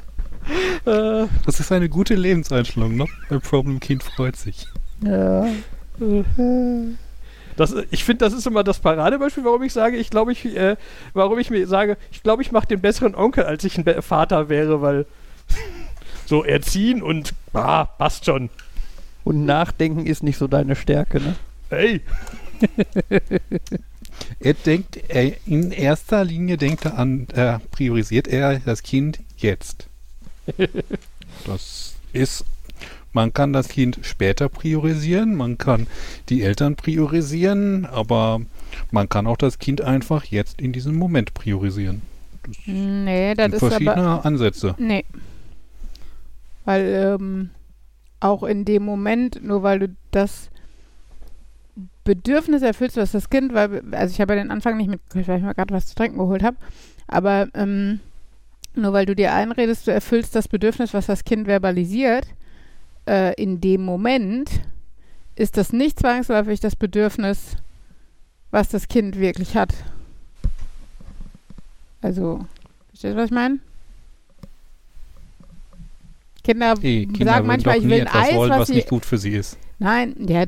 Äh, 0.84 1.26
Das 1.46 1.58
ist 1.58 1.72
eine 1.72 1.88
gute 1.88 2.14
Lebenseinstellung. 2.14 2.96
Not 2.96 3.08
my 3.30 3.38
problem, 3.38 3.80
Kind 3.80 4.02
freut 4.02 4.36
sich. 4.36 4.66
Ja. 5.02 5.46
Das, 7.62 7.74
ich 7.90 8.04
finde, 8.04 8.24
das 8.24 8.32
ist 8.32 8.46
immer 8.46 8.64
das 8.64 8.80
Paradebeispiel, 8.80 9.44
warum 9.44 9.62
ich 9.62 9.72
sage, 9.72 9.96
ich 9.96 10.10
glaube, 10.10 10.32
ich, 10.32 10.44
äh, 10.44 10.76
warum 11.14 11.38
ich 11.38 11.50
mir 11.50 11.66
sage, 11.66 11.96
ich 12.10 12.22
glaube, 12.22 12.42
ich 12.42 12.50
mache 12.50 12.66
den 12.66 12.80
besseren 12.80 13.14
Onkel, 13.14 13.44
als 13.44 13.62
ich 13.62 13.78
ein 13.78 13.84
Be 13.84 14.02
Vater 14.02 14.48
wäre, 14.48 14.82
weil 14.82 15.06
so 16.26 16.44
erziehen 16.44 17.02
und 17.02 17.34
ah, 17.52 17.84
passt 17.84 18.24
schon. 18.24 18.50
Und 19.24 19.44
Nachdenken 19.44 20.06
ist 20.06 20.24
nicht 20.24 20.38
so 20.38 20.48
deine 20.48 20.74
Stärke, 20.74 21.20
ne? 21.20 21.36
Hey, 21.70 22.00
Er 24.40 24.54
denkt, 24.54 24.98
er, 25.08 25.32
in 25.46 25.70
erster 25.70 26.24
Linie 26.24 26.56
denkt 26.56 26.84
er 26.84 26.98
an, 26.98 27.28
äh, 27.34 27.58
priorisiert 27.70 28.28
er 28.28 28.58
das 28.60 28.82
Kind 28.82 29.20
jetzt. 29.36 29.86
Das 31.46 31.94
ist, 32.12 32.44
man 33.12 33.32
kann 33.32 33.52
das 33.52 33.68
Kind 33.68 33.98
später 34.02 34.48
priorisieren, 34.48 35.34
man 35.34 35.58
kann 35.58 35.86
die 36.28 36.42
Eltern 36.42 36.76
priorisieren, 36.76 37.86
aber 37.86 38.40
man 38.90 39.08
kann 39.08 39.26
auch 39.26 39.36
das 39.36 39.58
Kind 39.58 39.80
einfach 39.80 40.24
jetzt 40.24 40.60
in 40.60 40.72
diesem 40.72 40.96
Moment 40.96 41.34
priorisieren. 41.34 42.02
Das 42.42 42.56
nee, 42.66 43.34
das 43.34 43.44
sind 43.44 43.54
ist 43.54 43.62
aber. 43.62 43.70
verschiedene 43.70 44.24
Ansätze. 44.24 44.74
Nee. 44.78 45.04
Weil 46.64 47.16
ähm, 47.20 47.50
auch 48.20 48.42
in 48.42 48.64
dem 48.64 48.84
Moment, 48.84 49.42
nur 49.42 49.62
weil 49.62 49.78
du 49.80 49.96
das 50.10 50.50
Bedürfnis 52.04 52.62
erfüllst, 52.62 52.96
was 52.96 53.12
das 53.12 53.30
Kind, 53.30 53.54
weil, 53.54 53.82
also 53.92 54.12
ich 54.12 54.20
habe 54.20 54.34
ja 54.34 54.42
den 54.42 54.50
Anfang 54.50 54.76
nicht 54.76 54.90
mitgekriegt, 54.90 55.28
weil 55.28 55.38
ich 55.38 55.44
mir 55.44 55.54
gerade 55.54 55.74
was 55.74 55.86
zu 55.86 55.94
trinken 55.94 56.18
geholt 56.18 56.42
habe, 56.42 56.56
aber 57.06 57.48
ähm, 57.54 58.00
nur 58.74 58.92
weil 58.92 59.06
du 59.06 59.14
dir 59.14 59.32
einredest, 59.32 59.86
du 59.86 59.92
erfüllst 59.92 60.34
das 60.34 60.48
Bedürfnis, 60.48 60.94
was 60.94 61.06
das 61.06 61.24
Kind 61.24 61.46
verbalisiert, 61.46 62.26
äh, 63.06 63.34
in 63.34 63.60
dem 63.60 63.84
Moment 63.84 64.62
ist 65.34 65.56
das 65.56 65.72
nicht 65.72 65.98
zwangsläufig 65.98 66.60
das 66.60 66.76
Bedürfnis, 66.76 67.56
was 68.50 68.68
das 68.68 68.88
Kind 68.88 69.18
wirklich 69.18 69.56
hat. 69.56 69.72
Also, 72.02 72.46
verstehst 72.88 73.14
du, 73.14 73.16
was 73.16 73.26
ich 73.26 73.30
meine? 73.30 73.58
Kinder, 76.44 76.74
Kinder 76.74 77.24
sagen 77.24 77.46
manchmal, 77.46 77.78
ich 77.78 77.88
will 77.88 78.06
Eis, 78.12 78.34
wollen, 78.34 78.50
was 78.50 78.60
was 78.60 78.68
nicht 78.70 78.88
gut 78.88 79.06
für 79.06 79.16
sie 79.16 79.30
ist. 79.30 79.56
Nein, 79.78 80.16
ja, 80.18 80.44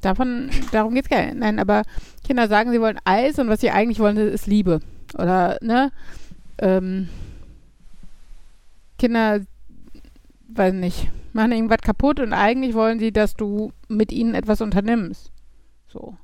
davon, 0.00 0.50
darum 0.72 0.94
geht's 0.94 1.10
gar 1.10 1.22
nicht. 1.22 1.36
Nein, 1.36 1.58
aber 1.58 1.82
Kinder 2.26 2.48
sagen, 2.48 2.72
sie 2.72 2.80
wollen 2.80 2.98
Eis 3.04 3.38
und 3.38 3.48
was 3.48 3.60
sie 3.60 3.70
eigentlich 3.70 3.98
wollen, 3.98 4.16
ist 4.16 4.46
Liebe. 4.46 4.80
Oder, 5.14 5.58
ne? 5.60 5.92
Ähm, 6.58 7.08
Kinder, 8.98 9.40
weiß 10.48 10.72
nicht, 10.72 11.10
machen 11.38 11.52
irgendwas 11.52 11.80
kaputt 11.80 12.20
und 12.20 12.32
eigentlich 12.32 12.74
wollen 12.74 12.98
sie, 12.98 13.12
dass 13.12 13.34
du 13.34 13.72
mit 13.88 14.12
ihnen 14.12 14.34
etwas 14.34 14.60
unternimmst. 14.60 15.30
So. 15.86 16.16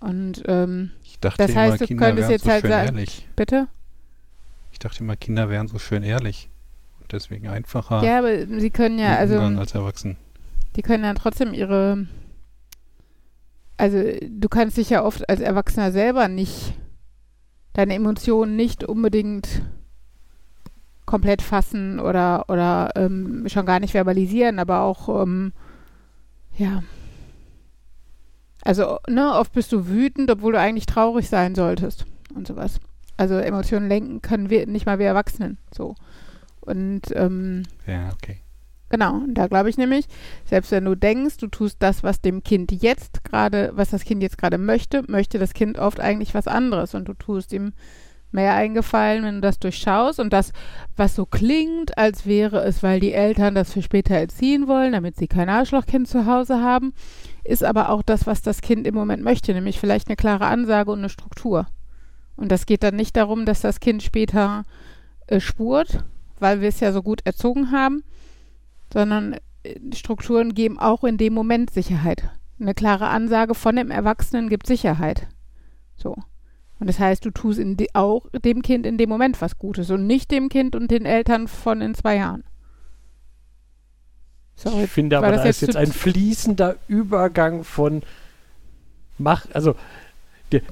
Und, 0.00 0.42
ähm, 0.46 0.92
Ich 1.04 1.18
dachte 1.20 1.38
Das 1.46 1.54
heißt, 1.56 1.68
immer, 1.72 1.78
du 1.78 1.86
Kinder 1.86 2.06
könntest 2.06 2.30
jetzt 2.30 2.44
so 2.44 2.50
halt 2.50 2.62
sagen- 2.64 2.86
ehrlich. 2.96 3.28
bitte? 3.36 3.68
Ich 4.72 4.78
dachte 4.78 5.00
immer, 5.02 5.16
Kinder 5.16 5.50
wären 5.50 5.66
so 5.68 5.78
schön 5.78 6.02
ehrlich. 6.04 6.48
Und 7.00 7.12
deswegen 7.12 7.48
einfacher 7.48 8.04
Ja, 8.04 8.18
aber 8.18 8.46
sie 8.46 8.70
können 8.70 8.98
ja, 8.98 9.16
also. 9.16 9.38
Als 9.38 9.74
Erwachsen. 9.74 10.16
die 10.76 10.82
können 10.82 11.02
dann 11.02 11.16
trotzdem 11.16 11.52
ihre. 11.52 12.06
Also, 13.76 14.02
du 14.28 14.48
kannst 14.48 14.76
dich 14.76 14.90
ja 14.90 15.04
oft 15.04 15.28
als 15.28 15.40
Erwachsener 15.40 15.92
selber 15.92 16.28
nicht, 16.28 16.74
deine 17.74 17.94
Emotionen 17.94 18.56
nicht 18.56 18.84
unbedingt 18.84 19.62
komplett 21.08 21.40
fassen 21.40 22.00
oder, 22.00 22.44
oder 22.48 22.90
ähm, 22.94 23.44
schon 23.48 23.64
gar 23.64 23.80
nicht 23.80 23.92
verbalisieren, 23.92 24.58
aber 24.58 24.82
auch, 24.82 25.22
ähm, 25.22 25.52
ja. 26.56 26.82
Also, 28.62 28.98
ne, 29.08 29.32
oft 29.34 29.52
bist 29.52 29.72
du 29.72 29.88
wütend, 29.88 30.30
obwohl 30.30 30.52
du 30.52 30.60
eigentlich 30.60 30.84
traurig 30.84 31.30
sein 31.30 31.54
solltest 31.54 32.04
und 32.34 32.46
sowas. 32.46 32.78
Also, 33.16 33.38
Emotionen 33.38 33.88
lenken 33.88 34.20
können 34.20 34.50
wir 34.50 34.66
nicht 34.66 34.84
mal 34.84 34.98
wir 34.98 35.06
Erwachsenen, 35.06 35.56
so. 35.74 35.94
Und, 36.60 37.04
ähm, 37.14 37.62
Ja, 37.86 38.10
okay. 38.12 38.42
Genau, 38.90 39.14
und 39.14 39.34
da 39.34 39.46
glaube 39.46 39.70
ich 39.70 39.78
nämlich, 39.78 40.06
selbst 40.44 40.70
wenn 40.72 40.84
du 40.84 40.94
denkst, 40.94 41.38
du 41.38 41.46
tust 41.46 41.76
das, 41.80 42.02
was 42.02 42.20
dem 42.20 42.42
Kind 42.42 42.70
jetzt 42.70 43.24
gerade, 43.24 43.72
was 43.74 43.90
das 43.90 44.04
Kind 44.04 44.22
jetzt 44.22 44.38
gerade 44.38 44.58
möchte, 44.58 45.04
möchte 45.08 45.38
das 45.38 45.54
Kind 45.54 45.78
oft 45.78 46.00
eigentlich 46.00 46.34
was 46.34 46.46
anderes 46.46 46.94
und 46.94 47.08
du 47.08 47.14
tust 47.14 47.52
ihm 47.52 47.72
mehr 48.30 48.54
eingefallen, 48.54 49.24
wenn 49.24 49.36
du 49.36 49.40
das 49.40 49.58
durchschaust 49.58 50.20
und 50.20 50.32
das, 50.32 50.52
was 50.96 51.14
so 51.14 51.24
klingt, 51.24 51.96
als 51.96 52.26
wäre 52.26 52.62
es, 52.62 52.82
weil 52.82 53.00
die 53.00 53.12
Eltern 53.12 53.54
das 53.54 53.72
für 53.72 53.82
später 53.82 54.14
erziehen 54.14 54.68
wollen, 54.68 54.92
damit 54.92 55.16
sie 55.16 55.28
kein 55.28 55.48
Arschlochkind 55.48 56.08
zu 56.08 56.26
Hause 56.26 56.60
haben, 56.60 56.92
ist 57.44 57.64
aber 57.64 57.88
auch 57.88 58.02
das, 58.02 58.26
was 58.26 58.42
das 58.42 58.60
Kind 58.60 58.86
im 58.86 58.94
Moment 58.94 59.22
möchte, 59.22 59.54
nämlich 59.54 59.80
vielleicht 59.80 60.08
eine 60.08 60.16
klare 60.16 60.46
Ansage 60.46 60.90
und 60.90 60.98
eine 60.98 61.08
Struktur. 61.08 61.66
Und 62.36 62.52
das 62.52 62.66
geht 62.66 62.82
dann 62.82 62.96
nicht 62.96 63.16
darum, 63.16 63.46
dass 63.46 63.62
das 63.62 63.80
Kind 63.80 64.02
später 64.02 64.64
äh, 65.26 65.40
spurt, 65.40 66.04
weil 66.38 66.60
wir 66.60 66.68
es 66.68 66.80
ja 66.80 66.92
so 66.92 67.02
gut 67.02 67.22
erzogen 67.24 67.72
haben, 67.72 68.04
sondern 68.92 69.36
äh, 69.62 69.78
Strukturen 69.94 70.54
geben 70.54 70.78
auch 70.78 71.02
in 71.04 71.16
dem 71.16 71.32
Moment 71.32 71.70
Sicherheit. 71.70 72.30
Eine 72.60 72.74
klare 72.74 73.08
Ansage 73.08 73.54
von 73.54 73.76
dem 73.76 73.90
Erwachsenen 73.90 74.48
gibt 74.48 74.66
Sicherheit. 74.66 75.26
So. 75.96 76.16
Und 76.80 76.86
das 76.86 76.98
heißt, 76.98 77.24
du 77.24 77.30
tust 77.30 77.60
de 77.62 77.88
auch 77.94 78.26
dem 78.44 78.62
Kind 78.62 78.86
in 78.86 78.98
dem 78.98 79.08
Moment 79.08 79.40
was 79.40 79.58
Gutes 79.58 79.90
und 79.90 80.06
nicht 80.06 80.30
dem 80.30 80.48
Kind 80.48 80.76
und 80.76 80.90
den 80.90 81.06
Eltern 81.06 81.48
von 81.48 81.80
in 81.80 81.94
zwei 81.94 82.16
Jahren. 82.16 82.44
Sorry, 84.54 84.84
ich 84.84 84.90
finde 84.90 85.18
aber, 85.18 85.32
da 85.32 85.42
ist 85.44 85.60
jetzt 85.60 85.76
ein 85.76 85.92
fließender 85.92 86.76
Übergang 86.88 87.64
von 87.64 88.02
mach, 89.18 89.46
also 89.52 89.74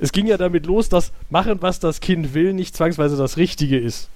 es 0.01 0.13
ging 0.13 0.27
ja 0.27 0.39
damit 0.39 0.67
los, 0.67 0.89
dass 0.89 1.13
machen, 1.29 1.61
was 1.61 1.81
das 1.81 2.01
Kind 2.01 2.35
will, 2.35 2.53
nicht 2.53 2.77
zwangsweise 2.77 3.17
das 3.17 3.37
Richtige 3.37 3.79
ist. 3.79 4.09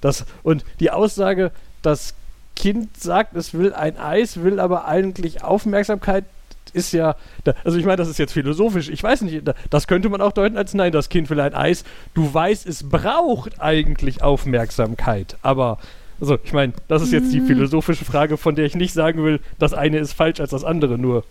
Das, 0.00 0.24
und 0.42 0.64
die 0.78 0.90
Aussage, 0.90 1.50
das 1.82 2.14
Kind 2.54 2.96
sagt, 2.96 3.34
es 3.36 3.52
will 3.54 3.72
ein 3.72 3.98
Eis, 3.98 4.42
will 4.42 4.60
aber 4.60 4.86
eigentlich 4.86 5.42
Aufmerksamkeit, 5.42 6.24
ist 6.72 6.92
ja, 6.92 7.16
also 7.64 7.78
ich 7.78 7.84
meine, 7.84 7.96
das 7.96 8.08
ist 8.08 8.18
jetzt 8.18 8.32
philosophisch, 8.32 8.88
ich 8.88 9.02
weiß 9.02 9.22
nicht, 9.22 9.42
das 9.70 9.86
könnte 9.86 10.08
man 10.08 10.20
auch 10.20 10.32
deuten 10.32 10.56
als 10.56 10.74
nein, 10.74 10.92
das 10.92 11.08
Kind 11.08 11.28
will 11.30 11.40
ein 11.40 11.54
Eis. 11.54 11.84
Du 12.14 12.32
weißt, 12.32 12.66
es 12.66 12.88
braucht 12.88 13.60
eigentlich 13.60 14.22
Aufmerksamkeit, 14.22 15.36
aber 15.42 15.78
also 16.20 16.38
ich 16.44 16.52
meine, 16.52 16.74
das 16.86 17.02
ist 17.02 17.12
jetzt 17.12 17.32
die 17.32 17.40
mhm. 17.40 17.46
philosophische 17.46 18.04
Frage, 18.04 18.36
von 18.36 18.54
der 18.54 18.66
ich 18.66 18.74
nicht 18.74 18.92
sagen 18.92 19.24
will, 19.24 19.40
das 19.58 19.72
eine 19.72 19.98
ist 19.98 20.12
falsch 20.12 20.38
als 20.38 20.50
das 20.50 20.64
andere, 20.64 20.98
nur 20.98 21.24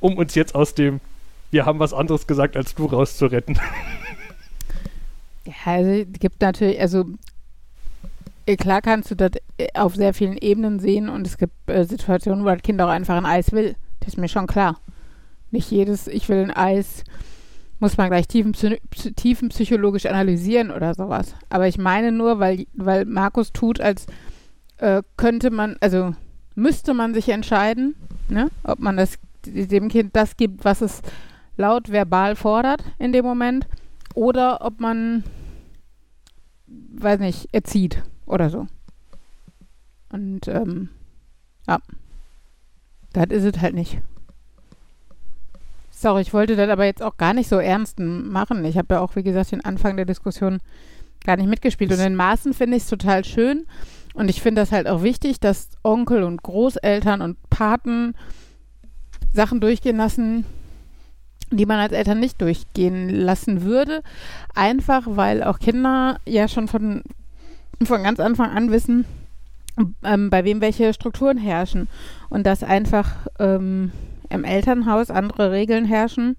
um 0.00 0.16
uns 0.16 0.34
jetzt 0.34 0.54
aus 0.54 0.74
dem 0.74 1.00
wir 1.50 1.64
haben 1.66 1.78
was 1.78 1.92
anderes 1.92 2.26
gesagt, 2.26 2.56
als 2.56 2.74
du 2.74 2.86
rauszuretten. 2.86 3.58
Ja, 5.46 5.54
also 5.64 5.90
es 5.90 6.18
gibt 6.18 6.40
natürlich, 6.40 6.80
also 6.80 7.04
klar 8.54 8.80
kannst 8.80 9.10
du 9.10 9.16
das 9.16 9.32
äh, 9.58 9.66
auf 9.74 9.96
sehr 9.96 10.14
vielen 10.14 10.38
Ebenen 10.38 10.78
sehen 10.78 11.08
und 11.08 11.26
es 11.26 11.36
gibt 11.36 11.68
äh, 11.68 11.84
Situationen, 11.84 12.44
wo 12.44 12.48
das 12.48 12.62
Kind 12.62 12.80
auch 12.80 12.88
einfach 12.88 13.16
ein 13.16 13.26
Eis 13.26 13.50
will. 13.50 13.74
Das 14.00 14.10
ist 14.10 14.18
mir 14.18 14.28
schon 14.28 14.46
klar. 14.46 14.78
Nicht 15.50 15.70
jedes, 15.70 16.06
ich 16.06 16.28
will 16.28 16.38
ein 16.38 16.52
Eis, 16.52 17.02
muss 17.80 17.96
man 17.96 18.08
gleich 18.08 18.28
tiefenpsychologisch 18.28 19.16
tiefen 19.16 20.14
analysieren 20.14 20.70
oder 20.70 20.94
sowas. 20.94 21.34
Aber 21.50 21.66
ich 21.66 21.76
meine 21.76 22.12
nur, 22.12 22.38
weil, 22.38 22.66
weil 22.74 23.04
Markus 23.04 23.52
tut, 23.52 23.80
als 23.80 24.06
äh, 24.78 25.02
könnte 25.16 25.50
man, 25.50 25.76
also 25.80 26.14
müsste 26.54 26.94
man 26.94 27.14
sich 27.14 27.28
entscheiden, 27.28 27.96
ne, 28.28 28.48
ob 28.62 28.78
man 28.78 28.96
das 28.96 29.18
dem 29.44 29.88
Kind 29.88 30.14
das 30.16 30.36
gibt, 30.36 30.64
was 30.64 30.80
es 30.80 31.02
laut 31.56 31.90
verbal 31.90 32.36
fordert 32.36 32.82
in 32.98 33.12
dem 33.12 33.24
Moment 33.24 33.66
oder 34.14 34.64
ob 34.64 34.80
man, 34.80 35.24
weiß 36.66 37.20
nicht, 37.20 37.48
erzieht 37.52 38.02
oder 38.26 38.50
so. 38.50 38.66
Und 40.10 40.46
ähm, 40.48 40.90
ja, 41.66 41.78
das 43.12 43.26
ist 43.30 43.56
es 43.56 43.62
halt 43.62 43.74
nicht. 43.74 44.00
Sorry, 45.90 46.20
ich 46.20 46.34
wollte 46.34 46.56
das 46.56 46.68
aber 46.68 46.84
jetzt 46.84 47.02
auch 47.02 47.16
gar 47.16 47.32
nicht 47.32 47.48
so 47.48 47.56
ernst 47.56 47.98
machen. 47.98 48.64
Ich 48.66 48.76
habe 48.76 48.94
ja 48.94 49.00
auch, 49.00 49.16
wie 49.16 49.22
gesagt, 49.22 49.52
den 49.52 49.64
Anfang 49.64 49.96
der 49.96 50.04
Diskussion 50.04 50.60
gar 51.24 51.36
nicht 51.36 51.48
mitgespielt. 51.48 51.90
Und 51.90 52.00
in 52.00 52.14
Maßen 52.14 52.52
finde 52.52 52.76
ich 52.76 52.82
es 52.82 52.88
total 52.90 53.24
schön. 53.24 53.66
Und 54.14 54.28
ich 54.28 54.42
finde 54.42 54.60
das 54.60 54.72
halt 54.72 54.86
auch 54.88 55.02
wichtig, 55.02 55.40
dass 55.40 55.70
Onkel 55.82 56.22
und 56.22 56.42
Großeltern 56.42 57.22
und 57.22 57.38
Paten 57.50 58.14
Sachen 59.32 59.60
durchgehen 59.60 59.96
lassen, 59.96 60.44
die 61.50 61.66
man 61.66 61.78
als 61.78 61.92
Eltern 61.92 62.20
nicht 62.20 62.40
durchgehen 62.40 63.08
lassen 63.08 63.62
würde. 63.62 64.02
Einfach 64.54 65.02
weil 65.06 65.42
auch 65.42 65.58
Kinder 65.58 66.18
ja 66.26 66.48
schon 66.48 66.68
von, 66.68 67.02
von 67.84 68.02
ganz 68.02 68.20
Anfang 68.20 68.50
an 68.50 68.70
wissen, 68.70 69.04
ähm, 70.02 70.30
bei 70.30 70.44
wem 70.44 70.60
welche 70.60 70.92
Strukturen 70.94 71.38
herrschen. 71.38 71.88
Und 72.28 72.46
dass 72.46 72.62
einfach 72.62 73.26
ähm, 73.38 73.92
im 74.30 74.44
Elternhaus 74.44 75.10
andere 75.10 75.50
Regeln 75.50 75.84
herrschen, 75.84 76.36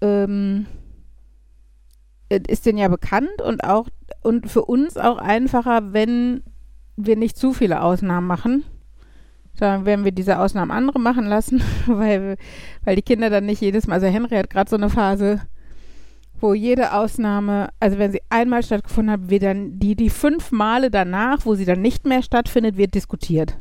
ähm, 0.00 0.66
ist 2.28 2.66
denen 2.66 2.78
ja 2.78 2.88
bekannt 2.88 3.42
und 3.42 3.64
auch 3.64 3.88
und 4.22 4.50
für 4.50 4.64
uns 4.64 4.96
auch 4.96 5.18
einfacher, 5.18 5.92
wenn 5.92 6.42
wir 6.96 7.16
nicht 7.16 7.36
zu 7.36 7.52
viele 7.52 7.82
Ausnahmen 7.82 8.26
machen 8.26 8.64
sondern 9.58 9.86
werden 9.86 10.04
wir 10.04 10.12
diese 10.12 10.38
Ausnahmen 10.38 10.70
andere 10.70 11.00
machen 11.00 11.26
lassen, 11.26 11.62
weil, 11.86 12.36
weil 12.84 12.96
die 12.96 13.02
Kinder 13.02 13.28
dann 13.28 13.46
nicht 13.46 13.60
jedes 13.60 13.86
Mal, 13.86 13.94
also 13.94 14.06
Henry 14.06 14.36
hat 14.36 14.50
gerade 14.50 14.70
so 14.70 14.76
eine 14.76 14.88
Phase, 14.88 15.40
wo 16.40 16.54
jede 16.54 16.92
Ausnahme, 16.92 17.68
also 17.80 17.98
wenn 17.98 18.12
sie 18.12 18.22
einmal 18.30 18.62
stattgefunden 18.62 19.12
hat, 19.12 19.30
wird 19.30 19.42
dann 19.42 19.78
die, 19.78 19.96
die 19.96 20.10
fünf 20.10 20.52
Male 20.52 20.90
danach, 20.90 21.44
wo 21.44 21.54
sie 21.54 21.64
dann 21.64 21.80
nicht 21.80 22.06
mehr 22.06 22.22
stattfindet, 22.22 22.76
wird 22.76 22.94
diskutiert. 22.94 23.56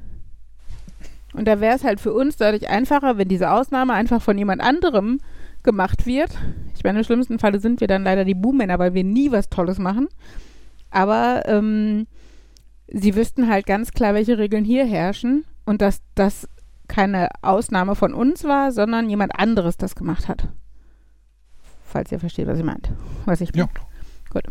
Und 1.33 1.47
da 1.47 1.59
wäre 1.59 1.75
es 1.75 1.83
halt 1.83 1.99
für 1.99 2.13
uns 2.13 2.37
dadurch 2.37 2.69
einfacher, 2.69 3.17
wenn 3.17 3.27
diese 3.27 3.51
Ausnahme 3.51 3.93
einfach 3.93 4.21
von 4.21 4.37
jemand 4.37 4.61
anderem 4.61 5.19
gemacht 5.63 6.05
wird. 6.05 6.31
Ich 6.75 6.83
meine, 6.83 6.99
im 6.99 7.03
schlimmsten 7.03 7.39
Falle 7.39 7.59
sind 7.59 7.81
wir 7.81 7.87
dann 7.87 8.03
leider 8.03 8.25
die 8.25 8.33
Buhmänner, 8.33 8.79
weil 8.79 8.93
wir 8.93 9.03
nie 9.03 9.31
was 9.31 9.49
Tolles 9.49 9.79
machen. 9.79 10.07
Aber 10.89 11.43
ähm, 11.45 12.07
sie 12.87 13.15
wüssten 13.15 13.49
halt 13.49 13.65
ganz 13.65 13.91
klar, 13.91 14.13
welche 14.13 14.37
Regeln 14.37 14.63
hier 14.63 14.85
herrschen 14.85 15.45
und 15.65 15.81
dass 15.81 16.01
das 16.15 16.47
keine 16.87 17.29
Ausnahme 17.41 17.95
von 17.95 18.13
uns 18.13 18.45
war, 18.45 18.71
sondern 18.71 19.09
jemand 19.09 19.37
anderes 19.37 19.77
das 19.77 19.95
gemacht 19.95 20.27
hat. 20.27 20.47
Falls 21.97 22.11
ihr 22.11 22.19
versteht, 22.19 22.45
was 22.45 22.59
ich 22.59 22.63
meint. 22.63 22.91
Was 23.25 23.41
ich 23.41 23.49
ja. 23.55 23.67
Gut. 24.29 24.43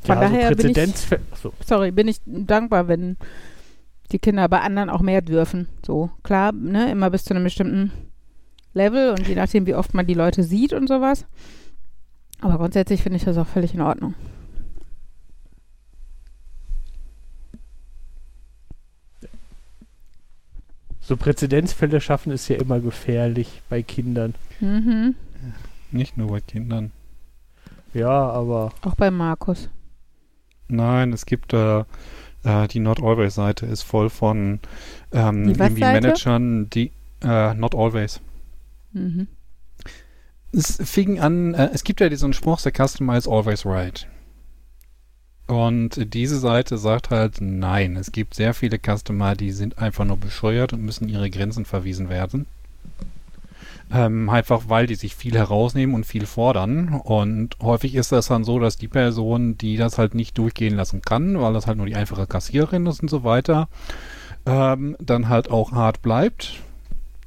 Von 0.00 0.16
ja, 0.16 0.20
daher 0.20 0.56
bin 0.56 0.70
ich, 0.70 0.94
so. 1.40 1.52
sorry, 1.64 1.92
bin 1.92 2.08
ich 2.08 2.16
dankbar, 2.26 2.88
wenn 2.88 3.16
die 4.10 4.18
Kinder 4.18 4.48
bei 4.48 4.60
anderen 4.60 4.90
auch 4.90 5.00
mehr 5.00 5.22
dürfen. 5.22 5.68
So, 5.86 6.10
klar, 6.24 6.50
ne, 6.50 6.90
immer 6.90 7.08
bis 7.08 7.22
zu 7.22 7.34
einem 7.34 7.44
bestimmten 7.44 7.92
Level 8.74 9.10
und 9.10 9.28
je 9.28 9.36
nachdem, 9.36 9.64
wie 9.66 9.76
oft 9.76 9.94
man 9.94 10.08
die 10.08 10.14
Leute 10.14 10.42
sieht 10.42 10.72
und 10.72 10.88
sowas. 10.88 11.24
Aber 12.40 12.58
grundsätzlich 12.58 13.00
finde 13.00 13.18
ich 13.18 13.24
das 13.24 13.38
auch 13.38 13.46
völlig 13.46 13.74
in 13.74 13.80
Ordnung. 13.80 14.16
So 21.02 21.16
Präzedenzfälle 21.16 22.00
schaffen 22.00 22.32
ist 22.32 22.48
ja 22.48 22.56
immer 22.56 22.80
gefährlich 22.80 23.60
bei 23.68 23.82
Kindern. 23.82 24.34
Mhm. 24.60 25.16
Nicht 25.90 26.16
nur 26.16 26.28
bei 26.28 26.40
Kindern. 26.40 26.92
Ja, 27.92 28.30
aber. 28.30 28.72
Auch 28.82 28.94
bei 28.94 29.10
Markus. 29.10 29.68
Nein, 30.68 31.12
es 31.12 31.26
gibt 31.26 31.52
da. 31.52 31.86
Äh, 32.44 32.68
die 32.68 32.80
Not 32.80 33.02
Always 33.02 33.34
Seite 33.34 33.66
ist 33.66 33.82
voll 33.82 34.10
von 34.10 34.60
ähm, 35.12 35.48
irgendwie 35.48 35.80
Managern, 35.80 36.70
die. 36.70 36.92
Äh, 37.22 37.54
not 37.54 37.74
Always. 37.74 38.20
Mhm. 38.92 39.28
Es 40.52 40.78
fing 40.82 41.18
an, 41.18 41.54
äh, 41.54 41.70
es 41.72 41.84
gibt 41.84 42.00
ja 42.00 42.08
diesen 42.08 42.32
Spruch, 42.32 42.58
the 42.58 42.70
customer 42.70 43.16
is 43.16 43.26
always 43.26 43.64
right. 43.64 44.06
Und 45.52 46.14
diese 46.14 46.38
Seite 46.38 46.78
sagt 46.78 47.10
halt, 47.10 47.42
nein, 47.42 47.96
es 47.96 48.10
gibt 48.10 48.32
sehr 48.32 48.54
viele 48.54 48.78
Customer, 48.78 49.34
die 49.34 49.50
sind 49.50 49.76
einfach 49.76 50.06
nur 50.06 50.16
bescheuert 50.16 50.72
und 50.72 50.82
müssen 50.82 51.10
ihre 51.10 51.28
Grenzen 51.28 51.66
verwiesen 51.66 52.08
werden. 52.08 52.46
Ähm, 53.92 54.30
einfach 54.30 54.62
weil 54.68 54.86
die 54.86 54.94
sich 54.94 55.14
viel 55.14 55.34
herausnehmen 55.34 55.94
und 55.94 56.06
viel 56.06 56.24
fordern. 56.24 56.98
Und 57.04 57.58
häufig 57.60 57.96
ist 57.96 58.12
das 58.12 58.28
dann 58.28 58.44
so, 58.44 58.60
dass 58.60 58.78
die 58.78 58.88
Person, 58.88 59.58
die 59.58 59.76
das 59.76 59.98
halt 59.98 60.14
nicht 60.14 60.38
durchgehen 60.38 60.74
lassen 60.74 61.02
kann, 61.02 61.38
weil 61.38 61.52
das 61.52 61.66
halt 61.66 61.76
nur 61.76 61.84
die 61.84 61.96
einfache 61.96 62.26
Kassiererin 62.26 62.86
ist 62.86 63.02
und 63.02 63.10
so 63.10 63.22
weiter, 63.22 63.68
ähm, 64.46 64.96
dann 65.00 65.28
halt 65.28 65.50
auch 65.50 65.72
hart 65.72 66.00
bleibt 66.00 66.62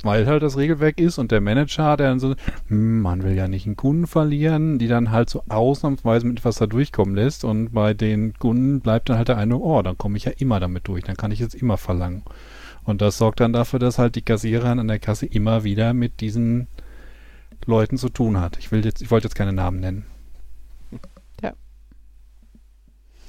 weil 0.03 0.27
halt 0.27 0.43
das 0.43 0.57
Regelwerk 0.57 0.99
ist 0.99 1.17
und 1.17 1.31
der 1.31 1.41
Manager, 1.41 1.97
der 1.97 2.09
dann 2.09 2.19
so, 2.19 2.35
hm, 2.67 3.01
man 3.01 3.23
will 3.23 3.33
ja 3.33 3.47
nicht 3.47 3.65
einen 3.65 3.75
Kunden 3.75 4.07
verlieren, 4.07 4.77
die 4.77 4.87
dann 4.87 5.11
halt 5.11 5.29
so 5.29 5.43
ausnahmsweise 5.49 6.27
mit 6.27 6.39
etwas 6.39 6.57
da 6.57 6.67
durchkommen 6.67 7.15
lässt 7.15 7.43
und 7.43 7.73
bei 7.73 7.93
den 7.93 8.33
Kunden 8.33 8.81
bleibt 8.81 9.09
dann 9.09 9.17
halt 9.17 9.29
der 9.29 9.37
eine, 9.37 9.57
oh, 9.57 9.81
dann 9.81 9.97
komme 9.97 10.17
ich 10.17 10.25
ja 10.25 10.31
immer 10.37 10.59
damit 10.59 10.87
durch, 10.87 11.03
dann 11.03 11.17
kann 11.17 11.31
ich 11.31 11.39
jetzt 11.39 11.55
immer 11.55 11.77
verlangen. 11.77 12.23
Und 12.83 13.01
das 13.01 13.17
sorgt 13.17 13.39
dann 13.39 13.53
dafür, 13.53 13.79
dass 13.79 13.97
halt 13.97 14.15
die 14.15 14.21
Kassiererin 14.21 14.79
an 14.79 14.87
der 14.87 14.99
Kasse 14.99 15.25
immer 15.25 15.63
wieder 15.63 15.93
mit 15.93 16.21
diesen 16.21 16.67
Leuten 17.65 17.97
zu 17.97 18.09
tun 18.09 18.39
hat. 18.39 18.57
Ich 18.59 18.71
will 18.71 18.85
jetzt, 18.85 19.01
ich 19.01 19.09
wollte 19.09 19.25
jetzt 19.27 19.35
keine 19.35 19.53
Namen 19.53 19.79
nennen. 19.79 20.05
Ja. 21.41 21.53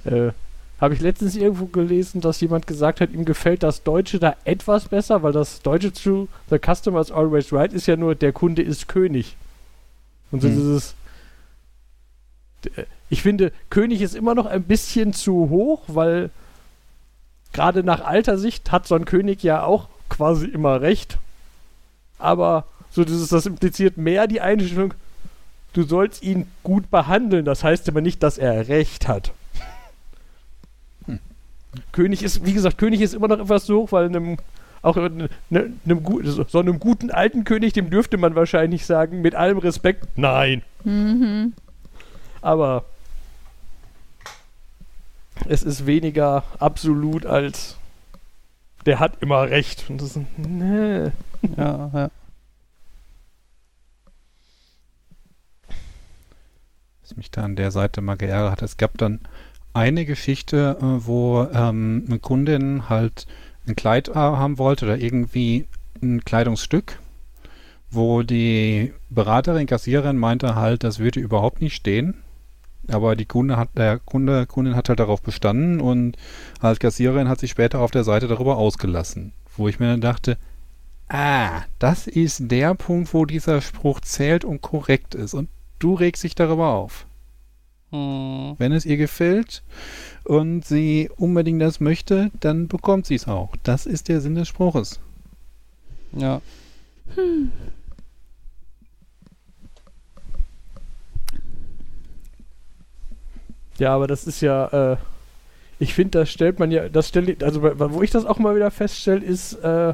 Äh, 0.04 0.32
habe 0.80 0.94
ich 0.94 1.00
letztens 1.00 1.36
irgendwo 1.36 1.66
gelesen, 1.66 2.20
dass 2.20 2.40
jemand 2.40 2.66
gesagt 2.66 3.00
hat, 3.00 3.10
ihm 3.12 3.24
gefällt 3.24 3.62
das 3.62 3.82
Deutsche 3.82 4.18
da 4.18 4.36
etwas 4.44 4.88
besser, 4.88 5.22
weil 5.22 5.32
das 5.32 5.62
Deutsche 5.62 5.92
zu 5.92 6.28
The 6.50 6.58
Customer 6.58 7.00
is 7.00 7.10
always 7.10 7.52
right 7.52 7.72
ist 7.72 7.86
ja 7.86 7.96
nur, 7.96 8.14
der 8.14 8.32
Kunde 8.32 8.62
ist 8.62 8.88
König. 8.88 9.36
Und 10.30 10.42
so 10.42 10.48
Hm. 10.48 10.54
dieses. 10.54 10.94
Ich 13.08 13.22
finde, 13.22 13.52
König 13.70 14.02
ist 14.02 14.14
immer 14.16 14.34
noch 14.34 14.46
ein 14.46 14.64
bisschen 14.64 15.12
zu 15.12 15.48
hoch, 15.50 15.82
weil 15.86 16.30
gerade 17.52 17.84
nach 17.84 18.04
alter 18.04 18.38
Sicht 18.38 18.72
hat 18.72 18.86
so 18.86 18.96
ein 18.96 19.04
König 19.04 19.42
ja 19.42 19.62
auch 19.62 19.88
quasi 20.08 20.46
immer 20.46 20.80
recht. 20.80 21.18
Aber 22.18 22.64
so 22.90 23.04
dieses, 23.04 23.28
das 23.28 23.46
impliziert 23.46 23.96
mehr 23.96 24.26
die 24.26 24.40
Einstellung, 24.40 24.94
du 25.74 25.84
sollst 25.84 26.22
ihn 26.22 26.48
gut 26.64 26.90
behandeln. 26.90 27.44
Das 27.44 27.62
heißt 27.62 27.88
aber 27.88 28.00
nicht, 28.00 28.22
dass 28.22 28.36
er 28.36 28.68
recht 28.68 29.06
hat. 29.08 29.32
König 31.92 32.22
ist, 32.22 32.44
wie 32.44 32.52
gesagt, 32.52 32.78
König 32.78 33.00
ist 33.00 33.14
immer 33.14 33.28
noch 33.28 33.40
etwas 33.40 33.66
so 33.66 33.82
hoch, 33.82 33.92
weil 33.92 34.06
einem, 34.06 34.36
auch 34.82 34.96
ne, 34.96 35.28
einem, 35.50 36.02
gu- 36.02 36.22
so 36.24 36.58
einem 36.60 36.78
guten 36.78 37.10
alten 37.10 37.44
König, 37.44 37.72
dem 37.72 37.90
dürfte 37.90 38.16
man 38.16 38.34
wahrscheinlich 38.34 38.86
sagen, 38.86 39.20
mit 39.22 39.34
allem 39.34 39.58
Respekt, 39.58 40.06
nein. 40.16 40.62
Mhm. 40.84 41.52
Aber 42.42 42.84
es 45.48 45.62
ist 45.62 45.86
weniger 45.86 46.44
absolut 46.58 47.26
als 47.26 47.76
der 48.86 49.00
hat 49.00 49.20
immer 49.20 49.50
recht. 49.50 49.90
Und 49.90 50.00
das 50.00 50.16
ist, 50.16 50.26
nee. 50.38 51.10
Ja, 51.56 51.90
ja. 51.92 52.10
was 57.02 57.16
mich 57.16 57.30
da 57.30 57.42
an 57.44 57.56
der 57.56 57.70
Seite 57.70 58.00
mal 58.00 58.16
geärgert 58.16 58.52
hat. 58.52 58.62
Es 58.62 58.76
gab 58.76 58.96
dann 58.98 59.20
eine 59.76 60.06
Geschichte, 60.06 60.78
äh, 60.80 61.06
wo 61.06 61.46
ähm, 61.52 62.04
eine 62.08 62.18
Kundin 62.18 62.88
halt 62.88 63.26
ein 63.68 63.76
Kleid 63.76 64.08
äh, 64.08 64.14
haben 64.14 64.58
wollte 64.58 64.86
oder 64.86 64.98
irgendwie 64.98 65.66
ein 66.02 66.24
Kleidungsstück, 66.24 66.98
wo 67.90 68.22
die 68.22 68.94
Beraterin, 69.10 69.66
Kassiererin 69.66 70.16
meinte 70.16 70.54
halt, 70.54 70.82
das 70.82 70.98
würde 70.98 71.20
überhaupt 71.20 71.60
nicht 71.60 71.74
stehen. 71.74 72.22
Aber 72.88 73.16
die 73.16 73.26
Kunde 73.26 73.56
hat, 73.56 73.70
der 73.76 73.98
Kunde, 73.98 74.46
Kundin 74.46 74.76
hat 74.76 74.88
halt 74.88 75.00
darauf 75.00 75.20
bestanden 75.20 75.80
und 75.80 76.16
als 76.60 76.78
Kassiererin 76.78 77.28
hat 77.28 77.40
sich 77.40 77.50
später 77.50 77.80
auf 77.80 77.90
der 77.90 78.04
Seite 78.04 78.28
darüber 78.28 78.56
ausgelassen. 78.56 79.32
Wo 79.56 79.68
ich 79.68 79.78
mir 79.80 79.88
dann 79.88 80.00
dachte, 80.00 80.38
ah, 81.08 81.62
das 81.78 82.06
ist 82.06 82.50
der 82.50 82.74
Punkt, 82.74 83.12
wo 83.12 83.24
dieser 83.24 83.60
Spruch 83.60 84.00
zählt 84.00 84.44
und 84.44 84.62
korrekt 84.62 85.14
ist. 85.14 85.34
Und 85.34 85.48
du 85.80 85.94
regst 85.94 86.22
dich 86.22 86.34
darüber 86.34 86.68
auf. 86.68 87.05
Hm. 87.90 88.54
Wenn 88.58 88.72
es 88.72 88.84
ihr 88.84 88.96
gefällt 88.96 89.62
und 90.24 90.64
sie 90.64 91.10
unbedingt 91.16 91.62
das 91.62 91.80
möchte, 91.80 92.30
dann 92.40 92.68
bekommt 92.68 93.06
sie 93.06 93.14
es 93.14 93.28
auch. 93.28 93.54
Das 93.62 93.86
ist 93.86 94.08
der 94.08 94.20
Sinn 94.20 94.34
des 94.34 94.48
Spruches. 94.48 95.00
Ja. 96.12 96.40
Ja, 103.78 103.94
aber 103.94 104.06
das 104.06 104.26
ist 104.26 104.40
ja, 104.40 104.92
äh, 104.92 104.96
ich 105.78 105.94
finde, 105.94 106.20
das 106.20 106.30
stellt 106.30 106.58
man 106.58 106.70
ja, 106.70 106.88
das 106.88 107.08
stellt, 107.08 107.42
also 107.42 107.62
wo 107.62 108.02
ich 108.02 108.10
das 108.10 108.24
auch 108.24 108.38
mal 108.38 108.56
wieder 108.56 108.70
feststelle, 108.70 109.22
ist, 109.22 109.52
äh, 109.54 109.92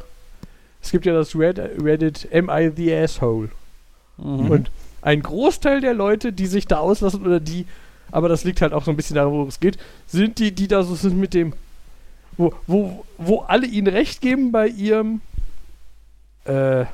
es 0.80 0.90
gibt 0.90 1.04
ja 1.04 1.12
das 1.12 1.34
Red, 1.36 1.58
Reddit 1.58 2.28
Am 2.32 2.48
I 2.48 2.70
the 2.74 2.94
Asshole? 2.94 3.50
Mhm. 4.18 4.50
Und 4.50 4.70
ein 5.02 5.22
Großteil 5.22 5.80
der 5.80 5.94
Leute, 5.94 6.32
die 6.32 6.46
sich 6.46 6.66
da 6.66 6.78
auslassen 6.78 7.26
oder 7.26 7.40
die, 7.40 7.66
aber 8.10 8.28
das 8.28 8.44
liegt 8.44 8.62
halt 8.62 8.72
auch 8.72 8.84
so 8.84 8.90
ein 8.90 8.96
bisschen 8.96 9.16
daran, 9.16 9.32
worum 9.32 9.48
es 9.48 9.60
geht, 9.60 9.78
sind 10.06 10.38
die, 10.38 10.52
die 10.52 10.68
da 10.68 10.82
so 10.82 10.94
sind 10.94 11.18
mit 11.18 11.34
dem, 11.34 11.52
wo, 12.36 12.54
wo, 12.66 13.04
wo 13.18 13.40
alle 13.40 13.66
ihnen 13.66 13.88
recht 13.88 14.20
geben 14.20 14.52
bei 14.52 14.68
ihrem, 14.68 15.20
äh, 16.44 16.84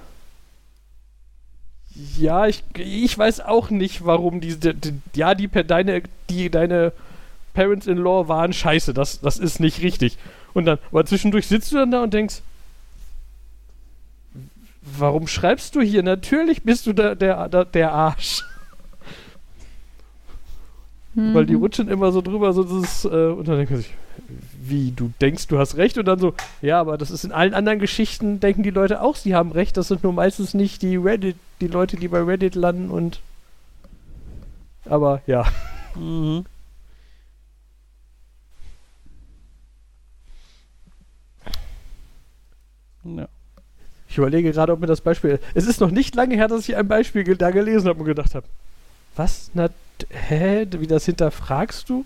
ja, 2.16 2.46
ich, 2.46 2.62
ich 2.76 3.16
weiß 3.18 3.40
auch 3.40 3.70
nicht, 3.70 4.04
warum 4.04 4.40
diese, 4.40 4.58
die, 4.74 4.92
die, 4.92 5.18
ja, 5.18 5.34
die, 5.34 5.48
per- 5.48 5.64
deine, 5.64 6.02
die, 6.30 6.50
deine 6.50 6.92
Parents-in-Law 7.54 8.28
waren 8.28 8.52
scheiße, 8.52 8.94
das, 8.94 9.20
das 9.20 9.38
ist 9.38 9.58
nicht 9.58 9.82
richtig. 9.82 10.16
Und 10.54 10.64
dann, 10.64 10.78
aber 10.90 11.04
zwischendurch 11.04 11.46
sitzt 11.46 11.72
du 11.72 11.76
dann 11.76 11.90
da 11.90 12.02
und 12.02 12.14
denkst, 12.14 12.36
warum 14.96 15.26
schreibst 15.26 15.74
du 15.74 15.80
hier? 15.80 16.02
Natürlich 16.02 16.62
bist 16.62 16.86
du 16.86 16.92
der, 16.92 17.14
der, 17.14 17.48
der, 17.48 17.64
der 17.64 17.92
Arsch. 17.92 18.44
Weil 21.14 21.46
die 21.46 21.56
Mhm. 21.56 21.62
rutschen 21.62 21.88
immer 21.88 22.12
so 22.12 22.22
drüber, 22.22 22.52
so 22.52 22.62
das, 22.62 23.04
äh, 23.04 23.08
und 23.08 23.48
dann 23.48 23.56
denkt 23.56 23.72
man 23.72 23.80
sich, 23.80 23.92
wie, 24.60 24.92
du 24.92 25.12
denkst, 25.20 25.48
du 25.48 25.58
hast 25.58 25.76
recht? 25.76 25.98
Und 25.98 26.04
dann 26.06 26.18
so, 26.18 26.34
ja, 26.62 26.80
aber 26.80 26.96
das 26.98 27.10
ist 27.10 27.24
in 27.24 27.32
allen 27.32 27.54
anderen 27.54 27.78
Geschichten, 27.78 28.40
denken 28.40 28.62
die 28.62 28.70
Leute 28.70 29.00
auch, 29.00 29.16
sie 29.16 29.34
haben 29.34 29.50
recht. 29.50 29.76
Das 29.76 29.88
sind 29.88 30.04
nur 30.04 30.12
meistens 30.12 30.54
nicht 30.54 30.82
die 30.82 30.96
Reddit, 30.96 31.36
die 31.60 31.66
Leute, 31.66 31.96
die 31.96 32.08
bei 32.08 32.22
Reddit 32.22 32.54
landen 32.54 32.90
und. 32.90 33.20
Aber 34.84 35.22
ja. 35.26 35.44
Mhm. 35.96 36.44
Ja. 43.04 43.28
Ich 44.08 44.16
überlege 44.16 44.52
gerade, 44.52 44.72
ob 44.72 44.80
mir 44.80 44.86
das 44.86 45.02
Beispiel. 45.02 45.38
Es 45.54 45.66
ist 45.66 45.80
noch 45.80 45.90
nicht 45.90 46.14
lange 46.14 46.34
her, 46.34 46.48
dass 46.48 46.68
ich 46.68 46.76
ein 46.76 46.88
Beispiel 46.88 47.24
da 47.36 47.50
gelesen 47.50 47.88
habe 47.88 48.00
und 48.00 48.06
gedacht 48.06 48.34
habe, 48.34 48.46
was? 49.16 49.50
Na, 49.52 49.68
hä? 50.10 50.66
Wie 50.70 50.86
das 50.86 51.04
hinterfragst 51.04 51.88
du? 51.88 52.04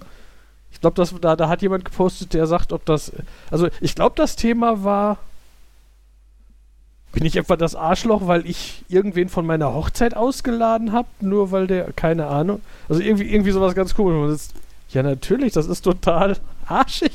Ich 0.73 0.81
glaube, 0.81 1.05
da, 1.21 1.37
da 1.37 1.49
hat 1.49 1.63
jemand 1.63 1.85
gepostet, 1.85 2.35
der 2.35 2.47
sagt, 2.47 2.73
ob 2.73 2.85
das. 2.87 3.13
Also, 3.51 3.69
ich 3.81 3.95
glaube, 3.95 4.15
das 4.17 4.37
Thema 4.37 4.83
war. 4.83 5.19
Bin 7.13 7.27
ich 7.27 7.37
etwa 7.37 7.57
das 7.57 7.75
Arschloch, 7.75 8.27
weil 8.27 8.47
ich 8.47 8.87
irgendwen 8.89 9.29
von 9.29 9.45
meiner 9.45 9.75
Hochzeit 9.75 10.17
ausgeladen 10.17 10.93
habe? 10.93 11.09
Nur 11.21 11.53
weil 11.53 11.67
der. 11.67 11.93
Keine 11.93 12.27
Ahnung. 12.27 12.63
Also, 12.89 13.03
irgendwie, 13.03 13.31
irgendwie 13.33 13.53
sowas 13.53 13.75
ganz 13.75 13.95
sitzt, 13.95 14.55
ja, 14.89 15.03
natürlich, 15.03 15.53
das 15.53 15.67
ist 15.67 15.83
total 15.83 16.37
arschig. 16.67 17.13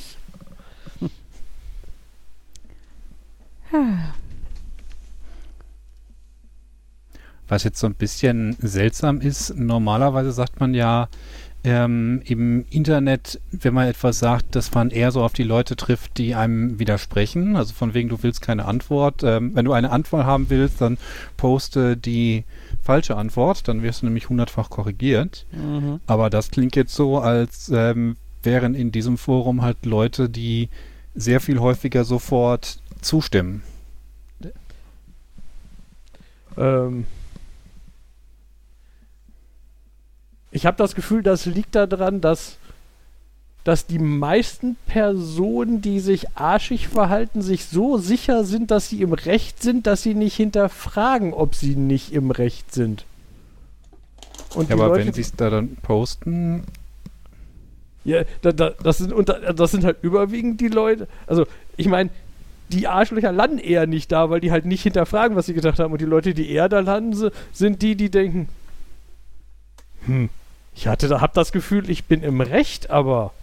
Ah. 3.73 4.13
Was 7.47 7.63
jetzt 7.63 7.79
so 7.79 7.87
ein 7.87 7.95
bisschen 7.95 8.55
seltsam 8.59 9.21
ist, 9.21 9.55
normalerweise 9.55 10.31
sagt 10.31 10.59
man 10.59 10.73
ja 10.73 11.07
ähm, 11.63 12.21
im 12.25 12.65
Internet, 12.69 13.41
wenn 13.51 13.73
man 13.73 13.87
etwas 13.87 14.19
sagt, 14.19 14.55
dass 14.55 14.73
man 14.73 14.89
eher 14.89 15.11
so 15.11 15.23
auf 15.23 15.33
die 15.33 15.43
Leute 15.43 15.75
trifft, 15.75 16.17
die 16.17 16.35
einem 16.35 16.79
widersprechen. 16.79 17.55
Also 17.55 17.73
von 17.73 17.93
wegen, 17.93 18.09
du 18.09 18.21
willst 18.21 18.41
keine 18.41 18.65
Antwort. 18.65 19.23
Ähm, 19.23 19.55
wenn 19.55 19.65
du 19.65 19.73
eine 19.73 19.91
Antwort 19.91 20.25
haben 20.25 20.49
willst, 20.49 20.79
dann 20.79 20.97
poste 21.35 21.97
die 21.97 22.45
falsche 22.81 23.17
Antwort, 23.17 23.67
dann 23.67 23.81
wirst 23.83 24.01
du 24.01 24.05
nämlich 24.05 24.29
hundertfach 24.29 24.69
korrigiert. 24.69 25.45
Mhm. 25.51 25.99
Aber 26.05 26.29
das 26.29 26.51
klingt 26.51 26.75
jetzt 26.75 26.95
so, 26.95 27.17
als 27.17 27.69
ähm, 27.73 28.15
wären 28.43 28.73
in 28.73 28.93
diesem 28.93 29.17
Forum 29.17 29.61
halt 29.61 29.85
Leute, 29.85 30.29
die 30.29 30.69
sehr 31.15 31.41
viel 31.41 31.59
häufiger 31.59 32.05
sofort 32.05 32.79
zustimmen. 33.01 33.63
Ähm 36.57 37.05
ich 40.51 40.65
habe 40.65 40.77
das 40.77 40.95
Gefühl, 40.95 41.23
das 41.23 41.45
liegt 41.45 41.75
daran, 41.75 42.21
dass, 42.21 42.57
dass 43.63 43.85
die 43.85 43.99
meisten 43.99 44.75
Personen, 44.87 45.81
die 45.81 45.99
sich 45.99 46.27
arschig 46.35 46.87
verhalten, 46.87 47.41
sich 47.41 47.65
so 47.65 47.97
sicher 47.97 48.43
sind, 48.43 48.71
dass 48.71 48.89
sie 48.89 49.01
im 49.01 49.13
Recht 49.13 49.61
sind, 49.61 49.87
dass 49.87 50.03
sie 50.03 50.13
nicht 50.15 50.35
hinterfragen, 50.35 51.33
ob 51.33 51.53
sie 51.55 51.75
nicht 51.75 52.13
im 52.13 52.31
Recht 52.31 52.73
sind. 52.73 53.03
Und 54.55 54.69
Ja, 54.69 54.75
aber 54.75 54.87
Leute, 54.87 55.05
wenn 55.07 55.13
sie 55.13 55.21
es 55.21 55.33
da 55.35 55.49
dann 55.49 55.75
posten, 55.81 56.63
ja, 58.05 58.23
da, 58.41 58.53
da, 58.53 58.69
das, 58.81 58.99
sind 58.99 59.11
unter, 59.11 59.53
das 59.53 59.71
sind 59.71 59.83
halt 59.83 59.97
überwiegend 60.01 60.61
die 60.61 60.69
Leute. 60.69 61.07
Also, 61.27 61.45
ich 61.75 61.87
meine, 61.87 62.09
die 62.69 62.87
Arschlöcher 62.87 63.33
landen 63.33 63.57
eher 63.59 63.85
nicht 63.85 64.11
da, 64.11 64.29
weil 64.29 64.39
die 64.39 64.51
halt 64.51 64.65
nicht 64.65 64.83
hinterfragen, 64.83 65.35
was 65.35 65.45
sie 65.45 65.53
gedacht 65.53 65.77
haben. 65.79 65.91
Und 65.91 65.99
die 66.01 66.05
Leute, 66.05 66.33
die 66.33 66.49
eher 66.49 66.69
da 66.69 66.79
landen, 66.79 67.13
si- 67.13 67.29
sind 67.51 67.81
die, 67.81 67.95
die 67.95 68.09
denken, 68.09 68.47
hm, 70.07 70.29
ich 70.75 70.87
hatte 70.87 71.07
da, 71.07 71.21
hab 71.21 71.33
das 71.33 71.51
Gefühl, 71.51 71.89
ich 71.89 72.05
bin 72.05 72.23
im 72.23 72.41
Recht, 72.41 72.89
aber 72.89 73.33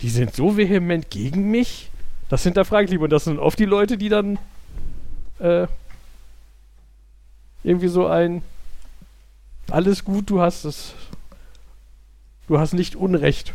die 0.00 0.10
sind 0.10 0.34
so 0.34 0.56
vehement 0.56 1.10
gegen 1.10 1.50
mich. 1.50 1.90
Das 2.28 2.42
hinterfrage 2.42 2.84
ich 2.84 2.90
lieber. 2.90 3.04
Und 3.04 3.10
das 3.10 3.24
sind 3.24 3.38
oft 3.38 3.58
die 3.58 3.64
Leute, 3.64 3.98
die 3.98 4.08
dann 4.08 4.38
äh, 5.38 5.66
irgendwie 7.64 7.88
so 7.88 8.06
ein 8.06 8.42
alles 9.70 10.04
gut, 10.04 10.30
du 10.30 10.40
hast 10.40 10.64
es. 10.64 10.94
Du 12.46 12.58
hast 12.58 12.72
nicht 12.72 12.96
Unrecht. 12.96 13.52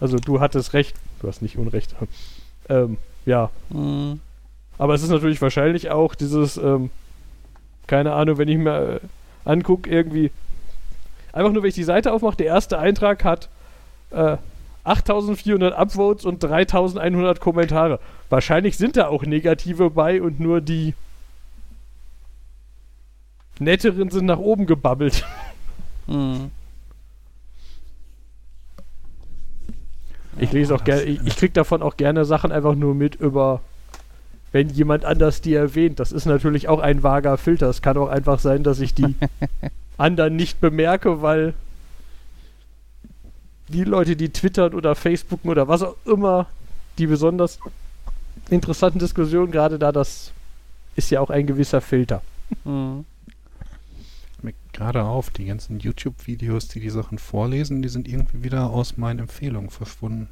Also 0.00 0.16
du 0.16 0.40
hattest 0.40 0.72
Recht, 0.72 0.96
du 1.20 1.28
hast 1.28 1.42
nicht 1.42 1.58
Unrecht. 1.58 1.94
ähm, 2.68 2.96
ja. 3.26 3.50
Mhm. 3.68 4.20
Aber 4.78 4.94
es 4.94 5.02
ist 5.02 5.10
natürlich 5.10 5.42
wahrscheinlich 5.42 5.90
auch 5.90 6.14
dieses, 6.14 6.56
ähm, 6.56 6.90
keine 7.86 8.14
Ahnung, 8.14 8.38
wenn 8.38 8.48
ich 8.48 8.56
mir 8.56 8.94
äh, 8.94 9.00
angucke, 9.44 9.90
irgendwie, 9.90 10.30
einfach 11.32 11.52
nur, 11.52 11.62
wenn 11.62 11.68
ich 11.68 11.74
die 11.74 11.82
Seite 11.84 12.12
aufmache, 12.12 12.36
der 12.36 12.46
erste 12.46 12.78
Eintrag 12.78 13.24
hat 13.24 13.48
äh, 14.10 14.36
8400 14.84 15.74
Upvotes 15.74 16.24
und 16.24 16.42
3100 16.42 17.40
Kommentare. 17.40 18.00
Wahrscheinlich 18.30 18.76
sind 18.76 18.96
da 18.96 19.08
auch 19.08 19.24
negative 19.24 19.90
bei 19.90 20.20
und 20.20 20.40
nur 20.40 20.60
die 20.60 20.94
netteren 23.58 24.10
sind 24.10 24.26
nach 24.26 24.38
oben 24.38 24.66
gebabbelt. 24.66 25.24
Mhm. 26.06 26.50
Ich 30.38 30.50
lese 30.50 30.74
auch 30.74 30.82
gerne, 30.82 31.02
ich, 31.02 31.20
ich 31.26 31.36
krieg 31.36 31.52
davon 31.52 31.82
auch 31.82 31.98
gerne 31.98 32.24
Sachen 32.24 32.52
einfach 32.52 32.74
nur 32.74 32.94
mit 32.94 33.16
über, 33.16 33.60
wenn 34.50 34.70
jemand 34.70 35.04
anders 35.04 35.42
die 35.42 35.52
erwähnt. 35.52 36.00
Das 36.00 36.10
ist 36.10 36.24
natürlich 36.24 36.68
auch 36.68 36.80
ein 36.80 37.02
vager 37.02 37.36
Filter. 37.36 37.68
Es 37.68 37.82
kann 37.82 37.98
auch 37.98 38.08
einfach 38.08 38.38
sein, 38.38 38.62
dass 38.62 38.80
ich 38.80 38.94
die 38.94 39.14
anderen 40.02 40.36
nicht 40.36 40.60
bemerke, 40.60 41.22
weil 41.22 41.54
die 43.68 43.84
Leute, 43.84 44.16
die 44.16 44.28
twittern 44.30 44.74
oder 44.74 44.94
Facebooken 44.94 45.50
oder 45.50 45.68
was 45.68 45.82
auch 45.82 45.96
immer, 46.04 46.46
die 46.98 47.06
besonders 47.06 47.58
interessanten 48.50 48.98
Diskussionen, 48.98 49.50
gerade 49.52 49.78
da, 49.78 49.92
das 49.92 50.32
ist 50.96 51.10
ja 51.10 51.20
auch 51.20 51.30
ein 51.30 51.46
gewisser 51.46 51.80
Filter. 51.80 52.22
Mhm. 52.64 53.06
mir 54.42 54.52
gerade 54.72 55.04
auf, 55.04 55.30
die 55.30 55.46
ganzen 55.46 55.78
YouTube-Videos, 55.78 56.68
die 56.68 56.80
die 56.80 56.90
Sachen 56.90 57.18
vorlesen, 57.18 57.80
die 57.80 57.88
sind 57.88 58.08
irgendwie 58.08 58.42
wieder 58.42 58.68
aus 58.70 58.96
meinen 58.96 59.20
Empfehlungen 59.20 59.70
verschwunden. 59.70 60.28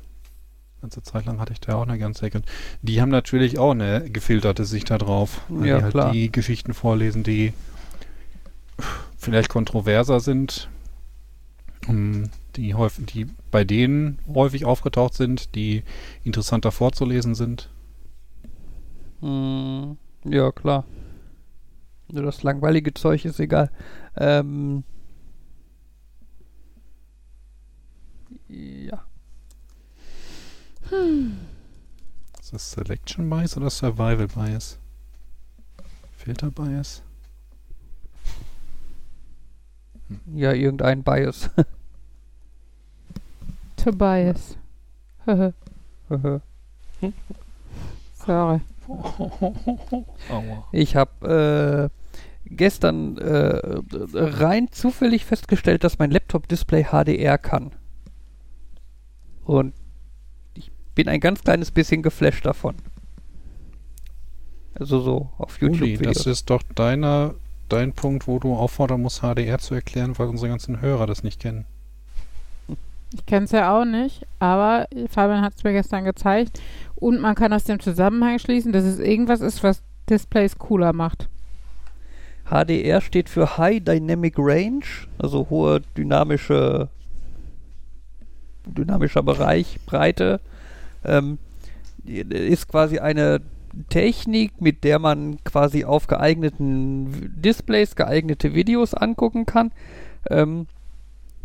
Ganze 0.82 1.02
Zeit 1.02 1.26
lang 1.26 1.38
hatte 1.38 1.52
ich 1.52 1.60
da 1.60 1.74
auch 1.76 1.82
eine 1.86 1.98
ganze 1.98 2.26
Ecke. 2.26 2.42
Die 2.82 3.00
haben 3.00 3.10
natürlich 3.10 3.58
auch 3.58 3.72
eine 3.72 4.10
gefilterte 4.10 4.64
Sicht 4.64 4.90
da 4.90 4.98
drauf. 4.98 5.42
Weil 5.48 5.68
Ja, 5.68 5.76
die 5.78 5.82
halt 5.84 5.92
klar. 5.92 6.12
die 6.12 6.32
Geschichten 6.32 6.74
vorlesen, 6.74 7.22
die 7.22 7.52
vielleicht 9.20 9.50
kontroverser 9.50 10.18
sind, 10.18 10.68
um, 11.86 12.30
die, 12.56 12.74
häufig, 12.74 13.06
die 13.06 13.26
bei 13.50 13.64
denen 13.64 14.18
häufig 14.26 14.64
aufgetaucht 14.64 15.14
sind, 15.14 15.54
die 15.54 15.82
interessanter 16.24 16.72
vorzulesen 16.72 17.34
sind. 17.34 17.70
Mhm. 19.20 19.98
Ja, 20.24 20.50
klar. 20.50 20.84
Nur 22.08 22.24
das 22.24 22.42
langweilige 22.42 22.92
Zeug 22.94 23.24
ist 23.24 23.38
egal. 23.38 23.70
Ähm. 24.16 24.84
Ja. 28.48 29.04
Ist 32.40 32.52
das 32.52 32.70
Selection 32.72 33.30
Bias 33.30 33.56
oder 33.56 33.70
Survival 33.70 34.26
Bias? 34.26 34.78
Filter 36.16 36.50
Bias? 36.50 37.02
Ja, 40.34 40.52
irgendein 40.52 41.02
Bias. 41.02 41.50
Tobias. 43.76 44.56
Sorry. 48.26 48.60
Aua. 50.28 50.68
ich 50.72 50.96
habe 50.96 51.90
äh, 51.90 52.10
gestern 52.46 53.16
äh, 53.18 53.60
rein 54.14 54.68
zufällig 54.72 55.24
festgestellt, 55.24 55.84
dass 55.84 55.98
mein 55.98 56.10
Laptop-Display 56.10 56.86
HDR 56.90 57.38
kann. 57.38 57.72
Und 59.44 59.74
ich 60.54 60.70
bin 60.94 61.08
ein 61.08 61.20
ganz 61.20 61.42
kleines 61.42 61.70
bisschen 61.70 62.02
geflasht 62.02 62.44
davon. 62.44 62.76
Also 64.74 65.00
so 65.00 65.30
auf 65.38 65.60
Uli, 65.60 65.72
YouTube-Videos. 65.72 66.18
das 66.18 66.26
ist 66.26 66.50
doch 66.50 66.62
deiner, 66.74 67.34
dein 67.72 67.92
Punkt, 67.92 68.26
wo 68.26 68.38
du 68.38 68.54
auffordern 68.54 69.02
musst, 69.02 69.20
HDR 69.20 69.58
zu 69.58 69.74
erklären, 69.74 70.18
weil 70.18 70.28
unsere 70.28 70.50
ganzen 70.50 70.80
Hörer 70.80 71.06
das 71.06 71.22
nicht 71.22 71.40
kennen. 71.40 71.66
Ich 73.12 73.26
kenne 73.26 73.46
es 73.46 73.50
ja 73.50 73.76
auch 73.76 73.84
nicht, 73.84 74.24
aber 74.38 74.86
Fabian 75.08 75.42
hat 75.42 75.54
es 75.56 75.64
mir 75.64 75.72
gestern 75.72 76.04
gezeigt. 76.04 76.60
Und 76.94 77.20
man 77.20 77.34
kann 77.34 77.52
aus 77.52 77.64
dem 77.64 77.80
Zusammenhang 77.80 78.38
schließen, 78.38 78.72
dass 78.72 78.84
es 78.84 79.00
irgendwas 79.00 79.40
ist, 79.40 79.64
was 79.64 79.82
Displays 80.08 80.58
cooler 80.58 80.92
macht. 80.92 81.28
HDR 82.48 83.00
steht 83.00 83.28
für 83.28 83.58
High 83.58 83.82
Dynamic 83.82 84.34
Range, 84.36 84.84
also 85.18 85.48
hohe 85.50 85.80
dynamische 85.96 86.88
dynamischer 88.66 89.22
Bereich, 89.22 89.78
Breite. 89.86 90.40
Ähm, 91.04 91.38
ist 92.04 92.68
quasi 92.68 92.98
eine 92.98 93.40
Technik, 93.88 94.60
mit 94.60 94.84
der 94.84 94.98
man 94.98 95.42
quasi 95.44 95.84
auf 95.84 96.06
geeigneten 96.06 97.40
Displays 97.40 97.96
geeignete 97.96 98.54
Videos 98.54 98.94
angucken 98.94 99.46
kann, 99.46 99.72
ähm, 100.28 100.66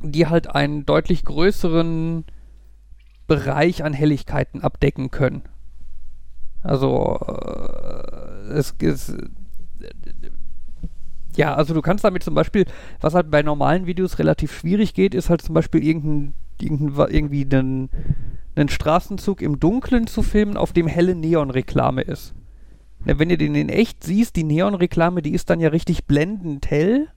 die 0.01 0.27
halt 0.27 0.53
einen 0.53 0.85
deutlich 0.85 1.25
größeren 1.25 2.25
Bereich 3.27 3.83
an 3.83 3.93
Helligkeiten 3.93 4.61
abdecken 4.61 5.11
können. 5.11 5.43
Also 6.61 7.19
äh, 7.27 8.53
es 8.53 8.71
ist 8.79 9.15
ja, 11.35 11.53
also 11.53 11.73
du 11.73 11.81
kannst 11.81 12.03
damit 12.03 12.23
zum 12.23 12.33
Beispiel, 12.33 12.65
was 13.01 13.13
halt 13.13 13.29
bei 13.29 13.41
normalen 13.41 13.85
Videos 13.85 14.19
relativ 14.19 14.57
schwierig 14.57 14.93
geht, 14.93 15.13
ist 15.13 15.29
halt 15.29 15.41
zum 15.41 15.53
Beispiel 15.53 15.83
irgendein, 15.83 16.33
irgendein 16.61 17.09
irgendwie 17.09 17.47
einen, 17.51 17.89
einen 18.55 18.69
Straßenzug 18.69 19.41
im 19.41 19.59
Dunkeln 19.59 20.07
zu 20.07 20.21
filmen, 20.23 20.57
auf 20.57 20.73
dem 20.73 20.87
helle 20.87 21.15
Neonreklame 21.15 22.01
ist. 22.01 22.33
Na, 23.03 23.19
wenn 23.19 23.29
ihr 23.29 23.37
den 23.37 23.55
in 23.55 23.69
echt 23.69 24.03
siehst, 24.03 24.35
die 24.35 24.43
Neonreklame, 24.43 25.21
die 25.21 25.33
ist 25.33 25.49
dann 25.49 25.59
ja 25.59 25.69
richtig 25.69 26.05
blendend 26.05 26.69
hell 26.69 27.09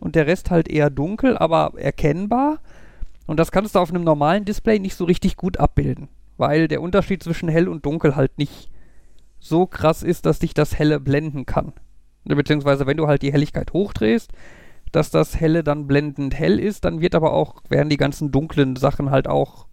und 0.00 0.14
der 0.14 0.26
Rest 0.26 0.50
halt 0.50 0.68
eher 0.68 0.90
dunkel, 0.90 1.38
aber 1.38 1.72
erkennbar. 1.76 2.60
Und 3.26 3.38
das 3.38 3.52
kannst 3.52 3.74
du 3.74 3.78
auf 3.78 3.90
einem 3.90 4.02
normalen 4.02 4.44
Display 4.44 4.78
nicht 4.78 4.96
so 4.96 5.04
richtig 5.04 5.36
gut 5.36 5.58
abbilden, 5.58 6.08
weil 6.36 6.66
der 6.66 6.82
Unterschied 6.82 7.22
zwischen 7.22 7.48
hell 7.48 7.68
und 7.68 7.86
dunkel 7.86 8.16
halt 8.16 8.36
nicht 8.38 8.70
so 9.38 9.66
krass 9.66 10.02
ist, 10.02 10.26
dass 10.26 10.40
dich 10.40 10.52
das 10.52 10.78
helle 10.78 11.00
blenden 11.00 11.46
kann. 11.46 11.72
Beziehungsweise 12.24 12.86
wenn 12.86 12.96
du 12.96 13.06
halt 13.06 13.22
die 13.22 13.32
Helligkeit 13.32 13.72
hochdrehst, 13.72 14.32
dass 14.92 15.10
das 15.10 15.38
helle 15.38 15.62
dann 15.62 15.86
blendend 15.86 16.34
hell 16.34 16.58
ist, 16.58 16.84
dann 16.84 17.00
wird 17.00 17.14
aber 17.14 17.32
auch, 17.32 17.62
werden 17.68 17.88
die 17.88 17.96
ganzen 17.96 18.32
dunklen 18.32 18.76
Sachen 18.76 19.10
halt 19.10 19.28
auch 19.28 19.66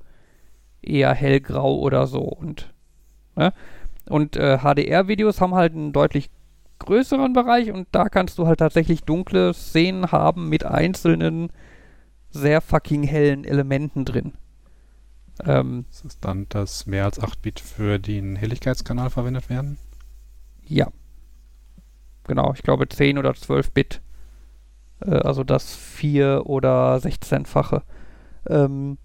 eher 0.90 1.14
hellgrau 1.14 1.78
oder 1.80 2.08
so. 2.08 2.22
Und, 2.22 2.74
ne? 3.36 3.54
und 4.10 4.36
äh, 4.36 4.60
HDR-Videos 4.60 5.42
haben 5.42 5.56
halt 5.56 5.74
einen 5.74 5.94
deutlich 5.94 6.30
größeren 6.80 7.34
Bereich 7.34 7.72
und 7.72 7.88
da 7.92 8.10
kannst 8.10 8.38
du 8.38 8.48
halt 8.48 8.60
tatsächlich 8.60 9.04
dunkle 9.04 9.54
Szenen 9.54 10.12
haben 10.12 10.50
mit 10.50 10.64
einzelnen 10.64 11.52
sehr 12.30 12.62
fucking 12.62 13.04
hellen 13.04 13.46
Elementen 13.46 14.06
drin. 14.06 14.34
Ähm, 15.46 15.86
Ist 15.92 16.06
es 16.06 16.20
dann, 16.20 16.48
dass 16.50 16.86
mehr 16.86 17.06
als 17.06 17.20
8 17.20 17.42
Bit 17.42 17.60
für 17.60 18.00
den 18.00 18.36
Helligkeitskanal 18.36 19.10
verwendet 19.10 19.50
werden? 19.50 19.78
Ja. 20.66 20.88
Genau, 22.26 22.54
ich 22.54 22.64
glaube 22.64 22.90
10 22.90 23.18
oder 23.18 23.34
12 23.34 23.72
Bit. 23.72 24.02
Äh, 25.02 25.12
also 25.12 25.44
das 25.44 25.76
4 25.76 26.44
oder 26.46 26.98
16-fache. 26.98 27.84
Ähm, 28.48 28.98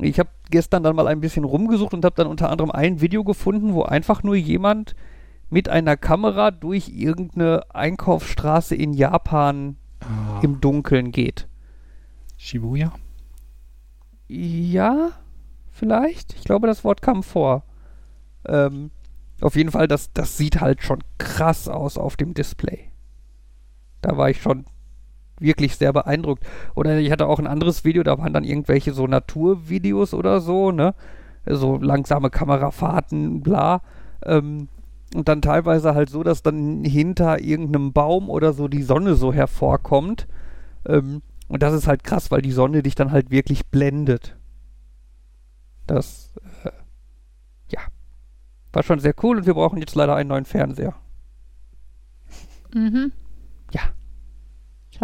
ich 0.00 0.18
habe 0.18 0.30
gestern 0.52 0.84
dann 0.84 0.94
mal 0.94 1.08
ein 1.08 1.20
bisschen 1.20 1.42
rumgesucht 1.42 1.94
und 1.94 2.04
habe 2.04 2.14
dann 2.14 2.28
unter 2.28 2.48
anderem 2.50 2.70
ein 2.70 3.00
Video 3.00 3.24
gefunden, 3.24 3.74
wo 3.74 3.82
einfach 3.82 4.22
nur 4.22 4.36
jemand 4.36 4.94
mit 5.50 5.68
einer 5.68 5.96
Kamera 5.96 6.52
durch 6.52 6.88
irgendeine 6.88 7.64
Einkaufsstraße 7.74 8.76
in 8.76 8.92
Japan 8.92 9.76
Ah, 10.04 10.40
im 10.42 10.60
Dunkeln 10.60 11.12
geht. 11.12 11.48
Shibuya? 12.36 12.92
Ja, 14.28 15.12
vielleicht. 15.70 16.34
Ich 16.34 16.44
glaube, 16.44 16.66
das 16.66 16.82
Wort 16.84 17.02
kam 17.02 17.22
vor. 17.22 17.64
Ähm, 18.46 18.90
auf 19.40 19.56
jeden 19.56 19.70
Fall, 19.70 19.86
das, 19.88 20.12
das 20.12 20.36
sieht 20.36 20.60
halt 20.60 20.82
schon 20.82 21.04
krass 21.18 21.68
aus 21.68 21.98
auf 21.98 22.16
dem 22.16 22.34
Display. 22.34 22.90
Da 24.00 24.16
war 24.16 24.30
ich 24.30 24.42
schon 24.42 24.64
wirklich 25.42 25.76
sehr 25.76 25.92
beeindruckt. 25.92 26.44
Oder 26.74 26.98
ich 26.98 27.10
hatte 27.10 27.26
auch 27.26 27.38
ein 27.38 27.46
anderes 27.46 27.84
Video, 27.84 28.02
da 28.02 28.18
waren 28.18 28.32
dann 28.32 28.44
irgendwelche 28.44 28.92
so 28.92 29.06
Naturvideos 29.06 30.14
oder 30.14 30.40
so, 30.40 30.72
ne? 30.72 30.94
So 31.46 31.76
langsame 31.76 32.30
Kamerafahrten, 32.30 33.42
bla. 33.42 33.82
Ähm, 34.24 34.68
und 35.14 35.28
dann 35.28 35.42
teilweise 35.42 35.94
halt 35.94 36.08
so, 36.08 36.22
dass 36.22 36.42
dann 36.42 36.84
hinter 36.84 37.40
irgendeinem 37.40 37.92
Baum 37.92 38.30
oder 38.30 38.52
so 38.52 38.68
die 38.68 38.82
Sonne 38.82 39.14
so 39.14 39.32
hervorkommt. 39.32 40.26
Ähm, 40.86 41.22
und 41.48 41.62
das 41.62 41.74
ist 41.74 41.86
halt 41.86 42.04
krass, 42.04 42.30
weil 42.30 42.42
die 42.42 42.52
Sonne 42.52 42.82
dich 42.82 42.94
dann 42.94 43.12
halt 43.12 43.30
wirklich 43.30 43.66
blendet. 43.66 44.36
Das, 45.86 46.32
äh, 46.64 46.70
ja, 47.68 47.80
war 48.72 48.82
schon 48.82 49.00
sehr 49.00 49.14
cool 49.22 49.36
und 49.36 49.46
wir 49.46 49.54
brauchen 49.54 49.78
jetzt 49.78 49.94
leider 49.94 50.14
einen 50.14 50.30
neuen 50.30 50.44
Fernseher. 50.46 50.94
Mhm. 52.74 53.12
Ja. 53.72 53.82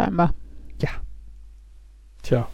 Scheinbar. 0.03 0.33
Tja. 2.21 2.47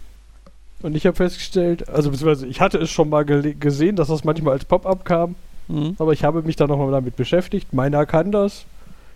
Und 0.84 0.96
ich 0.96 1.06
habe 1.08 1.16
festgestellt, 1.16 1.90
also 1.90 2.12
beziehungsweise 2.12 2.46
ich 2.48 2.62
hatte 2.62 2.78
es 2.78 2.92
schon 2.92 3.10
mal 3.10 3.26
gesehen, 3.26 3.96
dass 3.96 4.10
das 4.10 4.24
manchmal 4.24 4.54
als 4.54 4.66
Pop-up 4.66 5.04
kam, 5.06 5.36
Mhm. 5.68 5.96
aber 5.98 6.14
ich 6.14 6.24
habe 6.24 6.44
mich 6.44 6.56
dann 6.56 6.70
nochmal 6.70 6.92
damit 6.92 7.16
beschäftigt. 7.16 7.74
Meiner 7.74 8.06
kann 8.06 8.32
das. 8.32 8.66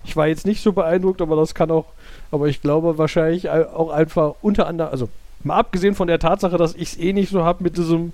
Ich 0.03 0.15
war 0.17 0.25
jetzt 0.27 0.47
nicht 0.47 0.63
so 0.63 0.73
beeindruckt, 0.73 1.21
aber 1.21 1.36
das 1.36 1.53
kann 1.53 1.69
auch, 1.69 1.86
aber 2.32 2.47
ich 2.47 2.61
glaube 2.61 2.97
wahrscheinlich 2.97 3.49
ei- 3.51 3.67
auch 3.67 3.91
einfach 3.91 4.34
unter 4.41 4.65
anderem, 4.65 4.89
also 4.91 5.09
mal 5.43 5.57
abgesehen 5.57 5.93
von 5.93 6.07
der 6.07 6.17
Tatsache, 6.19 6.57
dass 6.57 6.73
ich 6.73 6.93
es 6.93 6.97
eh 6.97 7.13
nicht 7.13 7.30
so 7.30 7.43
habe 7.43 7.63
mit 7.63 7.77
diesem 7.77 8.11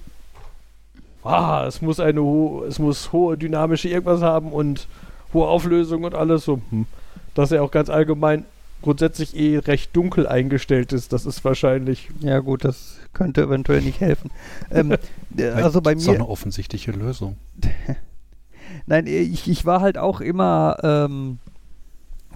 ah, 1.23 1.63
es 1.65 1.81
muss 1.81 1.99
eine 2.01 2.21
ho 2.21 2.63
es 2.67 2.77
muss 2.79 3.11
hohe 3.13 3.37
dynamische 3.37 3.87
irgendwas 3.87 4.21
haben 4.21 4.51
und 4.51 4.87
hohe 5.33 5.47
Auflösung 5.47 6.03
und 6.03 6.13
alles 6.15 6.43
so. 6.43 6.59
Hm. 6.71 6.85
Dass 7.33 7.51
er 7.51 7.63
auch 7.63 7.71
ganz 7.71 7.89
allgemein 7.89 8.43
grundsätzlich 8.85 9.35
eh 9.35 9.57
recht 9.57 9.95
dunkel 9.95 10.27
eingestellt 10.27 10.93
ist, 10.93 11.11
das 11.11 11.25
ist 11.25 11.43
wahrscheinlich. 11.43 12.09
Ja 12.19 12.39
gut, 12.39 12.63
das 12.63 12.99
könnte 13.13 13.41
eventuell 13.41 13.81
nicht 13.81 13.99
helfen. 13.99 14.29
ähm, 14.71 14.95
äh, 15.37 15.49
also 15.49 15.81
bei 15.81 15.93
Das 15.93 16.03
ist 16.03 16.07
doch 16.07 16.13
mir, 16.13 16.19
eine 16.19 16.29
offensichtliche 16.29 16.91
Lösung. 16.91 17.35
nein, 18.85 19.07
ich, 19.07 19.49
ich 19.49 19.65
war 19.65 19.81
halt 19.81 19.97
auch 19.97 20.21
immer 20.21 20.77
ähm, 20.83 21.39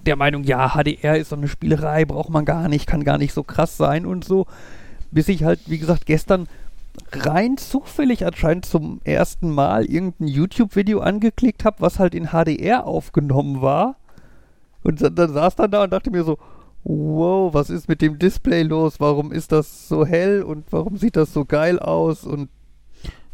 der 0.06 0.16
Meinung, 0.16 0.42
ja, 0.42 0.70
HDR 0.74 1.16
ist 1.16 1.28
so 1.28 1.36
eine 1.36 1.46
Spielerei, 1.46 2.04
braucht 2.04 2.30
man 2.30 2.44
gar 2.44 2.68
nicht, 2.68 2.88
kann 2.88 3.04
gar 3.04 3.18
nicht 3.18 3.32
so 3.32 3.44
krass 3.44 3.76
sein 3.76 4.04
und 4.04 4.24
so. 4.24 4.46
Bis 5.12 5.28
ich 5.28 5.44
halt, 5.44 5.60
wie 5.66 5.78
gesagt, 5.78 6.04
gestern 6.04 6.48
rein 7.12 7.58
zufällig 7.58 8.26
anscheinend 8.26 8.66
zum 8.66 9.00
ersten 9.04 9.50
Mal 9.50 9.84
irgendein 9.84 10.26
YouTube-Video 10.26 11.00
angeklickt 11.00 11.64
habe, 11.64 11.76
was 11.78 12.00
halt 12.00 12.14
in 12.14 12.28
HDR 12.28 12.86
aufgenommen 12.86 13.62
war. 13.62 13.94
Und 14.82 15.02
dann, 15.02 15.14
dann 15.14 15.32
saß 15.32 15.56
dann 15.56 15.70
da 15.70 15.84
und 15.84 15.92
dachte 15.92 16.10
mir 16.10 16.24
so, 16.24 16.38
wow, 16.84 17.52
was 17.52 17.70
ist 17.70 17.88
mit 17.88 18.00
dem 18.00 18.18
Display 18.18 18.62
los? 18.62 19.00
Warum 19.00 19.32
ist 19.32 19.52
das 19.52 19.88
so 19.88 20.06
hell 20.06 20.42
und 20.42 20.72
warum 20.72 20.96
sieht 20.96 21.16
das 21.16 21.32
so 21.32 21.44
geil 21.44 21.78
aus? 21.78 22.24
Und 22.24 22.48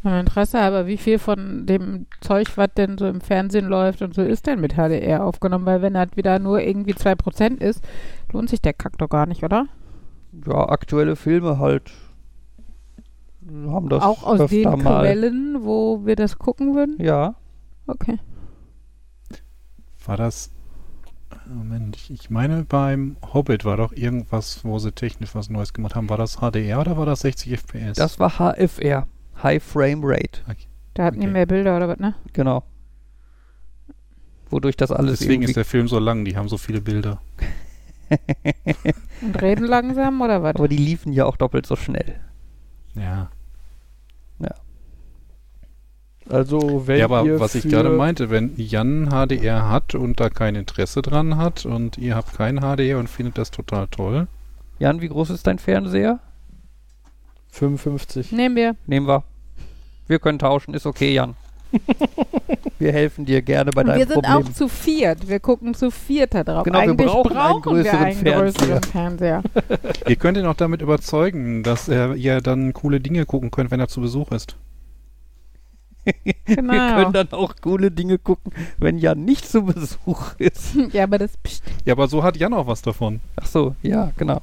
Interesse, 0.05 0.61
aber 0.61 0.87
wie 0.87 0.99
viel 0.99 1.19
von 1.19 1.67
dem 1.67 2.07
Zeug, 2.21 2.57
was 2.57 2.69
denn 2.77 2.97
so 2.97 3.09
im 3.09 3.21
Fernsehen 3.21 3.67
läuft 3.67 4.03
und 4.03 4.15
so, 4.15 4.23
ist 4.23 4.47
denn 4.47 4.61
mit 4.61 4.75
HDR 4.75 5.25
aufgenommen? 5.25 5.67
Weil 5.67 5.83
wenn 5.83 5.99
halt 5.99 6.17
wieder 6.17 6.39
nur 6.39 6.61
irgendwie 6.61 6.95
2% 6.95 7.61
ist, 7.61 7.83
lohnt 8.33 8.49
sich 8.49 8.61
der 8.61 8.73
Kack 8.73 8.99
doch 8.99 9.09
gar 9.09 9.27
nicht, 9.27 9.43
oder? 9.43 9.67
ja, 10.47 10.69
aktuelle 10.69 11.17
Filme 11.17 11.59
halt 11.59 11.91
haben 13.69 13.89
das 13.89 14.03
Auch 14.03 14.23
aus 14.25 14.41
öfter 14.41 14.57
den 14.77 14.83
mal. 14.83 15.01
Quellen, 15.03 15.59
wo 15.65 16.05
wir 16.05 16.17
das 16.17 16.39
gucken 16.39 16.75
würden? 16.75 16.97
Ja, 17.01 17.35
Okay. 17.87 18.19
War 20.05 20.17
das. 20.17 20.51
Moment, 21.47 21.97
ich- 22.11 22.31
meine, 22.31 22.65
beim 22.65 23.17
Hobbit 23.33 23.65
war 23.65 23.77
doch 23.77 23.93
irgendwas, 23.93 24.65
wo 24.65 24.79
sie 24.79 24.93
technisch 24.93 25.35
was 25.35 25.51
Neues 25.51 25.73
gemacht 25.73 25.95
haben. 25.95 26.09
War 26.09 26.17
das 26.19 26.37
HDR 26.41 26.81
oder 26.81 26.97
war 26.97 27.07
das 27.07 27.21
60 27.21 27.53
FPS? 27.53 27.97
das 27.97 28.19
war 28.19 28.39
HFR, 28.39 29.07
High 29.43 29.63
Frame 29.63 30.01
Rate, 30.03 30.41
Da 30.95 31.05
hatten 31.05 31.21
die 31.21 31.27
Okay. 31.27 31.33
mehr 31.33 31.47
Bilder 31.47 31.77
oder 31.77 31.89
was, 31.89 31.99
ne? 31.99 32.15
genau. 32.33 32.65
Wodurch 34.51 34.77
das 34.77 34.93
alles 34.93 35.19
Deswegen 35.19 35.43
irgendwie 35.43 35.51
ist 35.51 35.57
der 35.57 35.65
Film 35.65 35.89
so 35.89 35.99
lang, 35.99 36.25
die 36.25 36.37
haben 36.37 36.49
so 36.49 36.57
viele 36.57 36.81
Bilder. 36.81 37.21
Und 39.21 39.43
reden 39.43 39.65
langsam 39.67 40.21
oder 40.21 40.43
was? 40.43 40.55
Aber 40.55 40.69
die 40.69 40.77
liefen 40.77 41.13
ja 41.13 41.25
auch 41.27 41.37
doppelt 41.37 41.67
so 41.67 41.75
schnell. 41.75 42.21
Ja. 42.95 43.31
Also, 46.29 46.87
wenn 46.87 46.99
ja, 46.99 47.05
aber 47.05 47.25
ihr 47.25 47.39
was 47.39 47.55
ich 47.55 47.69
gerade 47.69 47.91
meinte, 47.91 48.31
wenn 48.31 48.53
Jan 48.57 49.11
HDR 49.11 49.69
hat 49.69 49.95
und 49.95 50.19
da 50.19 50.29
kein 50.29 50.57
Interesse 50.57 51.03
dran 51.03 51.37
hat 51.37 51.65
und 51.65 51.99
ihr 51.99 52.17
habt 52.17 52.37
kein 52.37 52.61
HDR 52.61 52.99
und 52.99 53.09
findet 53.09 53.39
das 53.39 53.51
total 53.51 53.87
toll, 53.89 54.27
Jan, 54.79 55.01
wie 55.01 55.09
groß 55.09 55.31
ist 55.31 55.47
dein 55.47 55.59
Fernseher? 55.59 56.19
55. 57.51 58.33
Nehmen 58.33 58.57
wir. 58.57 58.77
Nehmen 58.87 59.07
wir. 59.07 59.23
Wir 60.07 60.19
können 60.19 60.39
tauschen, 60.39 60.75
ist 60.75 60.85
okay, 60.87 61.15
Jan. 61.15 61.35
wir 62.79 62.93
helfen 62.93 63.25
dir 63.25 63.43
gerne 63.43 63.71
bei 63.71 63.81
Und 63.81 63.89
deinem 63.89 63.99
wir 63.99 64.07
sind 64.07 64.23
Problem. 64.23 64.47
auch 64.47 64.53
zu 64.53 64.69
viert. 64.69 65.29
Wir 65.29 65.41
gucken 65.41 65.75
zu 65.75 65.91
viert 65.91 66.35
da 66.35 66.45
drauf. 66.45 66.65
Genau, 66.65 66.79
wir 66.79 66.91
Eigentlich 66.91 67.07
brauchen 67.07 67.37
einen 67.37 67.61
brauchen 67.63 67.77
wir 67.77 67.83
größeren 67.83 68.05
einen 68.05 68.25
größeren 68.25 68.83
Fernseher. 68.83 69.43
ihr 70.07 70.17
könnt 70.17 70.39
ihn 70.39 70.47
auch 70.47 70.55
damit 70.55 70.83
überzeugen, 70.83 71.63
dass 71.63 71.89
er, 71.89 72.15
ihr 72.15 72.41
dann 72.41 72.73
coole 72.73 73.01
Dinge 73.01 73.25
gucken 73.27 73.51
könnt, 73.51 73.71
wenn 73.71 73.81
er 73.81 73.89
zu 73.89 74.01
Besuch 74.01 74.31
ist. 74.33 74.57
Wir 76.25 76.35
Genau. 76.57 76.73
können 76.73 77.13
dann 77.13 77.33
auch 77.33 77.55
coole 77.61 77.91
Dinge 77.91 78.19
gucken, 78.19 78.53
wenn 78.79 78.99
Jan 78.99 79.25
nicht 79.25 79.47
zu 79.49 79.63
Besuch 79.65 80.35
ist. 80.39 80.75
ja, 80.93 81.03
aber 81.05 81.19
das 81.19 81.37
pst, 81.37 81.63
Ja, 81.85 81.95
aber 81.95 82.07
so 82.09 82.23
hat 82.23 82.37
Jan 82.37 82.55
auch 82.55 82.67
was 82.69 82.83
davon. 82.83 83.21
Ach 83.37 83.47
so, 83.47 83.75
ja, 83.83 84.13
genau. 84.17 84.41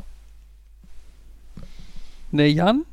Ne, 2.32 2.48
Jan? 2.48 2.84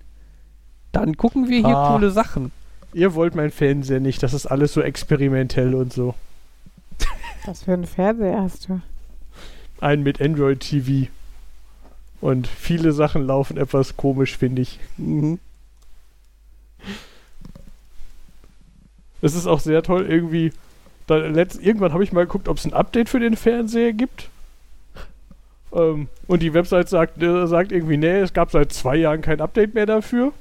Dann 0.92 1.16
gucken 1.16 1.48
wir 1.48 1.58
hier 1.58 1.76
Ah. 1.76 1.92
coole 1.92 2.10
Sachen. 2.10 2.52
Ihr 2.92 3.14
wollt 3.14 3.34
mein 3.34 3.50
Fernseher 3.50 4.00
nicht, 4.00 4.22
das 4.22 4.34
ist 4.34 4.46
alles 4.46 4.72
so 4.72 4.80
experimentell 4.80 5.74
und 5.74 5.92
so. 5.92 6.14
was 7.46 7.62
für 7.64 7.72
ein 7.72 7.86
Fernseher 7.86 8.42
hast 8.42 8.68
du? 8.68 8.80
Einen 9.80 10.02
mit 10.02 10.20
Android 10.20 10.60
TV. 10.60 11.08
Und 12.20 12.46
viele 12.46 12.92
Sachen 12.92 13.22
laufen 13.26 13.56
etwas 13.56 13.96
komisch, 13.96 14.36
finde 14.36 14.62
ich. 14.62 14.78
Mhm. 14.98 15.38
Es 19.22 19.34
ist 19.34 19.46
auch 19.46 19.60
sehr 19.60 19.82
toll, 19.82 20.06
irgendwie. 20.08 20.52
Da 21.06 21.16
letzt, 21.16 21.60
irgendwann 21.60 21.92
habe 21.92 22.04
ich 22.04 22.12
mal 22.12 22.24
geguckt, 22.24 22.48
ob 22.48 22.58
es 22.58 22.64
ein 22.64 22.72
Update 22.72 23.08
für 23.08 23.20
den 23.20 23.36
Fernseher 23.36 23.92
gibt. 23.92 24.28
Ähm, 25.72 26.08
und 26.26 26.42
die 26.42 26.54
Website 26.54 26.88
sagt, 26.88 27.22
äh, 27.22 27.46
sagt 27.46 27.72
irgendwie, 27.72 27.96
nee, 27.96 28.20
es 28.20 28.32
gab 28.32 28.50
seit 28.50 28.72
zwei 28.72 28.96
Jahren 28.96 29.20
kein 29.20 29.40
Update 29.40 29.74
mehr 29.74 29.86
dafür. 29.86 30.32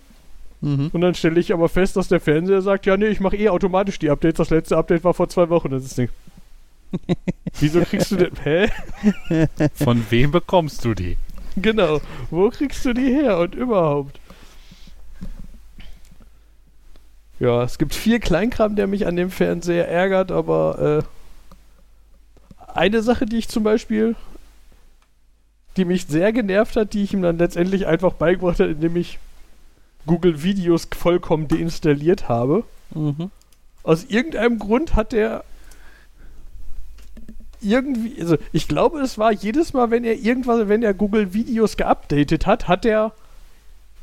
Mhm. 0.62 0.90
Und 0.92 1.02
dann 1.02 1.16
stelle 1.16 1.40
ich 1.40 1.54
aber 1.54 1.70
fest, 1.70 1.96
dass 1.96 2.08
der 2.08 2.20
Fernseher 2.20 2.62
sagt, 2.62 2.86
ja, 2.86 2.98
nee, 2.98 3.08
ich 3.08 3.20
mache 3.20 3.38
eh 3.38 3.50
automatisch 3.50 4.00
die 4.00 4.10
Updates. 4.10 4.38
Das 4.38 4.50
letzte 4.50 4.78
Update 4.78 5.04
war 5.04 5.14
vor 5.14 5.30
zwei 5.30 5.50
Wochen. 5.50 5.70
Das 5.70 5.84
ist 5.86 5.98
nicht. 5.98 6.14
Wieso 7.60 7.82
kriegst 7.82 8.12
du 8.12 8.16
denn. 8.18 8.32
Hä? 8.44 8.70
Von 9.76 10.04
wem 10.10 10.32
bekommst 10.32 10.84
du 10.86 10.94
die? 10.94 11.18
Genau. 11.56 12.02
Wo 12.30 12.50
kriegst 12.50 12.84
du 12.86 12.94
die 12.94 13.14
her 13.14 13.40
und 13.40 13.56
überhaupt? 13.56 14.20
Ja, 17.40 17.64
es 17.64 17.78
gibt 17.78 17.96
viel 17.96 18.20
Kleinkram, 18.20 18.76
der 18.76 18.88
mich 18.88 19.08
an 19.08 19.16
dem 19.16 19.32
Fernseher 19.32 19.88
ärgert, 19.88 20.32
aber 20.32 21.04
äh, 22.68 22.68
eine 22.78 23.02
Sache, 23.02 23.26
die 23.26 23.38
ich 23.38 23.48
zum 23.48 23.64
Beispiel, 23.64 24.16
die 25.78 25.86
mich 25.86 26.08
sehr 26.08 26.34
genervt 26.34 26.76
hat, 26.76 26.94
die 26.94 27.04
ich 27.04 27.14
ihm 27.14 27.22
dann 27.22 27.38
letztendlich 27.38 27.88
einfach 27.88 28.14
beigebracht 28.14 28.60
habe, 28.60 28.72
indem 28.72 28.96
ich 28.98 29.20
Google 30.06 30.44
Videos 30.44 30.88
vollkommen 30.96 31.48
deinstalliert 31.48 32.28
habe. 32.28 32.64
Mhm. 32.94 33.32
Aus 33.84 34.04
irgendeinem 34.06 34.60
Grund 34.60 34.96
hat 34.96 35.14
er 35.14 35.44
irgendwie, 37.62 38.20
also 38.22 38.38
ich 38.52 38.68
glaube, 38.68 39.00
es 39.00 39.18
war 39.18 39.32
jedes 39.32 39.74
Mal, 39.74 39.92
wenn 39.92 40.04
er 40.04 40.18
irgendwas, 40.18 40.68
wenn 40.68 40.84
er 40.84 40.94
Google 40.94 41.34
Videos 41.34 41.78
geupdatet 41.78 42.46
hat, 42.46 42.68
hat 42.68 42.86
er 42.86 43.14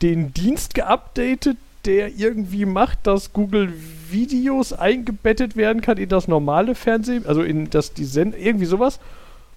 den 0.03 0.33
Dienst 0.35 0.75
geupdatet, 0.75 1.57
der 1.87 2.15
irgendwie 2.17 2.67
macht, 2.67 3.07
dass 3.07 3.33
Google 3.33 3.73
Videos 4.11 4.73
eingebettet 4.73 5.57
werden 5.57 5.83
kann 5.83 5.99
in 5.99 6.09
das 6.09 6.29
normale 6.29 6.75
Fernsehen, 6.75 7.27
also 7.27 7.43
in 7.43 7.71
das 7.71 7.93
die 7.93 8.05
Send 8.05 8.37
irgendwie 8.37 8.67
sowas, 8.67 9.01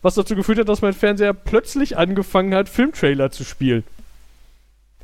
was 0.01 0.15
dazu 0.15 0.35
geführt 0.35 0.59
hat, 0.59 0.69
dass 0.69 0.81
mein 0.81 0.93
Fernseher 0.93 1.33
plötzlich 1.33 1.97
angefangen 1.97 2.53
hat, 2.53 2.69
Filmtrailer 2.69 3.31
zu 3.31 3.43
spielen. 3.43 3.83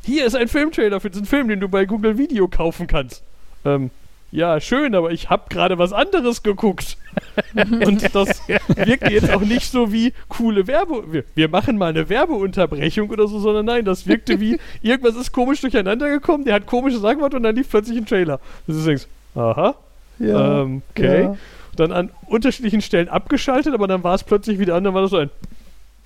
Hier 0.03 0.25
ist 0.25 0.35
ein 0.35 0.47
Filmtrailer 0.47 1.01
für 1.01 1.09
diesen 1.09 1.25
Film, 1.25 1.47
den 1.47 1.59
du 1.59 1.67
bei 1.67 1.85
Google 1.85 2.17
Video 2.17 2.47
kaufen 2.47 2.85
kannst. 2.85 3.23
Ähm, 3.65 3.89
ja, 4.35 4.59
schön, 4.59 4.95
aber 4.95 5.11
ich 5.11 5.29
habe 5.29 5.43
gerade 5.49 5.77
was 5.77 5.93
anderes 5.93 6.43
geguckt. 6.43 6.97
Und 7.55 8.13
das 8.13 8.41
wirkt 8.47 9.09
jetzt 9.09 9.31
auch 9.33 9.41
nicht 9.41 9.71
so 9.71 9.93
wie 9.93 10.11
coole 10.27 10.67
Werbe. 10.67 11.03
Wir, 11.11 11.23
wir 11.35 11.47
machen 11.47 11.77
mal 11.77 11.87
eine 11.87 12.09
Werbeunterbrechung 12.09 13.09
oder 13.09 13.27
so, 13.27 13.39
sondern 13.39 13.65
nein, 13.65 13.85
das 13.85 14.07
wirkte 14.07 14.41
wie 14.41 14.59
irgendwas 14.81 15.15
ist 15.15 15.31
komisch 15.31 15.61
durcheinander 15.61 16.09
gekommen, 16.09 16.43
der 16.43 16.55
hat 16.55 16.65
komische 16.65 16.99
Sachen 16.99 17.17
gemacht 17.17 17.33
und 17.33 17.43
dann 17.43 17.55
lief 17.55 17.69
plötzlich 17.69 17.97
ein 17.97 18.05
Trailer. 18.05 18.39
Das 18.67 18.75
ist 18.75 18.85
denkst, 18.87 19.07
aha, 19.35 19.75
Ja. 20.19 20.61
ähm, 20.63 20.81
okay. 20.91 21.21
Ja. 21.23 21.37
Dann 21.77 21.91
an 21.91 22.09
unterschiedlichen 22.27 22.81
Stellen 22.81 23.07
abgeschaltet, 23.09 23.73
aber 23.73 23.87
dann 23.87 24.03
war 24.03 24.15
es 24.15 24.23
plötzlich 24.23 24.59
wieder 24.59 24.75
an, 24.75 24.83
dann 24.83 24.93
war 24.93 25.01
das 25.01 25.11
so 25.11 25.17
ein. 25.17 25.29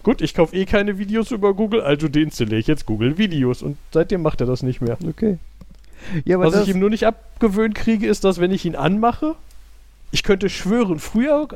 Gut, 0.04 0.22
ich 0.22 0.34
kaufe 0.34 0.56
eh 0.56 0.66
keine 0.66 0.98
Videos 0.98 1.32
über 1.32 1.54
Google, 1.54 1.82
also 1.82 2.08
deinstalliere 2.08 2.60
ich 2.60 2.68
jetzt 2.68 2.86
Google 2.86 3.18
Videos. 3.18 3.62
Und 3.62 3.78
seitdem 3.92 4.22
macht 4.22 4.40
er 4.40 4.48
das 4.48 4.64
nicht 4.64 4.82
mehr. 4.82 4.98
Okay. 5.06 5.38
Ja, 6.26 6.40
Was 6.40 6.56
ich 6.62 6.70
ihm 6.70 6.80
nur 6.80 6.90
nicht 6.90 7.06
abgewöhnt 7.06 7.76
kriege, 7.76 8.08
ist, 8.08 8.24
dass 8.24 8.40
wenn 8.40 8.52
ich 8.52 8.66
ihn 8.66 8.76
anmache, 8.76 9.36
ich 10.12 10.24
könnte 10.24 10.50
schwören, 10.50 11.00
früher 11.00 11.48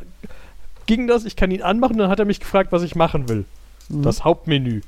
ging 0.85 1.07
das, 1.07 1.25
ich 1.25 1.35
kann 1.35 1.51
ihn 1.51 1.61
anmachen, 1.61 1.97
dann 1.97 2.09
hat 2.09 2.19
er 2.19 2.25
mich 2.25 2.39
gefragt, 2.39 2.71
was 2.71 2.83
ich 2.83 2.95
machen 2.95 3.29
will. 3.29 3.45
Mhm. 3.89 4.03
Das 4.03 4.23
Hauptmenü. 4.23 4.81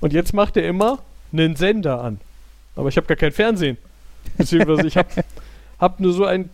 Und 0.00 0.12
jetzt 0.12 0.32
macht 0.32 0.56
er 0.56 0.66
immer 0.66 0.98
einen 1.32 1.56
Sender 1.56 2.02
an. 2.02 2.20
Aber 2.76 2.88
ich 2.88 2.96
habe 2.96 3.06
gar 3.06 3.16
kein 3.16 3.32
Fernsehen. 3.32 3.76
Beziehungsweise 4.38 4.86
ich 4.86 4.96
habe 4.96 5.08
hab 5.78 6.00
nur 6.00 6.12
so 6.12 6.24
ein 6.24 6.48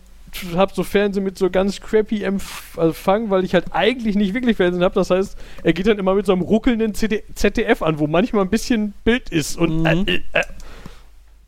hab 0.55 0.73
so 0.75 0.83
Fernsehen 0.83 1.23
mit 1.23 1.37
so 1.37 1.49
ganz 1.49 1.79
crappy 1.79 2.21
Empfang, 2.23 3.29
weil 3.29 3.45
ich 3.45 3.53
halt 3.53 3.65
eigentlich 3.71 4.15
nicht 4.15 4.33
wirklich 4.33 4.57
Fernsehen 4.57 4.83
habe. 4.83 4.93
Das 4.93 5.09
heißt, 5.09 5.37
er 5.63 5.73
geht 5.73 5.87
dann 5.87 5.97
immer 5.97 6.13
mit 6.15 6.25
so 6.25 6.33
einem 6.33 6.41
ruckelnden 6.41 6.93
CD 6.93 7.23
ZDF 7.33 7.81
an, 7.81 7.97
wo 7.97 8.07
manchmal 8.07 8.43
ein 8.43 8.49
bisschen 8.49 8.93
Bild 9.05 9.29
ist 9.29 9.57
und 9.57 9.77
Mhm. 9.83 9.85
äh, 9.85 10.15
äh, 10.15 10.21
äh. 10.33 10.43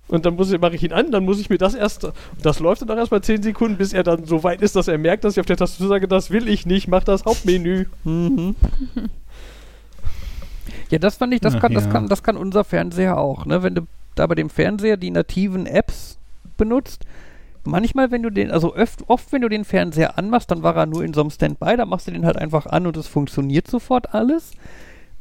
Und 0.10 0.26
dann 0.26 0.36
muss 0.36 0.52
ich- 0.52 0.60
mache 0.60 0.76
ich 0.76 0.84
ihn 0.84 0.92
an, 0.92 1.12
dann 1.12 1.24
muss 1.24 1.40
ich 1.40 1.50
mir 1.50 1.58
das 1.58 1.76
erst. 1.76 2.08
Das 2.42 2.60
läuft 2.60 2.82
dann 2.82 2.90
auch 2.92 2.98
erst 2.98 3.12
mal 3.12 3.22
10 3.22 3.42
Sekunden, 3.44 3.78
bis 3.78 3.94
er 3.94 4.04
dann 4.04 4.26
so 4.26 4.44
weit 4.44 4.62
ist, 4.62 4.76
dass 4.76 4.88
er 4.88 4.98
merkt, 4.98 5.24
dass 5.24 5.34
ich 5.34 5.40
auf 5.40 5.46
der 5.46 5.58
Tastatur 5.58 5.88
sage, 5.88 6.08
das 6.08 6.32
will 6.32 6.48
ich 6.48 6.66
nicht, 6.66 6.88
mach 6.88 7.04
das 7.04 7.26
Hauptmenü. 7.26 7.86
Mhm. 8.04 8.56
Ja, 10.92 10.98
das 10.98 11.18
fand 11.18 11.34
ich, 11.34 11.42
das 11.42 11.56
Ach 11.56 11.60
kann, 11.62 11.74
das 11.74 11.86
ja. 11.86 11.92
kann, 11.92 12.08
das 12.08 12.24
kann 12.24 12.36
unser 12.36 12.64
Fernseher 12.64 13.18
auch, 13.18 13.46
ne? 13.46 13.62
Wenn 13.62 13.76
du 13.76 13.82
da 14.16 14.26
bei 14.26 14.34
dem 14.36 14.50
Fernseher 14.50 14.98
die 14.98 15.12
nativen 15.12 15.68
Apps 15.68 16.18
benutzt, 16.58 17.06
manchmal, 17.64 18.10
wenn 18.10 18.24
du 18.24 18.32
den, 18.32 18.50
also 18.50 18.76
oft, 18.76 19.04
oft, 19.08 19.32
wenn 19.32 19.42
du 19.42 19.50
den 19.50 19.66
Fernseher 19.66 20.18
anmachst, 20.18 20.50
dann 20.50 20.64
war 20.64 20.76
er 20.76 20.88
nur 20.88 21.04
in 21.04 21.14
so 21.14 21.22
einem 21.22 21.30
Standby, 21.30 21.78
da 21.78 21.86
machst 21.86 22.08
du 22.08 22.12
den 22.12 22.26
halt 22.26 22.38
einfach 22.38 22.66
an 22.66 22.88
und 22.88 22.98
es 22.98 23.08
funktioniert 23.08 23.68
sofort 23.68 24.16
alles. 24.16 24.52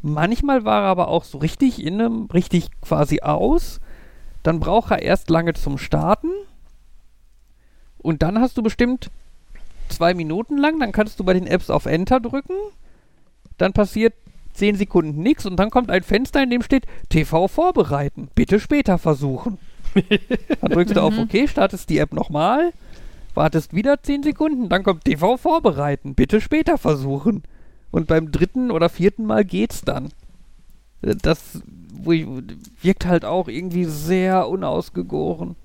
Manchmal 0.01 0.64
war 0.64 0.84
er 0.84 0.89
aber 0.89 1.09
auch 1.09 1.24
so 1.24 1.36
richtig 1.39 1.84
in 1.84 2.01
einem, 2.01 2.26
richtig 2.32 2.70
quasi 2.80 3.20
aus. 3.20 3.80
Dann 4.49 4.61
braucht 4.61 4.90
er 4.92 5.03
erst 5.03 5.28
lange 5.28 5.53
zum 5.53 5.76
Starten. 5.76 6.30
Und 7.99 8.22
dann 8.22 8.40
hast 8.40 8.57
du 8.57 8.62
bestimmt 8.62 9.11
zwei 9.90 10.14
Minuten 10.14 10.57
lang, 10.57 10.80
dann 10.80 10.90
kannst 10.90 11.20
du 11.20 11.24
bei 11.24 11.34
den 11.34 11.46
Apps 11.46 11.68
auf 11.68 11.84
Enter 11.84 12.18
drücken. 12.18 12.55
Dann 13.59 13.74
passiert 13.74 14.14
zehn 14.55 14.74
Sekunden 14.74 15.22
nichts 15.22 15.44
und 15.44 15.57
dann 15.57 15.68
kommt 15.68 15.90
ein 15.90 16.03
Fenster, 16.03 16.42
in 16.42 16.49
dem 16.49 16.62
steht 16.62 16.86
TV 17.11 17.46
vorbereiten. 17.46 18.30
Bitte 18.34 18.59
später 18.59 18.96
versuchen. 18.96 19.59
Dann 20.62 20.70
drückst 20.70 20.96
du 20.96 21.03
auf 21.03 21.12
Mhm. 21.12 21.28
OK, 21.30 21.46
startest 21.46 21.90
die 21.90 21.99
App 21.99 22.14
nochmal, 22.14 22.72
wartest 23.34 23.74
wieder 23.74 24.03
10 24.03 24.22
Sekunden, 24.22 24.70
dann 24.70 24.82
kommt 24.82 25.05
TV 25.05 25.36
vorbereiten. 25.36 26.14
Bitte 26.14 26.40
später 26.40 26.78
versuchen. 26.78 27.42
Und 27.90 28.07
beim 28.07 28.32
dritten 28.32 28.70
oder 28.70 28.88
vierten 28.88 29.26
Mal 29.26 29.44
geht's 29.44 29.82
dann. 29.82 30.07
Äh, 31.03 31.16
Das 31.20 31.61
wirkt 32.05 33.07
halt 33.07 33.24
auch 33.24 33.49
irgendwie 33.49 33.84
sehr 33.84 34.49
unausgegoren. 34.49 35.57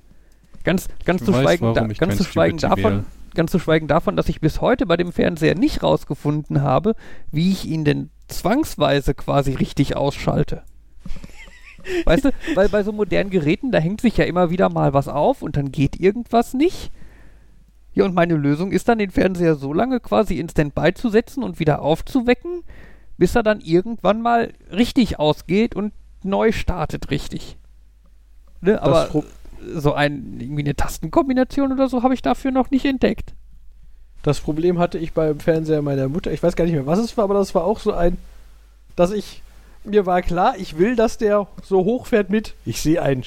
Ganz, 0.64 0.88
ganz 1.06 1.22
Ich 1.22 1.26
zu 1.26 1.34
weiß, 1.34 1.44
schweigen, 1.44 1.74
da, 1.74 1.88
ganz 1.88 2.18
zu 2.18 2.24
schweigen 2.24 2.58
davon, 2.58 2.84
wähle. 2.84 3.06
ganz 3.36 3.52
zu 3.52 3.60
schweigen 3.60 3.88
davon, 3.88 4.16
dass 4.16 4.30
ich 4.30 4.40
bis 4.40 4.62
heute 4.62 4.86
bei 4.86 4.98
dem 4.98 5.12
Fernseher 5.12 5.56
nicht 5.56 5.84
rausgefunden 5.84 6.62
habe, 6.62 6.96
wie 7.32 7.52
ich 7.52 7.66
ihn 7.66 7.84
denn 7.84 8.10
zwangsweise 8.28 9.14
quasi 9.14 9.54
richtig 9.54 9.96
ausschalte. 9.96 10.64
Weißt 12.06 12.26
du, 12.26 12.30
weil 12.56 12.70
bei 12.70 12.84
so 12.84 12.94
modernen 12.94 13.30
Geräten, 13.30 13.72
da 13.72 13.80
hängt 13.80 14.00
sich 14.00 14.16
ja 14.16 14.24
immer 14.24 14.50
wieder 14.50 14.70
mal 14.70 14.94
was 14.94 15.10
auf 15.10 15.42
und 15.42 15.58
dann 15.58 15.72
geht 15.72 16.00
irgendwas 16.00 16.54
nicht. 16.54 16.92
Ja, 17.94 18.06
und 18.06 18.16
meine 18.16 18.36
Lösung 18.36 18.72
ist 18.72 18.88
dann, 18.88 18.98
den 18.98 19.12
Fernseher 19.12 19.56
so 19.56 19.74
lange 19.74 20.00
quasi 20.00 20.40
in 20.40 20.50
Standby 20.50 20.94
zu 20.94 21.10
setzen 21.10 21.44
und 21.44 21.60
wieder 21.60 21.82
aufzuwecken, 21.82 22.64
bis 23.18 23.36
er 23.36 23.44
dann 23.44 23.60
irgendwann 23.60 24.22
mal 24.22 24.54
richtig 24.72 25.20
ausgeht 25.20 25.76
und 25.76 25.94
neu 26.26 26.52
startet 26.52 27.12
richtig. 27.12 27.58
Ne, 28.62 28.82
aber 28.82 29.10
so 29.76 29.94
ein, 29.94 30.38
irgendwie 30.40 30.64
eine 30.64 30.76
Tastenkombination 30.76 31.72
oder 31.72 31.88
so 31.88 32.04
habe 32.04 32.14
ich 32.14 32.22
dafür 32.22 32.52
noch 32.52 32.72
nicht 32.72 32.86
entdeckt. 32.86 33.34
Das 34.24 34.40
Problem 34.40 34.80
hatte 34.80 34.98
ich 34.98 35.14
beim 35.14 35.40
Fernseher 35.40 35.82
meiner 35.82 36.08
Mutter. 36.08 36.32
Ich 36.32 36.42
weiß 36.42 36.56
gar 36.56 36.64
nicht 36.66 36.74
mehr, 36.74 36.86
was 36.86 37.00
es 37.00 37.18
war, 37.18 37.26
aber 37.26 37.34
das 37.34 37.54
war 37.56 37.66
auch 37.66 37.80
so 37.80 37.92
ein, 37.94 38.18
dass 38.96 39.12
ich 39.12 39.42
mir 39.86 40.06
war 40.06 40.22
klar, 40.22 40.56
ich 40.58 40.78
will, 40.78 40.96
dass 40.96 41.18
der 41.18 41.46
so 41.62 41.84
hochfährt 41.84 42.30
mit. 42.30 42.54
Ich 42.66 42.80
sehe 42.82 43.02
ein, 43.02 43.24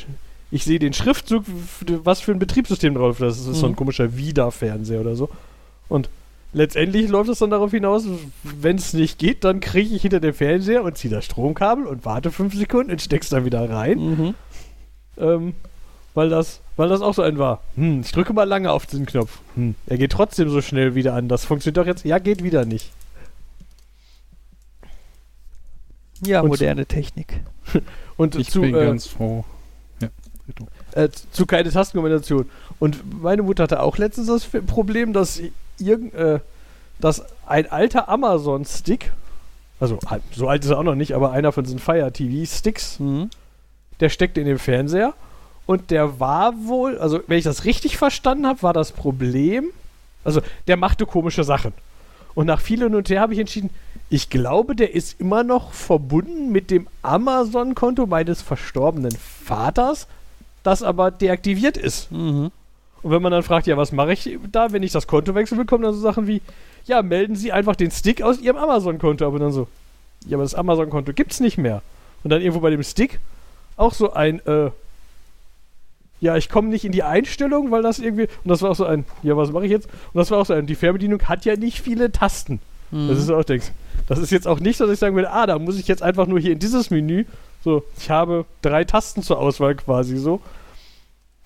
ich 0.51 0.65
sehe 0.65 0.79
den 0.79 0.95
Schriftzug, 0.95 1.45
was 2.03 2.21
für 2.23 2.33
ein 2.33 2.39
Betriebssystem 2.39 2.95
drauf 2.95 3.21
ist. 3.21 3.21
Das 3.21 3.47
ist 3.47 3.61
so 3.61 3.67
ein 3.67 3.73
Mhm. 3.73 3.77
komischer 3.77 4.17
Vida-Fernseher 4.17 5.03
oder 5.03 5.17
so. 5.17 5.29
Und 5.91 6.09
letztendlich 6.53 7.09
läuft 7.09 7.29
es 7.31 7.39
dann 7.39 7.51
darauf 7.51 7.71
hinaus, 7.71 8.05
wenn 8.43 8.77
es 8.77 8.93
nicht 8.93 9.19
geht, 9.19 9.45
dann 9.45 9.61
kriege 9.61 9.95
ich 9.95 10.03
hinter 10.03 10.21
dem 10.21 10.35
Fernseher 10.35 10.83
und 10.83 10.97
ziehe 10.97 11.13
das 11.13 11.25
Stromkabel 11.25 11.87
und 11.87 12.05
warte 12.05 12.31
fünf 12.31 12.55
Sekunden 12.55 12.91
und 12.93 13.03
steck's 13.03 13.29
dann 13.29 13.45
wieder 13.45 13.69
rein. 13.69 13.99
Mhm. 13.99 14.35
Ähm, 15.19 15.55
weil 16.15 16.31
das, 16.31 16.61
weil 16.77 16.89
das 16.89 17.03
auch 17.03 17.15
so 17.15 17.23
ein 17.23 17.39
war. 17.39 17.63
Hm, 17.77 18.01
ich 18.01 18.13
drücke 18.13 18.33
mal 18.33 18.45
lange 18.45 18.71
auf 18.73 18.87
diesen 18.87 19.05
Knopf. 19.07 19.39
Hm, 19.55 19.75
er 19.87 19.99
geht 19.99 20.13
trotzdem 20.13 20.49
so 20.49 20.63
schnell 20.63 20.95
wieder 20.95 21.15
an. 21.15 21.29
Das 21.29 21.45
funktioniert 21.45 21.77
doch 21.77 21.87
jetzt. 21.87 22.05
Ja, 22.05 22.19
geht 22.19 22.43
wieder 22.43 22.65
nicht. 22.65 22.91
Ja, 26.25 26.41
Und- 26.41 26.49
moderne 26.49 26.87
Technik. 26.87 27.41
Und 28.17 28.35
Ich 28.37 28.51
zu, 28.51 28.63
bin 28.63 28.75
äh, 28.75 28.87
ganz 28.87 29.07
froh. 29.07 29.45
Ja, 30.01 30.09
äh, 30.93 31.11
zu 31.11 31.45
keine 31.45 31.71
Tastenkombination. 31.71 32.49
Und 32.79 33.23
meine 33.23 33.43
Mutter 33.43 33.65
hatte 33.65 33.83
auch 33.83 33.99
letztens 33.99 34.29
das 34.29 34.47
Problem, 34.67 35.13
dass 35.13 35.43
irgend, 35.79 36.15
äh, 36.15 36.41
dass 36.99 37.25
ein 37.47 37.71
alter 37.71 38.09
Amazon-Stick, 38.09 39.13
also 39.81 39.99
so 40.33 40.49
alt 40.49 40.65
ist 40.65 40.71
er 40.71 40.79
auch 40.79 40.83
noch 40.83 40.95
nicht, 40.95 41.15
aber 41.15 41.33
einer 41.33 41.53
von 41.53 41.65
diesen 41.65 41.79
Fire 41.79 42.11
TV-Sticks, 42.13 42.99
Mhm. 43.01 43.31
der 44.01 44.09
steckte 44.09 44.41
in 44.41 44.47
dem 44.47 44.59
Fernseher 44.59 45.15
und 45.67 45.91
der 45.91 46.19
war 46.21 46.55
wohl, 46.67 46.99
also 46.99 47.21
wenn 47.27 47.39
ich 47.39 47.45
das 47.45 47.65
richtig 47.65 47.97
verstanden 47.99 48.47
habe, 48.47 48.63
war 48.63 48.73
das 48.73 48.93
Problem, 48.93 49.67
also 50.25 50.41
der 50.67 50.77
machte 50.77 51.07
komische 51.07 51.45
Sachen. 51.45 51.73
Und 52.35 52.47
nach 52.47 52.61
viel 52.61 52.81
hin 52.83 52.95
und 52.95 53.09
her 53.09 53.21
habe 53.21 53.33
ich 53.33 53.39
entschieden, 53.39 53.71
ich 54.09 54.29
glaube, 54.31 54.77
der 54.77 54.95
ist 54.95 55.19
immer 55.21 55.43
noch 55.43 55.73
verbunden 55.73 56.53
mit 56.53 56.71
dem 56.71 56.87
Amazon-Konto 57.03 58.07
meines 58.07 58.43
verstorbenen 58.43 59.17
Vaters, 59.45 60.07
das 60.63 60.83
aber 60.83 61.11
deaktiviert 61.11 61.77
ist. 61.77 62.11
Mhm. 62.13 62.51
Und 63.07 63.13
wenn 63.13 63.23
man 63.23 63.31
dann 63.31 63.45
fragt, 63.45 63.69
ja, 63.69 63.77
was 63.77 63.93
mache 63.93 64.15
ich 64.15 64.37
da, 64.51 64.73
wenn 64.73 64.83
ich 64.83 64.91
das 64.91 65.07
Konto 65.07 65.33
wechseln 65.37 65.59
will, 65.59 65.65
kommen 65.65 65.85
dann 65.85 65.95
so 65.95 66.01
Sachen 66.01 66.27
wie, 66.27 66.43
ja, 66.87 67.03
melden 67.03 67.37
Sie 67.37 67.53
einfach 67.53 67.77
den 67.77 67.93
Stick 67.93 68.21
aus 68.21 68.41
Ihrem 68.41 68.57
Amazon-Konto. 68.57 69.25
Aber 69.25 69.39
dann 69.39 69.53
so, 69.53 69.69
ja, 70.27 70.37
aber 70.37 70.43
das 70.43 70.57
Amazon-Konto 70.57 71.13
gibt's 71.13 71.39
nicht 71.39 71.57
mehr. 71.57 71.83
Und 72.25 72.31
dann 72.31 72.41
irgendwo 72.41 72.59
bei 72.59 72.71
dem 72.71 72.83
Stick 72.83 73.21
auch 73.77 73.95
so 73.95 74.13
ein, 74.13 74.45
äh, 74.45 74.73
ja, 76.21 76.37
ich 76.37 76.49
komme 76.49 76.67
nicht 76.67 76.85
in 76.85 76.91
die 76.91 77.05
Einstellung, 77.05 77.71
weil 77.71 77.83
das 77.83 78.01
irgendwie, 78.01 78.25
und 78.43 78.49
das 78.49 78.61
war 78.63 78.73
auch 78.73 78.77
so 78.77 78.87
ein, 78.87 79.05
ja, 79.23 79.37
was 79.37 79.53
mache 79.53 79.67
ich 79.67 79.71
jetzt? 79.71 79.87
Und 79.87 80.19
das 80.19 80.33
war 80.33 80.39
auch 80.39 80.47
so 80.47 80.55
ein, 80.55 80.67
die 80.67 80.75
Fernbedienung 80.75 81.23
hat 81.29 81.45
ja 81.45 81.55
nicht 81.55 81.81
viele 81.81 82.11
Tasten. 82.11 82.59
Mhm. 82.91 83.07
Das 83.07 83.21
ist 83.21 83.31
auch 83.31 83.45
denkst. 83.45 83.71
Das 84.09 84.19
ist 84.19 84.33
jetzt 84.33 84.49
auch 84.49 84.59
nicht 84.59 84.79
so, 84.79 84.85
dass 84.85 84.95
ich 84.95 84.99
sagen 84.99 85.15
würde, 85.15 85.31
ah, 85.31 85.47
da 85.47 85.61
muss 85.61 85.79
ich 85.79 85.87
jetzt 85.87 86.03
einfach 86.03 86.27
nur 86.27 86.41
hier 86.41 86.51
in 86.51 86.59
dieses 86.59 86.91
Menü, 86.91 87.25
so, 87.63 87.85
ich 88.01 88.11
habe 88.11 88.47
drei 88.63 88.83
Tasten 88.83 89.23
zur 89.23 89.39
Auswahl 89.39 89.77
quasi 89.77 90.17
so. 90.17 90.41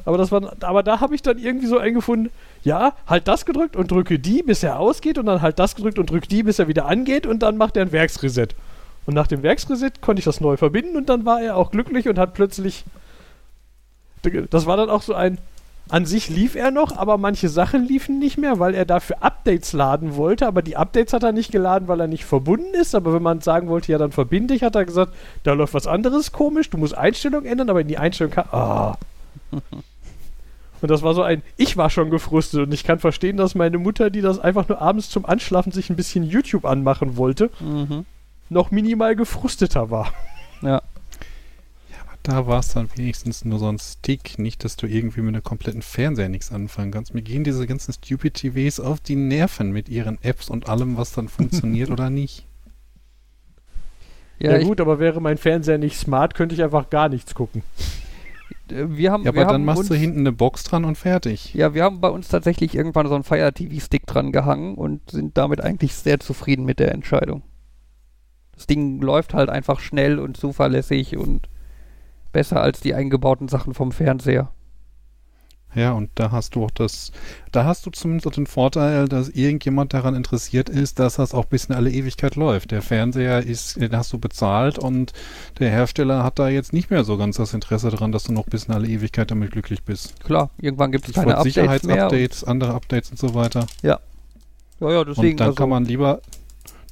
Aber 0.04 0.18
das 0.18 0.32
war, 0.32 0.52
aber 0.60 0.82
da 0.82 1.00
habe 1.00 1.14
ich 1.14 1.22
dann 1.22 1.38
irgendwie 1.38 1.66
so 1.66 1.78
eingefunden, 1.78 2.30
ja, 2.62 2.94
halt 3.06 3.28
das 3.28 3.46
gedrückt 3.46 3.76
und 3.76 3.90
drücke 3.90 4.18
die, 4.18 4.42
bis 4.42 4.62
er 4.62 4.78
ausgeht 4.78 5.18
und 5.18 5.26
dann 5.26 5.42
halt 5.42 5.58
das 5.58 5.74
gedrückt 5.74 5.98
und 5.98 6.10
drücke 6.10 6.28
die, 6.28 6.42
bis 6.42 6.58
er 6.58 6.68
wieder 6.68 6.86
angeht 6.86 7.26
und 7.26 7.40
dann 7.40 7.56
macht 7.56 7.76
er 7.76 7.84
ein 7.84 7.92
Werksreset. 7.92 8.54
Und 9.06 9.14
nach 9.14 9.26
dem 9.26 9.42
Werksreset 9.42 10.00
konnte 10.02 10.20
ich 10.20 10.24
das 10.24 10.40
neu 10.40 10.56
verbinden 10.56 10.96
und 10.96 11.08
dann 11.08 11.24
war 11.24 11.40
er 11.40 11.56
auch 11.56 11.70
glücklich 11.70 12.08
und 12.08 12.18
hat 12.18 12.34
plötzlich, 12.34 12.84
das 14.50 14.66
war 14.66 14.76
dann 14.76 14.90
auch 14.90 15.02
so 15.02 15.14
ein, 15.14 15.38
an 15.90 16.06
sich 16.06 16.28
lief 16.28 16.54
er 16.54 16.70
noch, 16.70 16.96
aber 16.96 17.18
manche 17.18 17.48
Sachen 17.48 17.84
liefen 17.84 18.20
nicht 18.20 18.38
mehr, 18.38 18.60
weil 18.60 18.74
er 18.74 18.84
dafür 18.84 19.22
Updates 19.22 19.72
laden 19.72 20.14
wollte. 20.14 20.46
Aber 20.46 20.62
die 20.62 20.76
Updates 20.76 21.12
hat 21.12 21.24
er 21.24 21.32
nicht 21.32 21.50
geladen, 21.50 21.88
weil 21.88 21.98
er 21.98 22.06
nicht 22.06 22.24
verbunden 22.24 22.74
ist. 22.74 22.94
Aber 22.94 23.12
wenn 23.12 23.22
man 23.22 23.40
sagen 23.40 23.68
wollte, 23.68 23.90
ja, 23.90 23.98
dann 23.98 24.12
verbinde 24.12 24.54
ich, 24.54 24.62
hat 24.62 24.76
er 24.76 24.84
gesagt, 24.84 25.12
da 25.42 25.52
läuft 25.52 25.74
was 25.74 25.88
anderes 25.88 26.30
komisch, 26.30 26.70
du 26.70 26.78
musst 26.78 26.96
Einstellungen 26.96 27.50
ändern, 27.50 27.70
aber 27.70 27.80
in 27.80 27.88
die 27.88 27.98
Einstellung 27.98 28.32
kann. 28.32 28.48
Ah. 28.52 28.98
Und 30.82 30.90
das 30.90 31.02
war 31.02 31.14
so 31.14 31.22
ein, 31.22 31.42
ich 31.56 31.76
war 31.76 31.90
schon 31.90 32.10
gefrustet 32.10 32.60
und 32.66 32.72
ich 32.72 32.84
kann 32.84 32.98
verstehen, 32.98 33.36
dass 33.36 33.54
meine 33.54 33.78
Mutter, 33.78 34.10
die 34.10 34.20
das 34.22 34.38
einfach 34.38 34.68
nur 34.68 34.80
abends 34.80 35.10
zum 35.10 35.26
Anschlafen 35.26 35.72
sich 35.72 35.90
ein 35.90 35.96
bisschen 35.96 36.24
YouTube 36.24 36.64
anmachen 36.64 37.16
wollte, 37.16 37.50
Mhm. 37.60 38.04
noch 38.48 38.70
minimal 38.70 39.14
gefrusteter 39.16 39.90
war. 39.90 40.12
Ja. 40.62 40.82
Da 42.22 42.46
war 42.46 42.58
es 42.60 42.68
dann 42.74 42.90
wenigstens 42.96 43.46
nur 43.46 43.58
so 43.58 43.66
ein 43.72 43.78
Stick, 43.78 44.38
nicht, 44.38 44.62
dass 44.62 44.76
du 44.76 44.86
irgendwie 44.86 45.22
mit 45.22 45.34
einem 45.34 45.42
kompletten 45.42 45.80
Fernseher 45.80 46.28
nichts 46.28 46.52
anfangen 46.52 46.90
kannst. 46.90 47.14
Mir 47.14 47.22
gehen 47.22 47.44
diese 47.44 47.66
ganzen 47.66 47.94
Stupid 47.94 48.34
TVs 48.34 48.78
auf 48.78 49.00
die 49.00 49.16
Nerven 49.16 49.70
mit 49.72 49.88
ihren 49.88 50.18
Apps 50.22 50.50
und 50.50 50.68
allem, 50.68 50.98
was 50.98 51.12
dann 51.12 51.28
funktioniert 51.30 51.88
oder 51.90 52.10
nicht. 52.10 52.44
Ja, 54.38 54.52
Ja, 54.58 54.62
gut, 54.62 54.80
aber 54.82 54.98
wäre 54.98 55.20
mein 55.20 55.38
Fernseher 55.38 55.78
nicht 55.78 55.96
smart, 55.98 56.34
könnte 56.34 56.54
ich 56.54 56.62
einfach 56.62 56.90
gar 56.90 57.08
nichts 57.08 57.34
gucken. 57.34 57.62
Äh, 58.72 58.96
wir 58.96 59.12
haben, 59.12 59.24
Ja, 59.24 59.30
aber 59.30 59.44
dann 59.44 59.54
haben 59.54 59.64
machst 59.64 59.80
uns, 59.80 59.88
du 59.88 59.94
hinten 59.94 60.20
eine 60.20 60.32
Box 60.32 60.64
dran 60.64 60.84
und 60.84 60.96
fertig. 60.96 61.54
Ja, 61.54 61.74
wir 61.74 61.84
haben 61.84 62.00
bei 62.00 62.08
uns 62.08 62.28
tatsächlich 62.28 62.74
irgendwann 62.74 63.08
so 63.08 63.14
einen 63.14 63.24
Fire 63.24 63.52
TV 63.52 63.80
Stick 63.80 64.06
dran 64.06 64.32
gehangen 64.32 64.74
und 64.74 65.10
sind 65.10 65.36
damit 65.36 65.60
eigentlich 65.60 65.94
sehr 65.94 66.20
zufrieden 66.20 66.64
mit 66.64 66.78
der 66.78 66.92
Entscheidung. 66.92 67.42
Das 68.54 68.66
Ding 68.66 69.00
läuft 69.00 69.34
halt 69.34 69.48
einfach 69.48 69.80
schnell 69.80 70.18
und 70.18 70.36
zuverlässig 70.36 71.16
und 71.16 71.48
besser 72.32 72.60
als 72.60 72.80
die 72.80 72.94
eingebauten 72.94 73.48
Sachen 73.48 73.74
vom 73.74 73.92
Fernseher. 73.92 74.50
Ja, 75.74 75.92
und 75.92 76.10
da 76.16 76.32
hast 76.32 76.56
du 76.56 76.64
auch 76.64 76.70
das, 76.70 77.12
da 77.52 77.64
hast 77.64 77.86
du 77.86 77.90
zumindest 77.90 78.26
auch 78.26 78.32
den 78.32 78.46
Vorteil, 78.46 79.08
dass 79.08 79.28
irgendjemand 79.28 79.94
daran 79.94 80.16
interessiert 80.16 80.68
ist, 80.68 80.98
dass 80.98 81.14
das 81.16 81.32
auch 81.32 81.44
bis 81.44 81.66
in 81.66 81.74
alle 81.74 81.90
Ewigkeit 81.90 82.36
läuft. 82.36 82.72
Der 82.72 82.82
Fernseher 82.82 83.44
ist, 83.44 83.80
den 83.80 83.96
hast 83.96 84.12
du 84.12 84.18
bezahlt 84.18 84.78
und 84.78 85.12
der 85.58 85.70
Hersteller 85.70 86.24
hat 86.24 86.38
da 86.38 86.48
jetzt 86.48 86.72
nicht 86.72 86.90
mehr 86.90 87.04
so 87.04 87.16
ganz 87.16 87.36
das 87.36 87.54
Interesse 87.54 87.90
daran, 87.90 88.10
dass 88.10 88.24
du 88.24 88.32
noch 88.32 88.46
bis 88.46 88.64
in 88.64 88.74
alle 88.74 88.88
Ewigkeit 88.88 89.30
damit 89.30 89.52
glücklich 89.52 89.84
bist. 89.84 90.24
Klar, 90.24 90.50
irgendwann 90.60 90.90
gibt 90.90 91.08
es 91.08 91.14
keine 91.14 91.36
Updates 91.36 91.54
Sicherheitsupdates, 91.54 92.44
andere 92.44 92.74
Updates 92.74 93.10
und 93.10 93.18
so 93.18 93.34
weiter. 93.34 93.66
Ja, 93.82 94.00
ja, 94.80 95.04
deswegen. 95.04 95.32
und 95.32 95.40
dann 95.40 95.48
also, 95.48 95.56
kann 95.56 95.68
man 95.68 95.84
lieber 95.84 96.20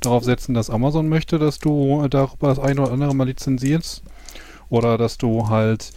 darauf 0.01 0.25
setzen, 0.25 0.55
dass 0.55 0.71
Amazon 0.71 1.09
möchte, 1.09 1.39
dass 1.39 1.59
du 1.59 2.05
äh, 2.05 2.09
darüber 2.09 2.49
das 2.49 2.59
eine 2.59 2.83
oder 2.83 2.93
andere 2.93 3.15
mal 3.15 3.27
lizenzierst. 3.27 4.03
Oder 4.69 4.99
dass 4.99 5.17
du 5.17 5.49
halt 5.49 5.93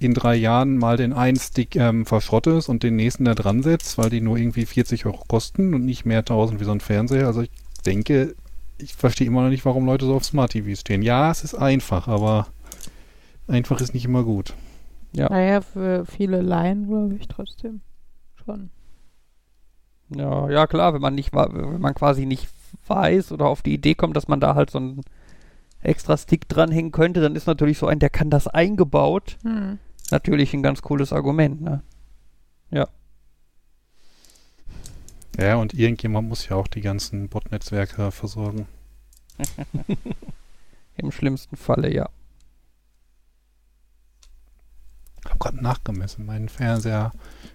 in 0.00 0.14
drei 0.14 0.34
Jahren 0.34 0.78
mal 0.78 0.96
den 0.96 1.12
einen 1.12 1.38
Stick 1.38 1.76
ähm, 1.76 2.06
verschrottest 2.06 2.68
und 2.70 2.82
den 2.82 2.96
nächsten 2.96 3.26
da 3.26 3.34
dran 3.34 3.62
setzt, 3.62 3.98
weil 3.98 4.08
die 4.08 4.22
nur 4.22 4.38
irgendwie 4.38 4.64
40 4.64 5.04
Euro 5.04 5.22
kosten 5.28 5.74
und 5.74 5.84
nicht 5.84 6.06
mehr 6.06 6.20
1000 6.20 6.58
wie 6.58 6.64
so 6.64 6.72
ein 6.72 6.80
Fernseher. 6.80 7.26
Also 7.26 7.42
ich 7.42 7.50
denke, 7.84 8.34
ich 8.78 8.94
verstehe 8.94 9.26
immer 9.26 9.42
noch 9.42 9.50
nicht, 9.50 9.66
warum 9.66 9.84
Leute 9.84 10.06
so 10.06 10.14
auf 10.14 10.24
Smart 10.24 10.52
TV 10.52 10.74
stehen. 10.74 11.02
Ja, 11.02 11.30
es 11.30 11.44
ist 11.44 11.54
einfach, 11.54 12.08
aber 12.08 12.46
einfach 13.46 13.82
ist 13.82 13.92
nicht 13.92 14.06
immer 14.06 14.24
gut. 14.24 14.54
Ja. 15.12 15.28
Naja, 15.28 15.60
für 15.60 16.06
viele 16.06 16.40
Laien 16.40 16.86
glaube 16.86 17.16
ich 17.16 17.28
trotzdem. 17.28 17.82
davon. 18.38 18.70
Ja, 20.16 20.48
ja 20.48 20.66
klar, 20.66 20.94
wenn 20.94 21.02
man 21.02 21.14
nicht 21.14 21.34
wenn 21.34 21.80
man 21.80 21.94
quasi 21.94 22.24
nicht 22.24 22.48
weiß 22.86 23.32
oder 23.32 23.46
auf 23.46 23.60
die 23.60 23.74
Idee 23.74 23.94
kommt, 23.94 24.16
dass 24.16 24.28
man 24.28 24.40
da 24.40 24.54
halt 24.54 24.70
so 24.70 24.78
einen 24.78 25.02
extra 25.82 26.16
Stick 26.16 26.48
dranhängen 26.48 26.90
könnte, 26.90 27.20
dann 27.20 27.36
ist 27.36 27.46
natürlich 27.46 27.78
so 27.78 27.86
ein, 27.86 27.98
der 27.98 28.10
kann 28.10 28.30
das 28.30 28.48
eingebaut, 28.48 29.36
Hm. 29.42 29.78
Natürlich 30.10 30.54
ein 30.54 30.62
ganz 30.62 30.82
cooles 30.82 31.12
Argument, 31.12 31.60
ne? 31.60 31.82
Ja, 35.38 35.56
und 35.56 35.74
irgendjemand 35.74 36.28
muss 36.28 36.48
ja 36.48 36.56
auch 36.56 36.66
die 36.66 36.80
ganzen 36.80 37.28
Bot-Netzwerke 37.28 38.10
versorgen. 38.10 38.66
Im 40.96 41.10
schlimmsten 41.12 41.56
Falle, 41.56 41.92
ja. 41.92 42.10
Ich 45.24 45.30
habe 45.30 45.38
gerade 45.38 45.62
nachgemessen. 45.62 46.26
Mein 46.26 46.48
Fernseher 46.48 47.12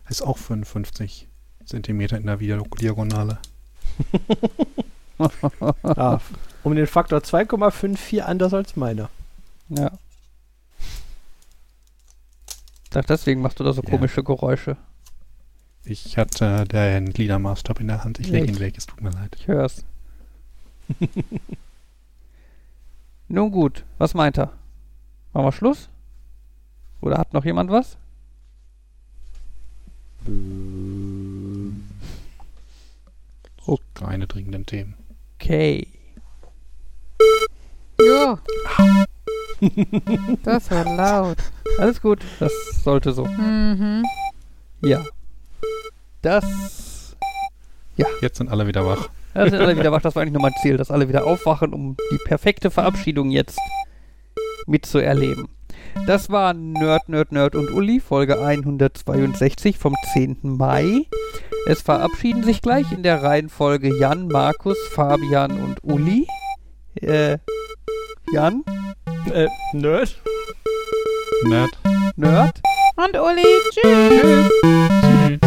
ist 0.10 0.22
auch 0.22 0.38
55 0.38 1.28
Zentimeter 1.66 2.18
in 2.18 2.26
der 2.26 2.38
Diagonale. 2.38 3.40
Ah, 5.84 6.20
um 6.66 6.76
den 6.76 6.88
Faktor 6.88 7.20
2,54 7.20 8.20
anders 8.20 8.54
als 8.54 8.76
meiner. 8.76 9.10
Ja. 9.70 9.94
Dachte, 12.96 13.08
deswegen 13.14 13.42
machst 13.42 13.60
du 13.60 13.66
da 13.66 13.74
so 13.74 13.82
Ja. 13.82 13.90
komische 13.90 14.24
Geräusche. 14.24 14.78
Ich 15.84 16.18
hatte 16.18 16.64
den 16.64 17.12
Gliedermaßstab 17.12 17.82
in 17.82 17.88
der 17.88 18.06
Hand. 18.06 18.20
Ich 18.22 18.30
lege 18.30 18.48
ihn 18.48 18.60
weg, 18.60 18.76
es 18.78 18.86
tut 18.86 19.02
mir 19.02 19.10
leid. 19.10 19.36
Ich 19.38 19.48
hör's. 19.48 19.84
Nun 23.28 23.52
gut, 23.52 23.84
was 23.98 24.14
meint 24.14 24.38
er? 24.38 24.54
Machen 25.34 25.46
wir 25.48 25.52
Schluss? 25.52 25.90
Oder 27.02 27.18
hat 27.18 27.34
noch 27.34 27.44
jemand 27.44 27.70
was? 27.70 27.98
Oh. 33.68 33.78
Keine 33.94 34.28
dringenden 34.28 34.66
Themen. 34.66 34.94
Okay. 35.38 35.88
Jo. 38.00 38.38
Das 40.44 40.70
war 40.72 40.84
laut. 40.84 41.38
Alles 41.80 42.02
gut, 42.02 42.20
das 42.40 42.52
sollte 42.84 43.12
so. 43.12 43.26
Mhm. 43.26 44.04
Ja. 44.84 45.04
Das. 46.22 47.16
Jetzt 48.22 48.38
sind 48.38 48.50
alle 48.50 48.68
wieder 48.68 48.86
wach. 48.86 49.10
Das 49.34 49.52
sind 49.52 49.62
alle 49.62 49.78
wieder 49.78 49.92
wach, 49.92 50.02
das 50.02 50.16
war 50.16 50.22
eigentlich 50.22 50.34
nur 50.34 50.42
mein 50.42 50.56
Ziel, 50.62 50.78
dass 50.78 50.92
alle 50.92 51.08
wieder 51.10 51.26
aufwachen, 51.26 51.74
um 51.74 51.98
die 52.12 52.18
perfekte 52.18 52.72
Verabschiedung 52.72 53.32
jetzt 53.32 53.60
mitzuerleben. 54.66 55.48
Das 56.08 56.30
war 56.30 56.54
Nerd, 56.54 57.10
Nerd, 57.10 57.32
Nerd 57.32 57.56
und 57.56 57.72
Uli, 57.72 58.00
Folge 58.00 58.40
162 58.40 59.78
vom 59.78 59.96
10. 60.14 60.38
Mai. 60.44 61.08
Es 61.68 61.82
verabschieden 61.82 62.44
sich 62.44 62.62
gleich 62.62 62.92
in 62.92 63.02
der 63.02 63.24
Reihenfolge 63.24 63.98
Jan, 63.98 64.28
Markus, 64.28 64.78
Fabian 64.92 65.52
und 65.52 65.84
Uli. 65.84 66.28
Äh, 67.02 67.40
Jan, 68.32 68.64
äh, 69.34 69.48
Nerd. 69.74 70.16
Nerd. 71.44 71.72
Nerd. 72.16 72.62
Und 72.96 73.18
Uli. 73.18 73.44
Tschüss. 73.72 74.22
Tschüss. 74.22 74.50
Tschüss. 75.02 75.40